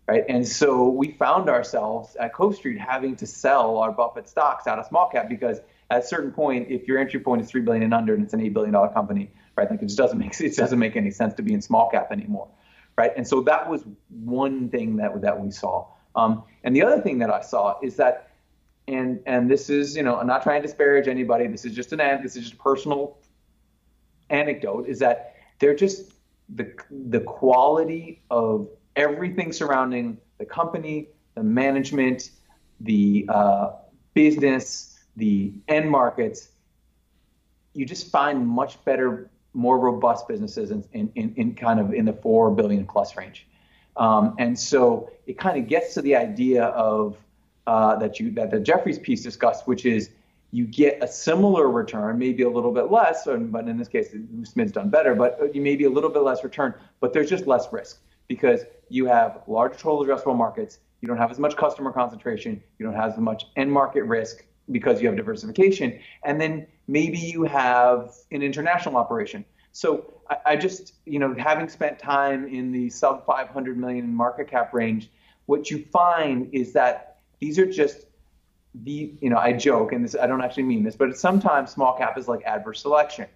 right? 0.08 0.24
And 0.30 0.48
so 0.48 0.90
we 0.90 1.12
found 1.12 1.50
ourselves 1.50 2.16
at 2.18 2.34
Cove 2.34 2.56
Street 2.56 2.80
having 2.80 3.16
to 3.18 3.28
sell 3.28 3.78
our 3.78 3.92
Buffett 3.92 4.30
stocks 4.30 4.68
out 4.68 4.80
of 4.80 4.86
small 4.86 5.10
cap 5.10 5.30
because 5.30 5.60
at 5.90 6.04
a 6.04 6.06
certain 6.06 6.32
point, 6.32 6.70
if 6.70 6.88
your 6.88 6.98
entry 6.98 7.20
point 7.20 7.42
is 7.42 7.50
three 7.50 7.62
billion 7.62 7.84
and 7.84 7.94
under 7.94 8.14
and 8.14 8.24
it's 8.24 8.34
an 8.34 8.42
eight 8.42 8.54
billion 8.54 8.74
dollar 8.74 8.90
company, 8.90 9.32
right? 9.56 9.70
Like 9.70 9.82
it 9.82 9.86
just 9.86 9.98
doesn't 9.98 10.18
make 10.20 10.40
it 10.40 10.56
doesn't 10.56 10.80
make 10.80 10.96
any 10.96 11.12
sense 11.12 11.34
to 11.36 11.42
be 11.42 11.54
in 11.54 11.62
small 11.62 11.90
cap 11.90 12.12
anymore 12.12 12.48
right? 12.98 13.12
And 13.16 13.28
so 13.28 13.42
that 13.42 13.70
was 13.70 13.84
one 14.10 14.70
thing 14.70 14.98
that 14.98 15.22
that 15.22 15.40
we 15.40 15.52
saw. 15.52 15.88
Um, 16.16 16.44
and 16.64 16.76
the 16.76 16.84
other 16.84 17.02
thing 17.02 17.20
that 17.20 17.30
I 17.30 17.42
saw 17.42 17.78
is 17.82 17.98
that, 17.98 18.32
and 18.88 19.20
and 19.26 19.50
this 19.50 19.70
is 19.70 19.96
you 19.96 20.04
know 20.04 20.18
I'm 20.18 20.28
not 20.28 20.44
trying 20.44 20.62
to 20.62 20.68
disparage 20.68 21.08
anybody. 21.08 21.48
This 21.48 21.66
is 21.66 21.74
just 21.74 21.92
an 21.94 22.00
this 22.22 22.36
is 22.36 22.44
just 22.44 22.54
a 22.54 22.58
personal 22.58 23.18
anecdote. 24.30 24.88
Is 24.88 25.00
that 25.00 25.36
they're 25.60 25.76
just 25.76 26.14
the 26.50 26.72
the 26.90 27.20
quality 27.22 28.22
of 28.30 28.70
everything 28.96 29.52
surrounding 29.52 30.18
the 30.38 30.46
company, 30.46 31.08
the 31.36 31.44
management, 31.44 32.32
the 32.82 33.26
uh, 33.30 33.72
business, 34.14 35.00
the 35.16 35.54
end 35.68 35.90
markets. 35.90 36.50
You 37.74 37.86
just 37.86 38.10
find 38.10 38.48
much 38.48 38.84
better 38.86 39.30
more 39.54 39.80
robust 39.80 40.28
businesses 40.28 40.72
in, 40.72 40.84
in, 40.94 41.12
in, 41.16 41.34
in 41.38 41.56
kind 41.56 41.80
of 41.80 41.94
in 41.94 42.06
the 42.06 42.14
four 42.14 42.52
billion 42.52 42.86
plus 42.86 43.16
range. 43.16 43.48
Um, 43.98 44.36
and 44.38 44.58
so 44.60 45.10
it 45.26 45.38
kind 45.38 45.58
of 45.58 45.68
gets 45.68 45.94
to 45.94 46.02
the 46.02 46.16
idea 46.16 46.66
of 46.66 47.18
uh, 47.66 47.96
that 47.96 48.20
you 48.20 48.32
that 48.32 48.52
the 48.52 48.60
Jefferies 48.60 49.00
piece 49.00 49.24
discussed, 49.24 49.68
which 49.68 49.86
is 49.86 50.10
you 50.52 50.66
get 50.66 51.02
a 51.02 51.08
similar 51.08 51.70
return, 51.70 52.18
maybe 52.18 52.44
a 52.44 52.50
little 52.50 52.72
bit 52.72 52.92
less, 52.92 53.26
but 53.26 53.68
in 53.68 53.78
this 53.78 53.88
case, 53.88 54.10
SMID's 54.14 54.72
done 54.72 54.90
better, 54.90 55.16
but 55.16 55.54
you 55.54 55.62
maybe 55.62 55.86
a 55.86 55.90
little 55.90 56.10
bit 56.10 56.22
less 56.22 56.44
return, 56.44 56.74
but 57.00 57.12
there's 57.12 57.30
just 57.30 57.48
less 57.48 57.72
risk 57.74 58.00
because 58.28 58.62
you 58.90 59.06
have 59.06 59.42
large 59.48 59.78
total 59.78 60.06
addressable 60.06 60.36
markets. 60.36 60.80
You 61.02 61.08
don't 61.08 61.18
have 61.18 61.32
as 61.32 61.40
much 61.40 61.56
customer 61.56 61.92
concentration. 61.92 62.62
You 62.80 62.86
don't 62.86 62.96
have 62.96 63.12
as 63.14 63.18
much 63.18 63.46
end 63.56 63.72
market 63.72 64.04
risk 64.04 64.44
because 64.72 65.02
you 65.02 65.08
have 65.08 65.16
diversification. 65.16 66.00
And 66.24 66.40
then 66.40 66.68
maybe 66.88 67.18
you 67.18 67.44
have 67.44 68.14
an 68.32 68.42
international 68.42 68.98
operation. 68.98 69.46
So 69.72 70.14
I, 70.30 70.38
I 70.46 70.56
just, 70.56 70.94
you 71.06 71.20
know, 71.20 71.36
having 71.38 71.70
spent 71.70 72.00
time 72.00 72.48
in 72.48 72.72
the 72.72 72.90
sub 72.90 73.26
500 73.26 73.78
million 73.78 74.14
market 74.14 74.48
cap 74.48 74.74
range, 74.74 75.10
what 75.46 75.70
you 75.70 75.86
find 75.92 76.50
is 76.54 76.74
that 76.74 77.18
these 77.40 77.60
are 77.60 77.66
just 77.66 78.06
the 78.84 79.14
you 79.22 79.30
know 79.30 79.38
I 79.38 79.54
joke 79.54 79.94
and 79.94 80.04
this 80.04 80.16
I 80.20 80.28
don't 80.28 80.42
actually 80.42 80.64
mean 80.64 80.84
this, 80.84 80.96
but 80.96 81.16
sometimes 81.18 81.72
small 81.72 81.98
cap 81.98 82.18
is 82.18 82.28
like 82.28 82.44
adverse 82.46 82.82
selection. 82.82 83.28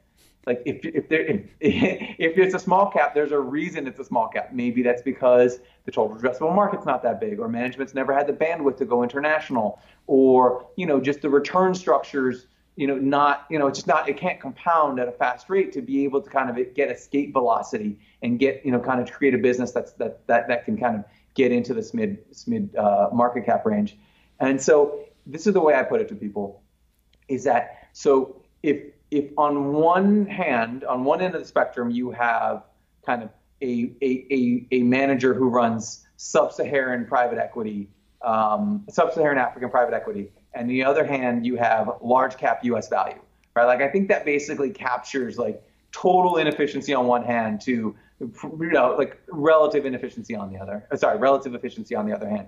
Like 0.50 0.64
if 0.66 0.84
if 0.84 1.08
there 1.10 1.22
if, 1.22 1.41
if 1.62 2.38
it's 2.39 2.56
a 2.56 2.60
small 2.60 2.89
cap, 2.89 3.14
there's 3.14 3.32
a 3.32 3.39
reason 3.39 3.86
it's 3.86 4.00
a 4.00 4.04
small 4.04 4.28
cap. 4.28 4.52
Maybe 4.52 4.82
that's 4.82 5.04
because 5.04 5.60
the 5.86 5.91
total 5.91 6.18
addressable 6.18 6.56
market's 6.56 6.88
not 6.88 7.04
that 7.04 7.22
big, 7.22 7.39
or 7.39 7.47
management's 7.47 7.93
never 7.93 8.14
had 8.14 8.26
the 8.26 8.34
bandwidth 8.34 8.78
to 8.78 8.86
go 8.86 9.04
international, 9.04 9.80
or 10.08 10.66
you 10.76 10.88
know 10.88 11.00
just 11.00 11.22
the 11.22 11.30
return 11.30 11.76
structures 11.76 12.47
you 12.76 12.88
know 12.88 12.95
not 12.95 13.45
you 13.52 13.60
know 13.60 13.68
it's 13.68 13.78
just 13.78 13.88
not 13.88 14.10
it 14.10 14.18
can't 14.18 14.39
compound 14.39 15.00
at 15.00 15.08
a 15.08 15.12
fast 15.12 15.52
rate 15.52 15.72
to 15.74 15.84
be 15.84 16.04
able 16.04 16.20
to 16.20 16.30
kind 16.32 16.50
of 16.50 16.74
get 16.74 16.89
escape 16.89 17.32
velocity 17.32 18.00
and 18.24 18.39
get 18.39 18.66
you 18.66 18.72
know 18.72 18.80
kind 18.80 19.00
of 19.00 19.12
create 19.12 19.36
a 19.36 19.38
business 19.38 19.72
that's 19.72 19.91
that 19.93 20.26
that 20.26 20.47
that 20.47 20.66
can 20.66 20.76
kind 20.78 20.95
of 20.95 21.06
get 21.36 21.52
into 21.52 21.76
this 21.76 21.93
mid 21.93 22.18
mid 22.47 22.76
uh, 22.76 23.10
market 23.14 23.45
cap 23.45 23.66
range 23.68 23.97
and 24.39 24.60
so 24.60 25.06
this 25.28 25.45
is 25.45 25.54
the 25.54 25.60
way 25.60 25.76
I 25.76 25.84
put 25.84 26.02
it 26.02 26.08
to 26.08 26.16
people 26.16 26.64
is 27.28 27.43
that 27.43 27.89
so 27.93 28.41
if 28.64 28.78
if 29.12 29.32
on 29.38 29.74
one 29.74 30.26
hand, 30.26 30.84
on 30.84 31.03
one 31.03 31.22
end 31.22 31.36
of 31.36 31.41
the 31.41 31.47
spectrum, 31.47 31.89
you 31.89 32.12
have 32.12 32.64
kind 33.05 33.24
of 33.24 33.30
a 33.62 33.91
a, 34.01 34.26
a, 34.32 34.68
a 34.72 34.84
manager 34.84 35.34
who 35.34 35.49
runs 35.49 36.05
sub-Saharan 36.18 37.05
private 37.05 37.38
equity, 37.38 37.89
um, 38.22 38.86
sub-Saharan 38.89 39.38
African 39.38 39.70
private 39.70 39.93
equity, 39.93 40.32
and 40.53 40.70
the 40.70 40.84
other 40.84 41.05
hand, 41.05 41.45
you 41.45 41.55
have 41.55 41.89
large 42.01 42.38
cap 42.38 42.64
U.S. 42.64 42.89
value, 42.89 43.20
right? 43.55 43.66
Like 43.66 43.82
I 43.82 43.89
think 43.89 44.10
that 44.10 44.26
basically 44.26 44.70
captures 44.70 45.38
like 45.38 45.62
total 45.91 46.38
inefficiency 46.38 46.93
on 46.93 47.07
one 47.07 47.24
hand 47.24 47.62
to 47.62 47.95
you 48.20 48.72
know 48.72 48.95
like 48.97 49.20
relative 49.30 49.86
inefficiency 49.86 50.36
on 50.36 50.51
the 50.51 50.60
other. 50.60 50.88
Sorry, 50.95 51.18
relative 51.18 51.55
efficiency 51.55 51.95
on 51.95 52.05
the 52.05 52.14
other 52.14 52.30
hand. 52.30 52.47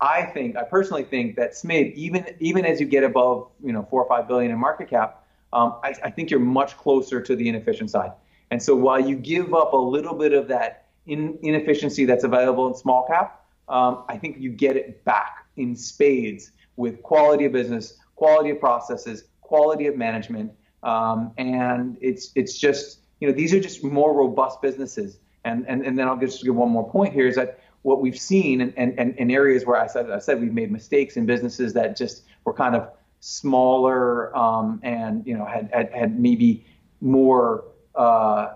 I 0.00 0.22
think, 0.22 0.56
I 0.56 0.62
personally 0.62 1.04
think 1.04 1.36
that 1.36 1.52
SMID, 1.52 1.94
even 1.94 2.24
even 2.40 2.64
as 2.64 2.80
you 2.80 2.86
get 2.86 3.04
above, 3.04 3.48
you 3.62 3.72
know, 3.72 3.86
four 3.90 4.02
or 4.02 4.08
five 4.08 4.26
billion 4.26 4.50
in 4.50 4.58
market 4.58 4.88
cap, 4.88 5.19
um, 5.52 5.76
I, 5.82 5.94
I, 6.04 6.10
think 6.10 6.30
you're 6.30 6.40
much 6.40 6.76
closer 6.76 7.20
to 7.20 7.34
the 7.34 7.48
inefficient 7.48 7.90
side. 7.90 8.12
And 8.50 8.62
so 8.62 8.76
while 8.76 9.00
you 9.00 9.16
give 9.16 9.52
up 9.54 9.72
a 9.72 9.76
little 9.76 10.14
bit 10.14 10.32
of 10.32 10.48
that 10.48 10.86
in, 11.06 11.38
inefficiency 11.42 12.04
that's 12.04 12.24
available 12.24 12.68
in 12.68 12.74
small 12.74 13.06
cap, 13.06 13.44
um, 13.68 14.04
I 14.08 14.16
think 14.16 14.38
you 14.38 14.50
get 14.50 14.76
it 14.76 15.04
back 15.04 15.46
in 15.56 15.76
spades 15.76 16.52
with 16.76 17.02
quality 17.02 17.44
of 17.44 17.52
business, 17.52 17.98
quality 18.16 18.50
of 18.50 18.60
processes, 18.60 19.24
quality 19.40 19.86
of 19.86 19.96
management, 19.96 20.52
um, 20.82 21.32
and 21.36 21.96
it's 22.00 22.32
it's 22.34 22.58
just 22.58 23.00
you 23.20 23.28
know 23.28 23.34
these 23.34 23.52
are 23.54 23.60
just 23.60 23.84
more 23.84 24.14
robust 24.14 24.60
businesses. 24.62 25.18
And 25.44 25.66
and 25.68 25.84
and 25.86 25.98
then 25.98 26.08
I'll 26.08 26.18
just 26.18 26.42
give 26.42 26.54
one 26.54 26.70
more 26.70 26.88
point 26.88 27.14
here 27.14 27.26
is 27.26 27.36
that 27.36 27.60
what 27.82 28.00
we've 28.00 28.18
seen 28.18 28.60
and 28.60 28.74
and 28.76 28.98
and 28.98 29.16
in 29.16 29.30
areas 29.30 29.64
where 29.64 29.76
I 29.76 29.86
said 29.86 30.10
I 30.10 30.18
said 30.18 30.40
we've 30.40 30.52
made 30.52 30.70
mistakes 30.70 31.16
in 31.16 31.26
businesses 31.26 31.72
that 31.74 31.96
just 31.96 32.24
were 32.44 32.52
kind 32.52 32.74
of 32.74 32.90
smaller 33.20 34.34
um, 34.36 34.80
and 34.82 35.26
you 35.26 35.36
know 35.36 35.44
had, 35.44 35.70
had 35.72 35.92
had 35.92 36.18
maybe 36.18 36.64
more 37.00 37.64
uh, 37.94 38.54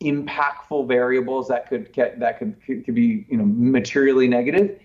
impactful 0.00 0.86
variables 0.86 1.48
that 1.48 1.68
could 1.68 1.92
get 1.92 2.20
that 2.20 2.38
could, 2.38 2.54
could 2.64 2.84
could 2.84 2.94
be 2.94 3.26
you 3.28 3.36
know 3.36 3.44
materially 3.44 4.28
negative 4.28 4.78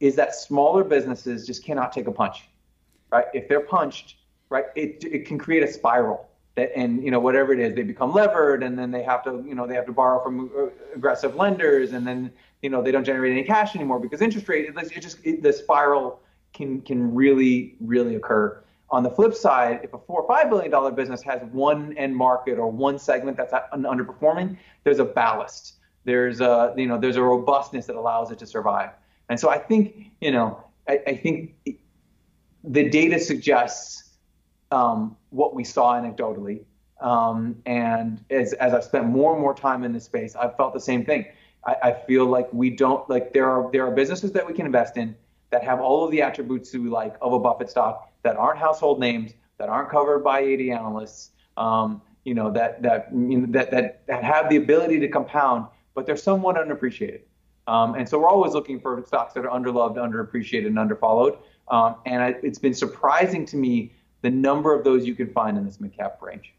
is 0.00 0.16
that 0.16 0.34
smaller 0.34 0.84
businesses 0.84 1.46
just 1.46 1.64
cannot 1.64 1.92
take 1.92 2.06
a 2.06 2.12
punch 2.12 2.48
right? 3.10 3.26
If 3.34 3.48
they're 3.48 3.60
punched 3.60 4.16
right 4.48 4.66
it, 4.76 5.04
it 5.04 5.26
can 5.26 5.36
create 5.36 5.62
a 5.62 5.70
spiral 5.70 6.28
that 6.54 6.70
and 6.76 7.02
you 7.02 7.10
know 7.10 7.20
whatever 7.20 7.52
it 7.52 7.58
is 7.58 7.74
they 7.74 7.82
become 7.82 8.12
levered 8.12 8.62
and 8.62 8.78
then 8.78 8.90
they 8.90 9.02
have 9.02 9.24
to 9.24 9.44
you 9.46 9.54
know 9.54 9.66
they 9.66 9.74
have 9.74 9.86
to 9.86 9.92
borrow 9.92 10.22
from 10.22 10.50
uh, 10.56 10.66
aggressive 10.94 11.34
lenders 11.34 11.92
and 11.92 12.06
then 12.06 12.32
you 12.62 12.70
know 12.70 12.80
they 12.82 12.92
don't 12.92 13.04
generate 13.04 13.32
any 13.32 13.42
cash 13.42 13.74
anymore 13.74 13.98
because 13.98 14.20
interest 14.22 14.48
rate 14.48 14.66
it, 14.68 14.96
it 14.96 15.00
just 15.00 15.18
it, 15.24 15.42
the 15.42 15.52
spiral 15.52 16.20
can 16.54 16.80
can 16.82 17.14
really 17.14 17.76
really 17.80 18.14
occur 18.14 18.62
on 18.90 19.02
the 19.02 19.10
flip 19.10 19.34
side 19.34 19.80
if 19.82 19.92
a 19.92 19.98
four 19.98 20.22
or 20.22 20.28
five 20.28 20.48
billion 20.48 20.70
dollar 20.70 20.90
business 20.90 21.22
has 21.22 21.42
one 21.52 21.96
end 21.98 22.16
market 22.16 22.58
or 22.58 22.70
one 22.70 22.98
segment 22.98 23.36
that's 23.36 23.52
underperforming 23.72 24.56
there's 24.84 25.00
a 25.00 25.04
ballast 25.04 25.74
there's 26.04 26.40
a 26.40 26.72
you 26.76 26.86
know 26.86 26.98
there's 26.98 27.16
a 27.16 27.22
robustness 27.22 27.86
that 27.86 27.96
allows 27.96 28.30
it 28.30 28.38
to 28.38 28.46
survive 28.46 28.90
and 29.28 29.38
so 29.38 29.50
i 29.50 29.58
think 29.58 30.10
you 30.20 30.30
know 30.30 30.62
i, 30.88 30.98
I 31.06 31.16
think 31.16 31.54
the 32.64 32.88
data 32.88 33.18
suggests 33.18 34.04
um, 34.70 35.16
what 35.30 35.54
we 35.54 35.64
saw 35.64 35.94
anecdotally. 35.94 36.64
Um, 37.00 37.56
and 37.66 38.24
as, 38.30 38.52
as 38.54 38.72
I've 38.72 38.84
spent 38.84 39.06
more 39.06 39.32
and 39.32 39.40
more 39.40 39.54
time 39.54 39.84
in 39.84 39.92
this 39.92 40.04
space, 40.04 40.34
I've 40.34 40.56
felt 40.56 40.72
the 40.72 40.80
same 40.80 41.04
thing. 41.04 41.26
I, 41.66 41.76
I, 41.82 41.92
feel 41.92 42.26
like 42.26 42.52
we 42.52 42.70
don't 42.70 43.08
like 43.08 43.32
there 43.32 43.48
are 43.50 43.70
there 43.72 43.86
are 43.86 43.90
businesses 43.90 44.32
that 44.32 44.46
we 44.46 44.52
can 44.52 44.66
invest 44.66 44.96
in 44.96 45.16
that 45.54 45.62
have 45.62 45.80
all 45.80 46.04
of 46.04 46.10
the 46.10 46.20
attributes 46.20 46.72
that 46.72 46.80
we 46.80 46.88
like 46.88 47.14
of 47.22 47.32
a 47.32 47.38
Buffett 47.38 47.70
stock 47.70 48.10
that 48.24 48.36
aren't 48.36 48.58
household 48.58 48.98
names, 48.98 49.34
that 49.58 49.68
aren't 49.68 49.88
covered 49.88 50.24
by 50.24 50.40
80 50.40 50.72
analysts, 50.72 51.30
um, 51.56 52.02
you 52.24 52.34
know, 52.34 52.50
that 52.50 52.82
that, 52.82 53.08
you 53.12 53.38
know, 53.38 53.46
that 53.52 53.70
that 53.70 54.04
that 54.08 54.24
have 54.24 54.50
the 54.50 54.56
ability 54.56 54.98
to 54.98 55.06
compound, 55.06 55.68
but 55.94 56.06
they're 56.06 56.16
somewhat 56.16 56.56
underappreciated. 56.56 57.20
Um, 57.68 57.94
and 57.94 58.08
so 58.08 58.18
we're 58.18 58.28
always 58.28 58.52
looking 58.52 58.80
for 58.80 59.00
stocks 59.06 59.32
that 59.34 59.46
are 59.46 59.60
underloved, 59.60 59.94
underappreciated, 59.94 60.66
and 60.66 60.76
underfollowed. 60.76 61.38
Um, 61.68 61.94
and 62.04 62.20
I, 62.20 62.34
it's 62.42 62.58
been 62.58 62.74
surprising 62.74 63.46
to 63.46 63.56
me 63.56 63.92
the 64.22 64.30
number 64.30 64.74
of 64.76 64.82
those 64.82 65.06
you 65.06 65.14
can 65.14 65.30
find 65.32 65.56
in 65.56 65.64
this 65.64 65.78
mid 65.78 65.96
cap 65.96 66.20
range. 66.20 66.52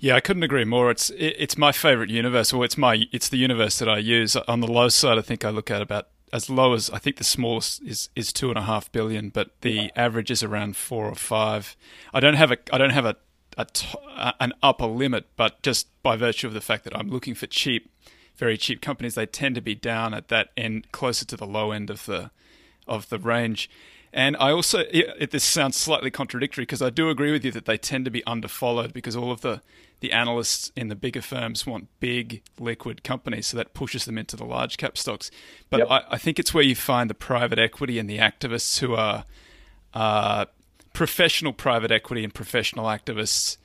Yeah, 0.00 0.16
I 0.16 0.20
couldn't 0.20 0.42
agree 0.42 0.64
more. 0.64 0.90
It's 0.90 1.12
it's 1.16 1.56
my 1.56 1.70
favorite 1.70 2.10
universe, 2.10 2.52
or 2.52 2.64
it's 2.64 2.76
my 2.76 3.04
it's 3.12 3.28
the 3.28 3.38
universe 3.38 3.78
that 3.78 3.88
I 3.88 3.98
use. 3.98 4.34
On 4.34 4.58
the 4.58 4.66
low 4.66 4.88
side, 4.88 5.18
I 5.18 5.22
think 5.22 5.44
I 5.44 5.50
look 5.50 5.70
at 5.70 5.82
about 5.82 6.08
as 6.32 6.50
low 6.50 6.74
as 6.74 6.90
I 6.90 6.98
think 6.98 7.16
the 7.16 7.24
smallest 7.24 7.82
is 7.82 8.08
is 8.14 8.32
two 8.32 8.48
and 8.48 8.58
a 8.58 8.62
half 8.62 8.90
billion, 8.92 9.30
but 9.30 9.50
the 9.60 9.70
yeah. 9.70 9.88
average 9.96 10.30
is 10.30 10.42
around 10.42 10.76
four 10.76 11.06
or 11.06 11.14
five. 11.14 11.76
I 12.12 12.20
don't 12.20 12.34
have 12.34 12.52
a 12.52 12.58
I 12.72 12.78
don't 12.78 12.90
have 12.90 13.06
a, 13.06 13.16
a 13.56 13.64
t- 13.64 13.98
an 14.40 14.52
upper 14.62 14.86
limit, 14.86 15.26
but 15.36 15.62
just 15.62 15.88
by 16.02 16.16
virtue 16.16 16.46
of 16.46 16.54
the 16.54 16.60
fact 16.60 16.84
that 16.84 16.96
I'm 16.96 17.08
looking 17.08 17.34
for 17.34 17.46
cheap, 17.46 17.90
very 18.36 18.56
cheap 18.56 18.80
companies, 18.80 19.14
they 19.14 19.26
tend 19.26 19.54
to 19.56 19.60
be 19.60 19.74
down 19.74 20.14
at 20.14 20.28
that 20.28 20.50
end, 20.56 20.90
closer 20.92 21.24
to 21.26 21.36
the 21.36 21.46
low 21.46 21.72
end 21.72 21.90
of 21.90 22.06
the 22.06 22.30
of 22.86 23.08
the 23.08 23.18
range. 23.18 23.70
And 24.12 24.36
I 24.38 24.52
also, 24.52 24.80
it, 24.90 25.30
this 25.30 25.44
sounds 25.44 25.76
slightly 25.76 26.10
contradictory 26.10 26.62
because 26.62 26.80
I 26.80 26.90
do 26.90 27.10
agree 27.10 27.30
with 27.30 27.44
you 27.44 27.52
that 27.52 27.66
they 27.66 27.76
tend 27.76 28.06
to 28.06 28.10
be 28.10 28.22
underfollowed 28.26 28.92
because 28.92 29.14
all 29.14 29.30
of 29.30 29.42
the, 29.42 29.60
the 30.00 30.12
analysts 30.12 30.70
in 30.76 30.88
the 30.88 30.94
bigger 30.94 31.22
firms 31.22 31.66
want 31.66 31.88
big 32.00 32.42
liquid 32.58 33.02
companies, 33.02 33.48
so 33.48 33.56
that 33.56 33.74
pushes 33.74 34.04
them 34.04 34.16
into 34.16 34.36
the 34.36 34.44
large 34.44 34.76
cap 34.76 34.96
stocks. 34.96 35.30
But 35.70 35.80
yep. 35.80 35.88
I, 35.90 36.04
I, 36.10 36.18
think 36.18 36.38
it's 36.38 36.54
where 36.54 36.62
you 36.62 36.76
find 36.76 37.10
the 37.10 37.14
private 37.14 37.58
equity 37.58 37.98
and 37.98 38.08
the 38.08 38.18
activists 38.18 38.78
who 38.78 38.94
are 38.94 39.24
uh, 39.94 40.46
professional 40.92 41.52
private 41.52 41.90
equity 41.90 42.22
and 42.22 42.32
professional 42.32 42.86
activists. 42.86 43.56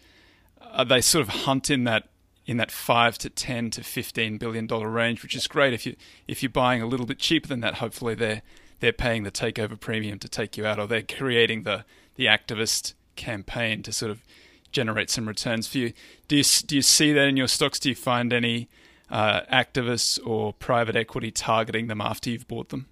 Uh, 0.59 0.83
they 0.83 1.01
sort 1.01 1.21
of 1.21 1.29
hunt 1.29 1.69
in 1.69 1.83
that 1.83 2.09
in 2.45 2.57
that 2.57 2.71
five 2.71 3.17
to 3.19 3.29
ten 3.29 3.69
to 3.71 3.83
fifteen 3.83 4.37
billion 4.37 4.65
dollar 4.65 4.89
range, 4.89 5.21
which 5.21 5.35
is 5.35 5.47
great 5.47 5.73
if 5.73 5.85
you 5.85 5.95
if 6.27 6.41
you're 6.41 6.49
buying 6.49 6.81
a 6.81 6.87
little 6.87 7.05
bit 7.05 7.19
cheaper 7.19 7.47
than 7.47 7.59
that. 7.59 7.75
Hopefully, 7.75 8.15
they're 8.15 8.41
they're 8.79 8.91
paying 8.91 9.23
the 9.23 9.31
takeover 9.31 9.79
premium 9.79 10.17
to 10.19 10.27
take 10.27 10.57
you 10.57 10.65
out, 10.65 10.79
or 10.79 10.87
they're 10.87 11.03
creating 11.03 11.63
the 11.63 11.85
the 12.15 12.25
activist 12.25 12.93
campaign 13.15 13.83
to 13.83 13.91
sort 13.91 14.11
of 14.11 14.23
generate 14.73 15.09
some 15.09 15.27
returns 15.27 15.67
for 15.67 15.77
you. 15.77 15.93
Do 16.27 16.35
you 16.35 16.43
do 16.43 16.75
you 16.75 16.81
see 16.81 17.13
that 17.13 17.27
in 17.27 17.37
your 17.37 17.47
stocks? 17.47 17.79
Do 17.79 17.89
you 17.89 17.95
find 17.95 18.33
any 18.33 18.67
uh, 19.09 19.41
activists 19.51 20.19
or 20.25 20.53
private 20.53 20.95
equity 20.95 21.31
targeting 21.31 21.87
them 21.87 22.01
after 22.01 22.29
you've 22.29 22.47
bought 22.47 22.69
them? 22.69 22.87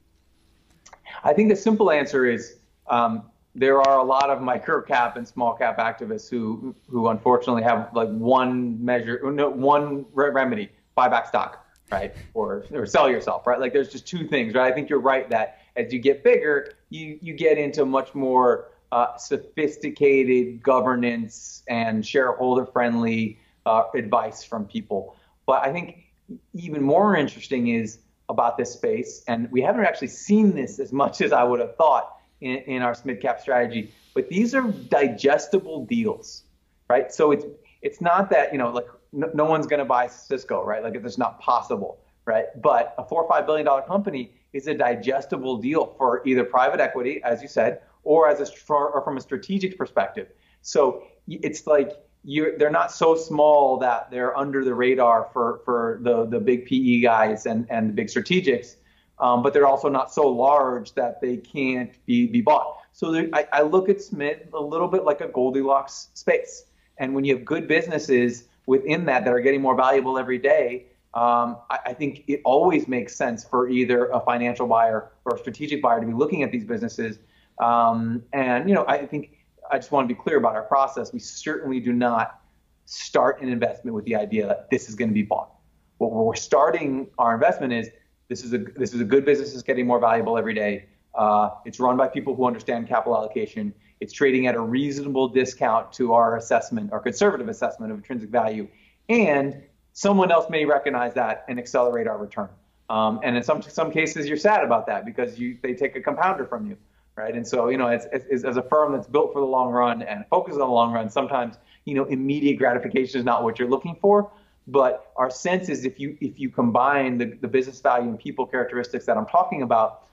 I 1.24 1.34
think 1.34 1.50
the 1.50 1.56
simple 1.56 1.92
answer 1.92 2.26
is 2.26 2.58
um, 2.88 3.24
there 3.56 3.82
are 3.82 4.00
a 4.00 4.04
lot 4.04 4.30
of 4.30 4.42
micro 4.42 4.82
cap 4.82 5.18
and 5.18 5.28
small 5.28 5.54
cap 5.56 5.78
activists 5.78 6.30
who 6.30 6.74
who 6.88 7.08
unfortunately 7.10 7.64
have 7.64 7.90
like 7.94 8.10
one 8.10 8.84
measure, 8.84 9.20
no, 9.32 9.50
one 9.50 10.06
remedy: 10.14 10.70
buy 10.96 11.10
back 11.10 11.28
stock, 11.28 11.66
right, 11.92 12.14
or 12.34 12.66
or 12.72 12.86
sell 12.86 13.10
yourself, 13.10 13.46
right? 13.46 13.60
Like 13.60 13.74
there's 13.74 13.90
just 13.90 14.08
two 14.08 14.28
things, 14.28 14.54
right? 14.54 14.72
I 14.72 14.74
think 14.74 14.90
you're 14.90 15.02
right 15.02 15.30
that 15.30 15.60
as 15.76 15.92
you 15.92 16.00
get 16.00 16.24
bigger, 16.24 16.74
you 16.90 17.20
you 17.22 17.34
get 17.34 17.58
into 17.58 17.86
much 17.86 18.16
more 18.16 18.71
uh, 18.92 19.18
sophisticated 19.18 20.62
governance 20.62 21.64
and 21.68 22.06
shareholder 22.06 22.66
friendly 22.66 23.40
uh, 23.66 23.84
advice 23.96 24.44
from 24.44 24.66
people. 24.66 25.16
But 25.46 25.66
I 25.66 25.72
think 25.72 26.06
even 26.54 26.82
more 26.82 27.16
interesting 27.16 27.70
is 27.70 28.00
about 28.30 28.58
this 28.58 28.74
space, 28.74 29.24
and 29.28 29.52
we 29.52 29.62
haven't 29.62 29.86
actually 29.86 30.08
seen 30.08 30.56
this 30.56 30.80
as 30.80 30.92
much 30.94 31.22
as 31.22 31.32
I 31.34 31.44
would 31.44 31.60
have 31.60 31.76
thought 31.76 32.18
in, 32.40 32.58
in 32.58 32.82
our 32.82 32.96
mid 33.04 33.22
cap 33.22 33.42
strategy. 33.42 33.92
but 34.14 34.30
these 34.30 34.54
are 34.56 34.64
digestible 34.64 35.86
deals, 35.86 36.44
right? 36.90 37.14
So 37.14 37.32
it's 37.32 37.46
it's 37.82 38.02
not 38.02 38.30
that 38.30 38.52
you 38.52 38.58
know 38.58 38.72
like 38.72 38.88
no, 39.12 39.30
no 39.34 39.46
one's 39.46 39.68
going 39.68 39.80
to 39.80 39.86
buy 39.86 40.08
Cisco, 40.08 40.64
right? 40.64 40.84
Like 40.84 40.96
it's 40.96 41.18
not 41.18 41.40
possible, 41.40 42.00
right? 42.26 42.46
But 42.62 42.96
a 42.98 43.06
four 43.06 43.24
or 43.24 43.30
five 43.30 43.46
billion 43.46 43.66
dollar 43.66 43.82
company 43.84 44.34
is 44.54 44.68
a 44.68 44.74
digestible 44.74 45.58
deal 45.58 45.96
for 45.98 46.22
either 46.26 46.44
private 46.44 46.80
equity, 46.80 47.22
as 47.24 47.42
you 47.42 47.48
said, 47.48 47.82
or 48.04 48.28
as 48.28 48.40
a 48.40 48.74
or 48.74 49.02
from 49.04 49.18
a 49.18 49.22
strategic 49.22 49.78
perspective. 49.78 50.28
So 50.62 51.04
it's 51.28 51.68
like 51.68 51.98
you're, 52.24 52.58
they're 52.58 52.70
not 52.70 52.92
so 52.92 53.16
small 53.16 53.78
that 53.78 54.12
they're 54.12 54.38
under 54.38 54.64
the 54.64 54.74
radar 54.74 55.30
for, 55.34 55.62
for 55.66 56.00
the, 56.02 56.26
the 56.26 56.40
big 56.40 56.66
PE 56.66 57.02
guys 57.02 57.46
and, 57.46 57.66
and 57.70 57.90
the 57.90 57.94
big 57.94 58.08
strategics, 58.08 58.76
um, 59.20 59.42
but 59.42 59.54
they're 59.54 59.68
also 59.68 59.90
not 59.90 60.14
so 60.14 60.28
large 60.28 60.94
that 60.94 61.22
they 61.22 61.38
can't 61.38 61.94
be, 62.06 62.28
be 62.28 62.42
bought. 62.42 62.78
So 62.94 63.12
there, 63.12 63.30
I, 63.34 63.48
I 63.52 63.62
look 63.62 63.90
at 63.90 63.98
SMID 63.98 64.54
a 64.54 64.62
little 64.62 64.88
bit 64.88 65.04
like 65.04 65.22
a 65.22 65.28
Goldilocks 65.28 66.10
space. 66.14 66.66
And 66.98 67.16
when 67.16 67.24
you 67.24 67.36
have 67.36 67.46
good 67.46 67.68
businesses 67.68 68.48
within 68.68 69.06
that 69.06 69.26
that 69.26 69.34
are 69.34 69.40
getting 69.40 69.62
more 69.62 69.76
valuable 69.76 70.20
every 70.20 70.38
day, 70.38 70.88
um, 71.14 71.58
I, 71.70 71.80
I, 71.88 71.94
think 71.94 72.24
it 72.28 72.42
always 72.46 72.88
makes 72.88 73.14
sense 73.14 73.44
for 73.44 73.68
either 73.68 74.06
a 74.12 74.22
financial 74.22 74.66
buyer 74.66 75.12
or 75.26 75.36
a 75.36 75.40
strategic 75.40 75.82
buyer 75.82 76.00
to 76.00 76.08
be 76.08 76.14
looking 76.14 76.42
at 76.44 76.54
these 76.54 76.64
businesses. 76.64 77.20
Um, 77.62 78.24
and 78.34 78.68
you 78.68 78.76
know, 78.76 78.86
I 78.88 79.06
think 79.06 79.38
I 79.72 79.78
just 79.78 79.92
want 79.92 80.10
to 80.10 80.14
be 80.14 80.20
clear 80.20 80.38
about 80.38 80.56
our 80.56 80.64
process. 80.64 81.14
We 81.14 81.20
certainly 81.20 81.80
do 81.80 81.94
not 81.94 82.42
start 82.86 83.42
an 83.42 83.50
investment 83.50 83.96
with 83.96 84.04
the 84.06 84.16
idea 84.16 84.48
that 84.48 84.70
this 84.70 84.90
is 84.90 84.96
going 84.96 85.10
to 85.10 85.14
be 85.14 85.22
bought. 85.22 85.52
What 86.00 86.12
we're 86.12 86.36
starting 86.36 87.08
our 87.20 87.34
investment 87.34 87.72
is 87.72 87.90
this 88.28 88.44
is 88.44 88.54
a 88.54 88.58
this 88.58 88.94
is 88.94 89.02
a 89.02 89.06
good 89.06 89.24
business 89.24 89.52
that's 89.52 89.64
getting 89.64 89.86
more 89.86 90.00
valuable 90.00 90.38
every 90.38 90.56
day. 90.56 90.86
Uh, 91.14 91.52
it's 91.66 91.80
run 91.80 91.98
by 91.98 92.08
people 92.08 92.36
who 92.36 92.46
understand 92.46 92.88
capital 92.88 93.16
allocation. 93.16 93.74
It's 94.00 94.14
trading 94.14 94.48
at 94.48 94.56
a 94.56 94.60
reasonable 94.60 95.28
discount 95.28 95.94
to 95.94 96.14
our 96.14 96.38
assessment, 96.38 96.92
our 96.92 97.00
conservative 97.00 97.50
assessment 97.50 97.92
of 97.92 98.00
intrinsic 98.00 98.30
value, 98.30 98.68
and 99.10 99.62
someone 99.94 100.32
else 100.32 100.50
may 100.50 100.66
recognize 100.66 101.14
that 101.14 101.46
and 101.48 101.60
accelerate 101.60 102.08
our 102.08 102.18
return. 102.18 102.50
Um, 102.90 103.20
and 103.24 103.38
in 103.38 103.44
some 103.44 103.62
some 103.62 103.92
cases, 103.92 104.28
you're 104.28 104.38
sad 104.38 104.64
about 104.64 104.88
that 104.88 105.06
because 105.06 105.38
you 105.38 105.58
they 105.62 105.76
take 105.76 105.96
a 105.96 106.02
compounder 106.02 106.48
from 106.48 106.66
you 106.66 106.78
right? 107.16 107.36
And 107.36 107.48
so, 107.48 107.70
you 107.70 107.78
know, 107.78 107.88
as, 107.88 108.06
as, 108.08 108.44
as 108.44 108.58
a 108.58 108.64
firm 108.64 108.94
that's 108.94 109.08
built 109.08 109.34
for 109.34 109.40
the 109.40 109.48
long 109.48 109.70
run 109.70 110.02
and 110.02 110.26
focuses 110.30 110.60
on 110.60 110.68
the 110.68 110.74
long 110.74 110.94
run, 110.94 111.10
sometimes, 111.10 111.56
you 111.86 111.96
know, 111.96 112.06
immediate 112.06 112.58
gratification 112.58 113.20
is 113.20 113.26
not 113.26 113.44
what 113.44 113.60
you're 113.60 113.70
looking 113.70 113.96
for. 114.02 114.32
But 114.68 115.12
our 115.18 115.30
sense 115.32 115.70
is 115.70 115.86
if 115.86 116.00
you 116.00 116.16
if 116.22 116.40
you 116.40 116.50
combine 116.50 117.18
the, 117.18 117.26
the 117.42 117.48
business 117.48 117.82
value 117.82 118.10
and 118.10 118.20
people 118.20 118.46
characteristics 118.46 119.06
that 119.06 119.18
I'm 119.18 119.26
talking 119.26 119.64
about, 119.64 120.04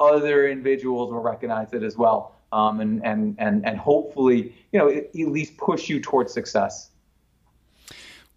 other 0.00 0.48
individuals 0.48 1.12
will 1.12 1.20
recognize 1.20 1.72
it 1.74 1.82
as 1.82 1.96
well, 1.96 2.34
um, 2.50 2.80
and 2.80 3.04
and 3.04 3.36
and 3.38 3.66
and 3.66 3.78
hopefully, 3.78 4.54
you 4.72 4.78
know, 4.78 4.88
at 4.88 5.14
least 5.14 5.58
push 5.58 5.90
you 5.90 6.00
towards 6.00 6.32
success. 6.32 6.87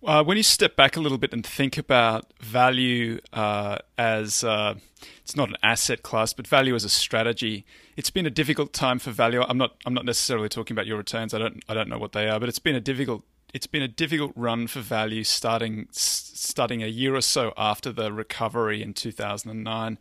Uh, 0.04 0.24
when 0.24 0.36
you 0.36 0.44
step 0.44 0.76
back 0.76 0.96
a 0.96 1.00
little 1.00 1.20
bit 1.20 1.32
and 1.32 1.46
think 1.46 1.78
about 1.78 2.34
value 2.40 3.20
uh, 3.34 3.78
as 4.00 4.44
uh, 4.44 4.74
it's 5.22 5.36
not 5.36 5.50
an 5.50 5.58
asset 5.62 6.02
class, 6.02 6.34
but 6.34 6.48
value 6.48 6.74
as 6.74 6.84
a 6.84 6.90
strategy, 6.90 7.66
it's 7.96 8.10
been 8.10 8.26
a 8.26 8.32
difficult 8.32 8.74
time 8.74 8.98
for 8.98 9.12
value. 9.12 9.44
I'm 9.48 9.60
not 9.60 9.76
I'm 9.86 9.94
not 9.94 10.06
necessarily 10.06 10.50
talking 10.50 10.74
about 10.74 10.88
your 10.88 10.98
returns. 10.98 11.36
I 11.36 11.38
don't 11.38 11.64
I 11.70 11.76
don't 11.76 11.88
know 11.88 12.00
what 12.00 12.14
they 12.14 12.28
are, 12.30 12.40
but 12.40 12.50
it's 12.50 12.60
been 12.60 12.76
a 12.76 12.82
difficult 12.82 13.24
it's 13.54 13.68
been 13.68 13.84
a 13.84 13.88
difficult 13.88 14.32
run 14.36 14.66
for 14.66 14.80
value 14.80 15.24
starting 15.24 15.88
starting 15.92 16.82
a 16.82 16.88
year 16.88 17.14
or 17.14 17.22
so 17.22 17.54
after 17.56 17.92
the 17.92 18.12
recovery 18.12 18.82
in 18.82 18.96
2009 18.96 20.00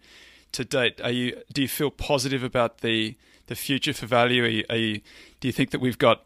to 0.52 0.64
date. 0.64 0.98
Are 1.02 1.10
you 1.10 1.42
do 1.52 1.60
you 1.60 1.68
feel 1.68 1.90
positive 1.90 2.42
about 2.42 2.78
the 2.78 3.16
the 3.50 3.54
future 3.56 3.92
for 3.92 4.06
value? 4.06 4.44
Are 4.44 4.48
you, 4.48 4.64
are 4.70 4.76
you, 4.76 5.00
do 5.40 5.48
you 5.48 5.52
think 5.52 5.72
that 5.72 5.80
we've 5.80 5.98
got 5.98 6.24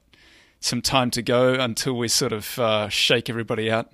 some 0.64 0.80
time 0.80 1.10
to 1.10 1.22
go 1.22 1.52
until 1.52 1.94
we 1.94 2.08
sort 2.08 2.32
of 2.32 2.58
uh, 2.58 2.88
shake 2.88 3.28
everybody 3.28 3.70
out? 3.70 3.92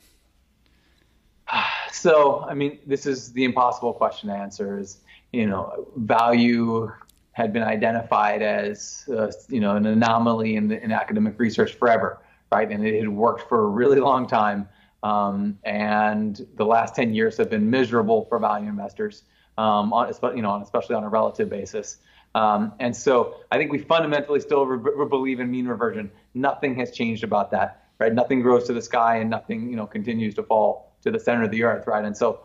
So, 1.92 2.44
I 2.48 2.54
mean, 2.54 2.78
this 2.86 3.04
is 3.06 3.32
the 3.32 3.44
impossible 3.44 3.92
question 3.92 4.28
to 4.28 4.34
answer. 4.34 4.78
Is 4.78 5.00
you 5.32 5.46
know, 5.46 5.88
value 5.96 6.90
had 7.32 7.52
been 7.52 7.62
identified 7.62 8.40
as 8.40 9.04
uh, 9.08 9.30
you 9.48 9.60
know 9.60 9.76
an 9.76 9.84
anomaly 9.84 10.56
in, 10.56 10.68
the, 10.68 10.82
in 10.82 10.92
academic 10.92 11.38
research 11.38 11.74
forever, 11.74 12.20
right? 12.52 12.70
And 12.70 12.86
it 12.86 13.00
had 13.00 13.08
worked 13.08 13.48
for 13.48 13.64
a 13.64 13.66
really 13.66 14.00
long 14.00 14.26
time. 14.26 14.68
Um, 15.02 15.58
and 15.64 16.46
the 16.56 16.64
last 16.64 16.94
10 16.94 17.14
years 17.14 17.36
have 17.38 17.50
been 17.50 17.70
miserable 17.70 18.26
for 18.26 18.38
value 18.38 18.68
investors, 18.68 19.22
um, 19.56 19.92
on, 19.92 20.12
you 20.36 20.42
know, 20.42 20.60
especially 20.62 20.94
on 20.94 21.04
a 21.04 21.08
relative 21.08 21.48
basis. 21.48 21.98
Um, 22.34 22.72
and 22.78 22.94
so 22.94 23.36
I 23.50 23.56
think 23.56 23.72
we 23.72 23.78
fundamentally 23.78 24.40
still 24.40 24.66
re- 24.66 25.08
believe 25.08 25.40
in 25.40 25.50
mean 25.50 25.66
reversion. 25.66 26.10
Nothing 26.34 26.76
has 26.76 26.90
changed 26.90 27.24
about 27.24 27.50
that, 27.50 27.84
right? 27.98 28.12
Nothing 28.12 28.40
grows 28.42 28.66
to 28.66 28.72
the 28.72 28.82
sky 28.82 29.16
and 29.16 29.30
nothing, 29.30 29.70
you 29.70 29.76
know, 29.76 29.86
continues 29.86 30.34
to 30.34 30.42
fall 30.42 30.96
to 31.02 31.10
the 31.10 31.18
center 31.18 31.44
of 31.44 31.50
the 31.50 31.62
earth, 31.62 31.86
right? 31.86 32.04
And 32.04 32.16
so 32.16 32.40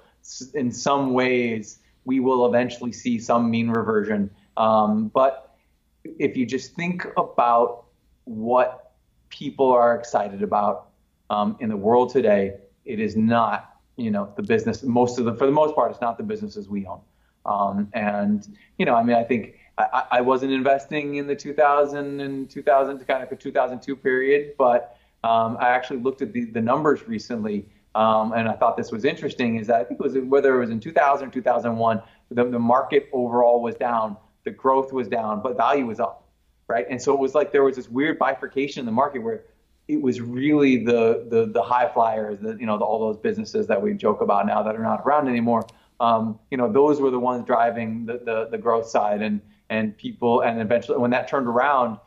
in 0.53 0.71
some 0.71 1.13
ways, 1.13 1.79
we 2.05 2.19
will 2.19 2.45
eventually 2.45 2.91
see 2.91 3.19
some 3.19 3.49
mean 3.49 3.69
reversion. 3.69 4.29
Um, 4.57 5.09
but 5.09 5.55
if 6.03 6.37
you 6.37 6.45
just 6.45 6.75
think 6.75 7.05
about 7.17 7.85
what 8.25 8.93
people 9.29 9.71
are 9.71 9.95
excited 9.95 10.41
about 10.41 10.89
um, 11.29 11.57
in 11.59 11.69
the 11.69 11.77
world 11.77 12.11
today, 12.11 12.53
it 12.85 12.99
is 12.99 13.15
not, 13.15 13.77
you 13.97 14.11
know, 14.11 14.31
the 14.35 14.43
business. 14.43 14.83
Most 14.83 15.19
of 15.19 15.25
the, 15.25 15.33
for 15.33 15.45
the 15.45 15.51
most 15.51 15.75
part, 15.75 15.91
it's 15.91 16.01
not 16.01 16.17
the 16.17 16.23
businesses 16.23 16.69
we 16.69 16.85
own. 16.85 17.01
Um, 17.45 17.89
and 17.93 18.47
you 18.77 18.85
know, 18.85 18.95
I 18.95 19.03
mean, 19.03 19.15
I 19.15 19.23
think 19.23 19.55
I, 19.77 20.03
I 20.11 20.21
wasn't 20.21 20.53
investing 20.53 21.15
in 21.15 21.27
the 21.27 21.35
2000 21.35 22.21
and 22.21 22.49
2000 22.49 22.99
to 22.99 23.05
kind 23.05 23.23
of 23.23 23.31
a 23.31 23.35
2002 23.35 23.95
period, 23.95 24.53
but 24.57 24.97
um, 25.23 25.57
I 25.59 25.69
actually 25.69 25.99
looked 25.99 26.21
at 26.21 26.31
the, 26.31 26.45
the 26.45 26.61
numbers 26.61 27.07
recently, 27.07 27.65
um, 27.93 28.33
and 28.33 28.47
I 28.47 28.53
thought 28.53 28.77
this 28.77 28.91
was 28.91 29.05
interesting. 29.05 29.57
Is 29.57 29.67
that 29.67 29.81
I 29.81 29.83
think 29.83 29.99
it 29.99 30.03
was 30.03 30.17
whether 30.17 30.55
it 30.55 30.59
was 30.59 30.69
in 30.69 30.79
2000 30.79 31.27
or 31.27 31.31
2001, 31.31 32.01
the, 32.29 32.43
the 32.45 32.59
market 32.59 33.09
overall 33.11 33.61
was 33.61 33.75
down, 33.75 34.17
the 34.43 34.51
growth 34.51 34.93
was 34.93 35.07
down, 35.07 35.41
but 35.41 35.57
value 35.57 35.85
was 35.85 35.99
up, 35.99 36.27
right? 36.67 36.85
And 36.89 37.01
so 37.01 37.13
it 37.13 37.19
was 37.19 37.35
like 37.35 37.51
there 37.51 37.63
was 37.63 37.75
this 37.75 37.89
weird 37.89 38.17
bifurcation 38.17 38.79
in 38.79 38.85
the 38.85 38.91
market 38.91 39.19
where 39.19 39.43
it 39.87 40.01
was 40.01 40.21
really 40.21 40.83
the 40.83 41.25
the 41.29 41.47
the 41.47 41.61
high 41.61 41.91
flyers, 41.91 42.39
the 42.39 42.55
you 42.59 42.65
know 42.65 42.77
the, 42.77 42.85
all 42.85 42.99
those 42.99 43.17
businesses 43.17 43.67
that 43.67 43.81
we 43.81 43.93
joke 43.93 44.21
about 44.21 44.45
now 44.45 44.63
that 44.63 44.75
are 44.75 44.83
not 44.83 45.01
around 45.05 45.27
anymore. 45.27 45.65
Um, 45.99 46.39
you 46.51 46.57
know, 46.57 46.71
those 46.71 46.99
were 46.99 47.11
the 47.11 47.19
ones 47.19 47.45
driving 47.45 48.05
the, 48.05 48.19
the 48.23 48.47
the 48.51 48.57
growth 48.57 48.87
side, 48.87 49.21
and 49.21 49.41
and 49.69 49.97
people, 49.97 50.41
and 50.41 50.61
eventually 50.61 50.97
when 50.97 51.11
that 51.11 51.27
turned 51.27 51.47
around, 51.47 51.99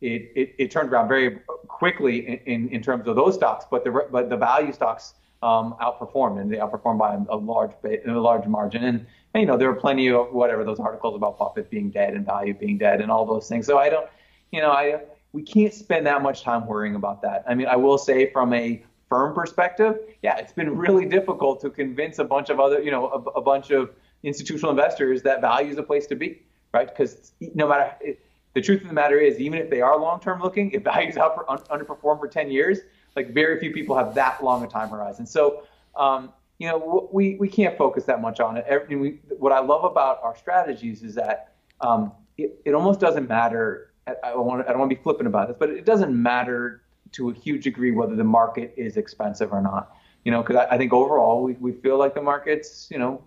it, 0.00 0.30
it, 0.34 0.54
it 0.58 0.70
turned 0.70 0.90
around 0.90 1.08
very 1.08 1.40
quickly 1.68 2.26
in, 2.26 2.40
in, 2.46 2.68
in, 2.68 2.82
terms 2.82 3.08
of 3.08 3.16
those 3.16 3.34
stocks, 3.34 3.64
but 3.70 3.84
the 3.84 4.06
but 4.10 4.28
the 4.28 4.36
value 4.36 4.72
stocks 4.72 5.14
um, 5.42 5.74
outperformed, 5.80 6.40
and 6.40 6.52
they 6.52 6.56
outperformed 6.56 6.98
by 6.98 7.18
a 7.30 7.36
large 7.36 7.72
a 7.84 8.12
large 8.12 8.46
margin. 8.46 8.84
And, 8.84 9.06
and, 9.34 9.40
you 9.40 9.46
know 9.46 9.56
there 9.56 9.68
were 9.68 9.80
plenty 9.80 10.08
of 10.08 10.32
whatever 10.32 10.64
those 10.64 10.80
articles 10.80 11.16
about 11.16 11.38
Buffett 11.38 11.70
being 11.70 11.90
dead 11.90 12.14
and 12.14 12.26
value 12.26 12.54
being 12.54 12.78
dead 12.78 13.00
and 13.00 13.10
all 13.10 13.24
those 13.24 13.48
things. 13.48 13.66
So 13.66 13.78
I 13.78 13.88
don't, 13.88 14.06
you 14.50 14.60
know, 14.60 14.70
I 14.70 15.00
we 15.32 15.42
can't 15.42 15.72
spend 15.72 16.06
that 16.06 16.22
much 16.22 16.42
time 16.42 16.66
worrying 16.66 16.94
about 16.94 17.22
that. 17.22 17.44
I 17.48 17.54
mean, 17.54 17.66
I 17.66 17.76
will 17.76 17.98
say 17.98 18.30
from 18.32 18.52
a 18.52 18.84
firm 19.08 19.34
perspective, 19.34 19.98
yeah, 20.22 20.36
it's 20.36 20.52
been 20.52 20.76
really 20.76 21.06
difficult 21.06 21.60
to 21.62 21.70
convince 21.70 22.18
a 22.18 22.24
bunch 22.24 22.50
of 22.50 22.60
other, 22.60 22.82
you 22.82 22.90
know, 22.90 23.08
a, 23.08 23.38
a 23.38 23.42
bunch 23.42 23.70
of 23.70 23.90
institutional 24.22 24.70
investors 24.70 25.22
that 25.22 25.40
value 25.40 25.70
is 25.70 25.78
a 25.78 25.82
place 25.82 26.06
to 26.08 26.16
be 26.16 26.42
right? 26.72 26.88
Because 26.88 27.32
no 27.54 27.68
matter 27.68 28.16
the 28.56 28.62
truth 28.62 28.80
of 28.80 28.88
the 28.88 28.94
matter 28.94 29.18
is, 29.18 29.38
even 29.38 29.58
if 29.58 29.68
they 29.68 29.82
are 29.82 30.00
long-term 30.00 30.40
looking, 30.40 30.70
if 30.70 30.82
values 30.82 31.16
out 31.18 31.34
for, 31.34 31.48
un, 31.50 31.58
underperform 31.70 32.18
for 32.18 32.26
10 32.26 32.50
years, 32.50 32.80
like 33.14 33.32
very 33.32 33.60
few 33.60 33.70
people 33.70 33.94
have 33.96 34.14
that 34.14 34.42
long 34.42 34.64
a 34.64 34.66
time 34.66 34.88
horizon. 34.88 35.26
So, 35.26 35.64
um, 35.94 36.32
you 36.58 36.66
know, 36.66 37.08
we, 37.12 37.36
we 37.36 37.48
can't 37.48 37.76
focus 37.76 38.04
that 38.04 38.22
much 38.22 38.40
on 38.40 38.56
it. 38.56 38.66
We, 38.88 39.20
what 39.38 39.52
I 39.52 39.60
love 39.60 39.84
about 39.84 40.20
our 40.22 40.34
strategies 40.34 41.02
is 41.02 41.14
that 41.16 41.52
um, 41.82 42.12
it, 42.38 42.58
it 42.64 42.72
almost 42.72 42.98
doesn't 42.98 43.28
matter. 43.28 43.92
I, 44.24 44.34
want, 44.34 44.66
I 44.66 44.70
don't 44.70 44.78
want 44.78 44.90
to 44.90 44.96
be 44.96 45.02
flippant 45.02 45.26
about 45.26 45.48
this, 45.48 45.56
but 45.58 45.68
it 45.68 45.84
doesn't 45.84 46.14
matter 46.14 46.80
to 47.12 47.28
a 47.28 47.34
huge 47.34 47.64
degree 47.64 47.90
whether 47.90 48.16
the 48.16 48.24
market 48.24 48.72
is 48.78 48.96
expensive 48.96 49.52
or 49.52 49.60
not. 49.60 49.94
You 50.24 50.32
know, 50.32 50.42
because 50.42 50.56
I, 50.56 50.74
I 50.74 50.78
think 50.78 50.94
overall 50.94 51.42
we, 51.42 51.52
we 51.54 51.72
feel 51.72 51.98
like 51.98 52.14
the 52.14 52.22
market's, 52.22 52.88
you 52.90 52.98
know, 52.98 53.22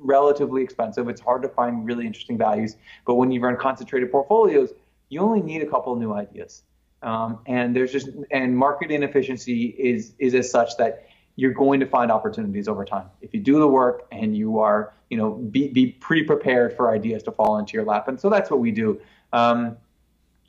relatively 0.00 0.62
expensive. 0.62 1.08
It's 1.08 1.20
hard 1.20 1.42
to 1.42 1.48
find 1.48 1.84
really 1.84 2.06
interesting 2.06 2.38
values. 2.38 2.76
But 3.06 3.14
when 3.14 3.30
you 3.30 3.40
run 3.40 3.56
concentrated 3.56 4.10
portfolios, 4.10 4.72
you 5.08 5.20
only 5.20 5.42
need 5.42 5.62
a 5.62 5.66
couple 5.66 5.94
new 5.96 6.12
ideas. 6.12 6.62
Um, 7.02 7.40
and 7.46 7.76
there's 7.76 7.92
just 7.92 8.08
and 8.30 8.56
market 8.56 8.90
inefficiency 8.90 9.66
is 9.66 10.14
is 10.18 10.34
as 10.34 10.50
such 10.50 10.76
that 10.78 11.06
you're 11.36 11.52
going 11.52 11.80
to 11.80 11.86
find 11.86 12.10
opportunities 12.10 12.66
over 12.66 12.84
time 12.84 13.06
if 13.20 13.34
you 13.34 13.40
do 13.40 13.58
the 13.58 13.68
work 13.68 14.06
and 14.10 14.34
you 14.34 14.58
are 14.58 14.94
you 15.10 15.18
know 15.18 15.32
be 15.32 15.68
be 15.68 15.92
pre-prepared 15.92 16.74
for 16.74 16.90
ideas 16.90 17.22
to 17.24 17.32
fall 17.32 17.58
into 17.58 17.74
your 17.74 17.84
lap. 17.84 18.08
And 18.08 18.18
so 18.18 18.30
that's 18.30 18.50
what 18.50 18.60
we 18.60 18.70
do. 18.70 19.00
Um, 19.32 19.76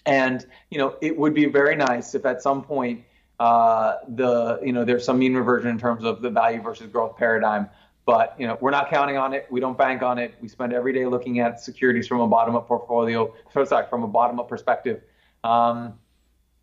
and 0.06 0.46
you 0.72 0.78
know 0.78 0.96
it 1.02 1.18
would 1.18 1.34
be 1.34 1.46
very 1.46 1.76
nice 1.76 2.16
if 2.16 2.26
at 2.26 2.42
some 2.42 2.64
point 2.64 3.04
uh, 3.40 3.98
the 4.08 4.60
you 4.64 4.72
know 4.72 4.86
there's 4.86 5.06
some 5.06 5.20
mean 5.20 5.36
reversion 5.36 5.70
in 5.70 5.78
terms 5.78 6.04
of 6.04 6.22
the 6.22 6.30
value 6.30 6.62
versus 6.62 6.88
growth 6.88 7.18
paradigm 7.18 7.70
but 8.08 8.36
you 8.40 8.48
know, 8.48 8.58
we're 8.62 8.72
not 8.72 8.90
counting 8.90 9.18
on 9.18 9.34
it. 9.34 9.46
We 9.52 9.60
don't 9.60 9.78
bank 9.78 10.02
on 10.02 10.18
it. 10.18 10.34
We 10.42 10.48
spend 10.48 10.72
every 10.72 10.94
day 10.94 11.06
looking 11.06 11.42
at 11.42 11.60
securities 11.60 12.08
from 12.08 12.22
a 12.22 12.28
bottom-up 12.28 12.66
portfolio. 12.66 13.34
Sorry, 13.66 13.86
from 13.90 14.04
a 14.04 14.08
bottom-up 14.08 14.48
perspective. 14.48 15.02
Um, 15.44 15.94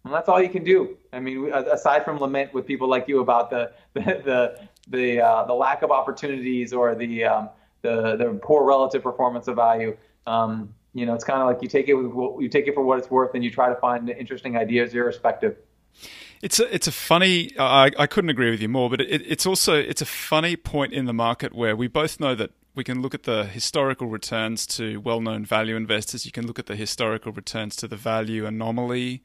and 0.04 0.12
that's 0.12 0.28
all 0.28 0.42
you 0.42 0.48
can 0.48 0.64
do. 0.64 0.96
I 1.12 1.20
mean, 1.20 1.52
aside 1.52 2.02
from 2.02 2.18
lament 2.18 2.54
with 2.54 2.66
people 2.66 2.88
like 2.88 3.06
you 3.08 3.20
about 3.20 3.50
the 3.50 3.72
the 3.92 4.00
the 4.00 4.68
the, 4.88 5.20
uh, 5.20 5.44
the 5.44 5.54
lack 5.54 5.82
of 5.82 5.90
opportunities 5.90 6.72
or 6.72 6.94
the 6.94 7.24
um, 7.24 7.50
the 7.82 8.16
the 8.16 8.40
poor 8.42 8.64
relative 8.64 9.02
performance 9.02 9.46
of 9.46 9.56
value. 9.56 9.96
Um, 10.26 10.74
you 10.94 11.04
know, 11.04 11.14
it's 11.14 11.24
kind 11.24 11.42
of 11.42 11.46
like 11.46 11.60
you 11.60 11.68
take 11.68 11.88
it 11.88 11.94
with, 11.94 12.42
you 12.42 12.48
take 12.48 12.68
it 12.68 12.74
for 12.74 12.82
what 12.82 12.98
it's 12.98 13.10
worth, 13.10 13.34
and 13.34 13.44
you 13.44 13.50
try 13.50 13.68
to 13.68 13.76
find 13.76 14.08
interesting 14.08 14.56
ideas 14.56 14.94
irrespective. 14.94 15.56
It's 16.44 16.60
a, 16.60 16.74
it's 16.74 16.86
a 16.86 16.92
funny. 16.92 17.52
I, 17.58 17.90
I 17.98 18.06
couldn't 18.06 18.28
agree 18.28 18.50
with 18.50 18.60
you 18.60 18.68
more, 18.68 18.90
but 18.90 19.00
it, 19.00 19.22
it's 19.26 19.46
also 19.46 19.76
it's 19.76 20.02
a 20.02 20.06
funny 20.06 20.56
point 20.56 20.92
in 20.92 21.06
the 21.06 21.14
market 21.14 21.54
where 21.54 21.74
we 21.74 21.88
both 21.88 22.20
know 22.20 22.34
that 22.34 22.50
we 22.74 22.84
can 22.84 23.00
look 23.00 23.14
at 23.14 23.22
the 23.22 23.44
historical 23.44 24.08
returns 24.08 24.66
to 24.66 25.00
well-known 25.00 25.46
value 25.46 25.74
investors. 25.74 26.26
You 26.26 26.32
can 26.32 26.46
look 26.46 26.58
at 26.58 26.66
the 26.66 26.76
historical 26.76 27.32
returns 27.32 27.76
to 27.76 27.88
the 27.88 27.96
value 27.96 28.44
anomaly, 28.44 29.22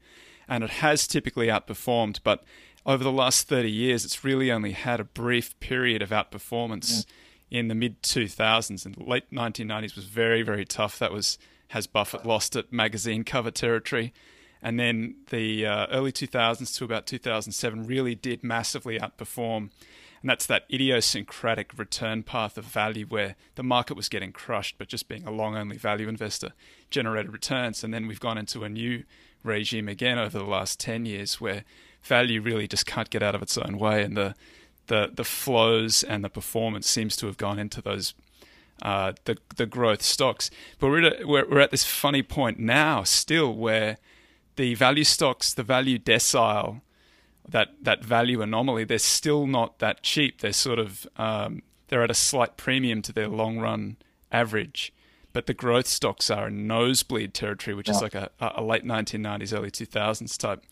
and 0.48 0.64
it 0.64 0.70
has 0.70 1.06
typically 1.06 1.48
outperformed. 1.48 2.20
But 2.24 2.42
over 2.86 3.04
the 3.04 3.12
last 3.12 3.46
30 3.48 3.70
years, 3.70 4.06
it's 4.06 4.24
really 4.24 4.50
only 4.50 4.72
had 4.72 4.98
a 4.98 5.04
brief 5.04 5.60
period 5.60 6.00
of 6.00 6.08
outperformance 6.08 7.04
yeah. 7.50 7.58
in 7.58 7.68
the 7.68 7.74
mid 7.74 8.02
2000s. 8.02 8.86
And 8.86 8.96
late 8.96 9.30
1990s 9.30 9.94
was 9.94 10.06
very, 10.06 10.40
very 10.40 10.64
tough. 10.64 10.98
That 10.98 11.12
was 11.12 11.36
has 11.68 11.86
Buffett 11.86 12.24
lost 12.24 12.56
at 12.56 12.72
magazine 12.72 13.24
cover 13.24 13.50
territory. 13.50 14.14
And 14.62 14.78
then 14.78 15.16
the 15.30 15.66
uh, 15.66 15.86
early 15.90 16.12
2000s 16.12 16.76
to 16.76 16.84
about 16.84 17.06
2007 17.06 17.86
really 17.86 18.14
did 18.14 18.44
massively 18.44 18.98
outperform. 18.98 19.70
And 20.22 20.28
that's 20.28 20.46
that 20.46 20.64
idiosyncratic 20.70 21.78
return 21.78 22.22
path 22.22 22.58
of 22.58 22.64
value 22.66 23.06
where 23.06 23.36
the 23.54 23.62
market 23.62 23.96
was 23.96 24.10
getting 24.10 24.32
crushed, 24.32 24.76
but 24.76 24.88
just 24.88 25.08
being 25.08 25.26
a 25.26 25.30
long 25.30 25.56
only 25.56 25.78
value 25.78 26.08
investor 26.08 26.52
generated 26.90 27.32
returns. 27.32 27.82
And 27.82 27.94
then 27.94 28.06
we've 28.06 28.20
gone 28.20 28.36
into 28.36 28.64
a 28.64 28.68
new 28.68 29.04
regime 29.42 29.88
again 29.88 30.18
over 30.18 30.38
the 30.38 30.44
last 30.44 30.78
10 30.78 31.06
years 31.06 31.40
where 31.40 31.64
value 32.02 32.42
really 32.42 32.68
just 32.68 32.84
can't 32.84 33.08
get 33.08 33.22
out 33.22 33.34
of 33.34 33.40
its 33.40 33.56
own 33.56 33.78
way. 33.78 34.02
And 34.02 34.14
the, 34.14 34.34
the, 34.88 35.10
the 35.12 35.24
flows 35.24 36.02
and 36.02 36.22
the 36.22 36.28
performance 36.28 36.86
seems 36.86 37.16
to 37.16 37.26
have 37.26 37.38
gone 37.38 37.58
into 37.58 37.80
those 37.80 38.12
uh, 38.82 39.12
the 39.24 39.36
the 39.56 39.66
growth 39.66 40.02
stocks. 40.02 40.50
But 40.78 40.88
we're 40.88 41.04
at, 41.04 41.28
we're, 41.28 41.48
we're 41.48 41.60
at 41.60 41.70
this 41.70 41.84
funny 41.84 42.22
point 42.22 42.58
now 42.58 43.02
still 43.02 43.54
where 43.54 43.98
the 44.60 44.74
value 44.74 45.04
stocks, 45.04 45.54
the 45.54 45.62
value 45.62 45.98
decile, 45.98 46.82
that 47.48 47.70
that 47.80 48.04
value 48.04 48.42
anomaly, 48.42 48.84
they're 48.84 48.98
still 48.98 49.46
not 49.46 49.78
that 49.78 50.02
cheap. 50.02 50.42
They're 50.42 50.52
sort 50.52 50.78
of 50.78 51.06
um, 51.16 51.62
they're 51.88 52.02
at 52.02 52.10
a 52.10 52.14
slight 52.14 52.58
premium 52.58 53.00
to 53.02 53.12
their 53.12 53.26
long 53.26 53.58
run 53.58 53.96
average. 54.30 54.92
But 55.32 55.46
the 55.46 55.54
growth 55.54 55.86
stocks 55.86 56.28
are 56.28 56.48
in 56.48 56.66
nosebleed 56.66 57.32
territory, 57.32 57.74
which 57.74 57.88
yeah. 57.88 57.94
is 57.94 58.02
like 58.02 58.14
a, 58.14 58.30
a 58.38 58.62
late 58.62 58.84
1990s, 58.84 59.56
early 59.56 59.70
2000s 59.70 60.36
type 60.36 60.62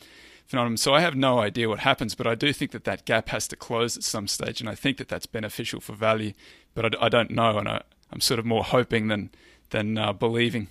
phenomenon. 0.46 0.76
So 0.76 0.92
I 0.92 1.00
have 1.00 1.14
no 1.14 1.38
idea 1.38 1.68
what 1.68 1.78
happens, 1.78 2.14
but 2.14 2.26
I 2.26 2.34
do 2.34 2.52
think 2.52 2.72
that 2.72 2.84
that 2.84 3.06
gap 3.06 3.30
has 3.30 3.48
to 3.48 3.56
close 3.56 3.96
at 3.96 4.02
some 4.02 4.28
stage, 4.28 4.60
and 4.60 4.68
I 4.68 4.74
think 4.74 4.98
that 4.98 5.08
that's 5.08 5.26
beneficial 5.26 5.80
for 5.80 5.94
value. 5.94 6.34
But 6.74 6.94
I, 6.94 7.06
I 7.06 7.08
don't 7.08 7.30
know, 7.30 7.56
and 7.56 7.68
I, 7.68 7.82
am 8.12 8.20
sort 8.20 8.38
of 8.38 8.44
more 8.44 8.64
hoping 8.64 9.08
than 9.08 9.30
than 9.70 9.96
uh, 9.96 10.12
believing. 10.12 10.68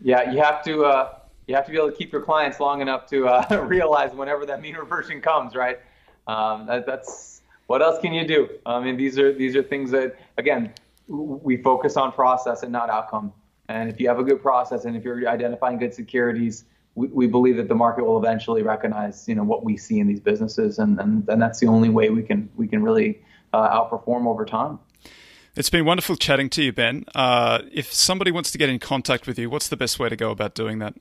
Yeah, 0.00 0.30
you 0.30 0.40
have 0.40 0.62
to. 0.62 0.84
Uh 0.86 1.08
you 1.48 1.54
have 1.54 1.64
to 1.64 1.72
be 1.72 1.78
able 1.78 1.90
to 1.90 1.96
keep 1.96 2.12
your 2.12 2.20
clients 2.20 2.60
long 2.60 2.82
enough 2.82 3.06
to 3.06 3.26
uh, 3.26 3.64
realize 3.66 4.12
whenever 4.12 4.46
that 4.46 4.60
mean 4.60 4.76
reversion 4.76 5.20
comes, 5.20 5.56
right? 5.56 5.80
Um, 6.28 6.66
that, 6.66 6.86
that's 6.86 7.40
what 7.66 7.82
else 7.82 7.98
can 8.00 8.12
you 8.12 8.26
do? 8.26 8.48
I 8.66 8.80
mean, 8.80 8.96
these 8.96 9.18
are 9.18 9.32
these 9.32 9.56
are 9.56 9.62
things 9.62 9.90
that 9.90 10.16
again 10.36 10.74
we 11.08 11.56
focus 11.56 11.96
on 11.96 12.12
process 12.12 12.62
and 12.62 12.70
not 12.70 12.90
outcome. 12.90 13.32
And 13.68 13.88
if 13.90 13.98
you 13.98 14.08
have 14.08 14.18
a 14.18 14.24
good 14.24 14.42
process 14.42 14.84
and 14.84 14.94
if 14.94 15.04
you're 15.04 15.26
identifying 15.26 15.78
good 15.78 15.94
securities, 15.94 16.64
we, 16.94 17.08
we 17.08 17.26
believe 17.26 17.56
that 17.56 17.68
the 17.68 17.74
market 17.74 18.04
will 18.04 18.18
eventually 18.18 18.62
recognize 18.62 19.26
you 19.26 19.34
know 19.34 19.44
what 19.44 19.64
we 19.64 19.78
see 19.78 20.00
in 20.00 20.06
these 20.06 20.20
businesses, 20.20 20.78
and 20.78 21.00
and, 21.00 21.26
and 21.28 21.40
that's 21.40 21.60
the 21.60 21.66
only 21.66 21.88
way 21.88 22.10
we 22.10 22.22
can 22.22 22.50
we 22.56 22.68
can 22.68 22.82
really 22.82 23.22
uh, 23.54 23.70
outperform 23.70 24.26
over 24.26 24.44
time. 24.44 24.78
It's 25.56 25.70
been 25.70 25.86
wonderful 25.86 26.16
chatting 26.16 26.50
to 26.50 26.62
you, 26.62 26.72
Ben. 26.72 27.04
Uh, 27.14 27.62
if 27.72 27.92
somebody 27.92 28.30
wants 28.30 28.52
to 28.52 28.58
get 28.58 28.68
in 28.68 28.78
contact 28.78 29.26
with 29.26 29.38
you, 29.38 29.48
what's 29.48 29.68
the 29.68 29.78
best 29.78 29.98
way 29.98 30.08
to 30.10 30.14
go 30.14 30.30
about 30.30 30.54
doing 30.54 30.78
that? 30.80 30.94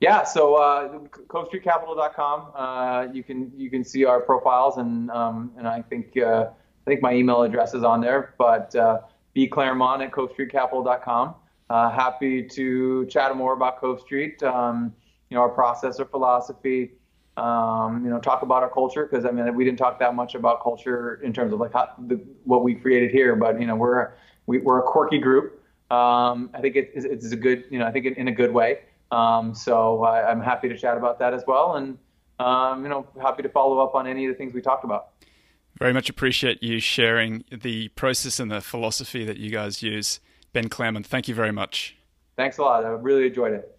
Yeah, 0.00 0.24
so 0.24 0.56
uh, 0.56 0.98
CoveStreetCapital.com. 1.08 2.52
Uh, 2.54 3.12
you 3.12 3.22
can 3.22 3.50
you 3.56 3.70
can 3.70 3.82
see 3.82 4.04
our 4.04 4.20
profiles, 4.20 4.76
and 4.76 5.10
um, 5.10 5.52
and 5.56 5.66
I 5.66 5.80
think 5.80 6.16
uh, 6.18 6.48
I 6.50 6.90
think 6.90 7.00
my 7.00 7.14
email 7.14 7.42
address 7.42 7.72
is 7.72 7.82
on 7.82 8.00
there. 8.02 8.34
But 8.36 8.74
uh, 8.76 9.00
Claremon 9.34 10.02
at 10.02 10.12
CoveStreetCapital.com. 10.12 11.34
Uh, 11.68 11.90
happy 11.90 12.42
to 12.42 13.06
chat 13.06 13.34
more 13.36 13.54
about 13.54 13.80
Cove 13.80 14.00
Street. 14.00 14.42
Um, 14.42 14.94
you 15.30 15.34
know 15.34 15.40
our 15.40 15.48
process 15.48 15.98
or 15.98 16.06
philosophy. 16.06 16.92
Um, 17.36 18.02
you 18.02 18.10
know, 18.10 18.18
talk 18.18 18.40
about 18.42 18.62
our 18.62 18.70
culture 18.70 19.06
because 19.06 19.26
I 19.26 19.30
mean 19.30 19.54
we 19.54 19.64
didn't 19.64 19.78
talk 19.78 19.98
that 19.98 20.14
much 20.14 20.34
about 20.34 20.62
culture 20.62 21.20
in 21.22 21.32
terms 21.32 21.52
of 21.52 21.60
like 21.60 21.72
how, 21.72 21.90
the, 22.06 22.16
what 22.44 22.62
we 22.62 22.74
created 22.74 23.10
here. 23.10 23.36
But 23.36 23.60
you 23.60 23.66
know 23.66 23.76
we're 23.76 24.12
we, 24.46 24.58
are 24.58 24.60
we 24.60 24.66
are 24.66 24.78
a 24.78 24.82
quirky 24.82 25.18
group. 25.18 25.62
Um, 25.90 26.50
I 26.54 26.60
think 26.60 26.76
it, 26.76 26.92
it's 26.94 27.32
a 27.32 27.36
good 27.36 27.64
you 27.70 27.78
know 27.78 27.86
I 27.86 27.92
think 27.92 28.06
in 28.06 28.28
a 28.28 28.32
good 28.32 28.52
way. 28.52 28.80
Um, 29.10 29.54
so 29.54 30.02
I, 30.02 30.30
am 30.30 30.40
happy 30.40 30.68
to 30.68 30.76
chat 30.76 30.96
about 30.96 31.18
that 31.20 31.32
as 31.32 31.44
well, 31.46 31.76
and 31.76 31.98
um, 32.40 32.82
you 32.82 32.88
know, 32.88 33.06
happy 33.20 33.42
to 33.42 33.48
follow 33.48 33.78
up 33.78 33.94
on 33.94 34.06
any 34.06 34.26
of 34.26 34.32
the 34.32 34.36
things 34.36 34.52
we 34.52 34.60
talked 34.60 34.84
about. 34.84 35.10
Very 35.78 35.92
much 35.92 36.08
appreciate 36.08 36.62
you 36.62 36.80
sharing 36.80 37.44
the 37.50 37.88
process 37.88 38.40
and 38.40 38.50
the 38.50 38.60
philosophy 38.60 39.24
that 39.24 39.36
you 39.36 39.50
guys 39.50 39.82
use, 39.82 40.20
Ben 40.52 40.68
Claremon. 40.68 41.04
Thank 41.04 41.28
you 41.28 41.34
very 41.34 41.52
much. 41.52 41.96
Thanks 42.36 42.58
a 42.58 42.62
lot. 42.62 42.84
I 42.84 42.88
really 42.88 43.26
enjoyed 43.26 43.52
it. 43.52 43.75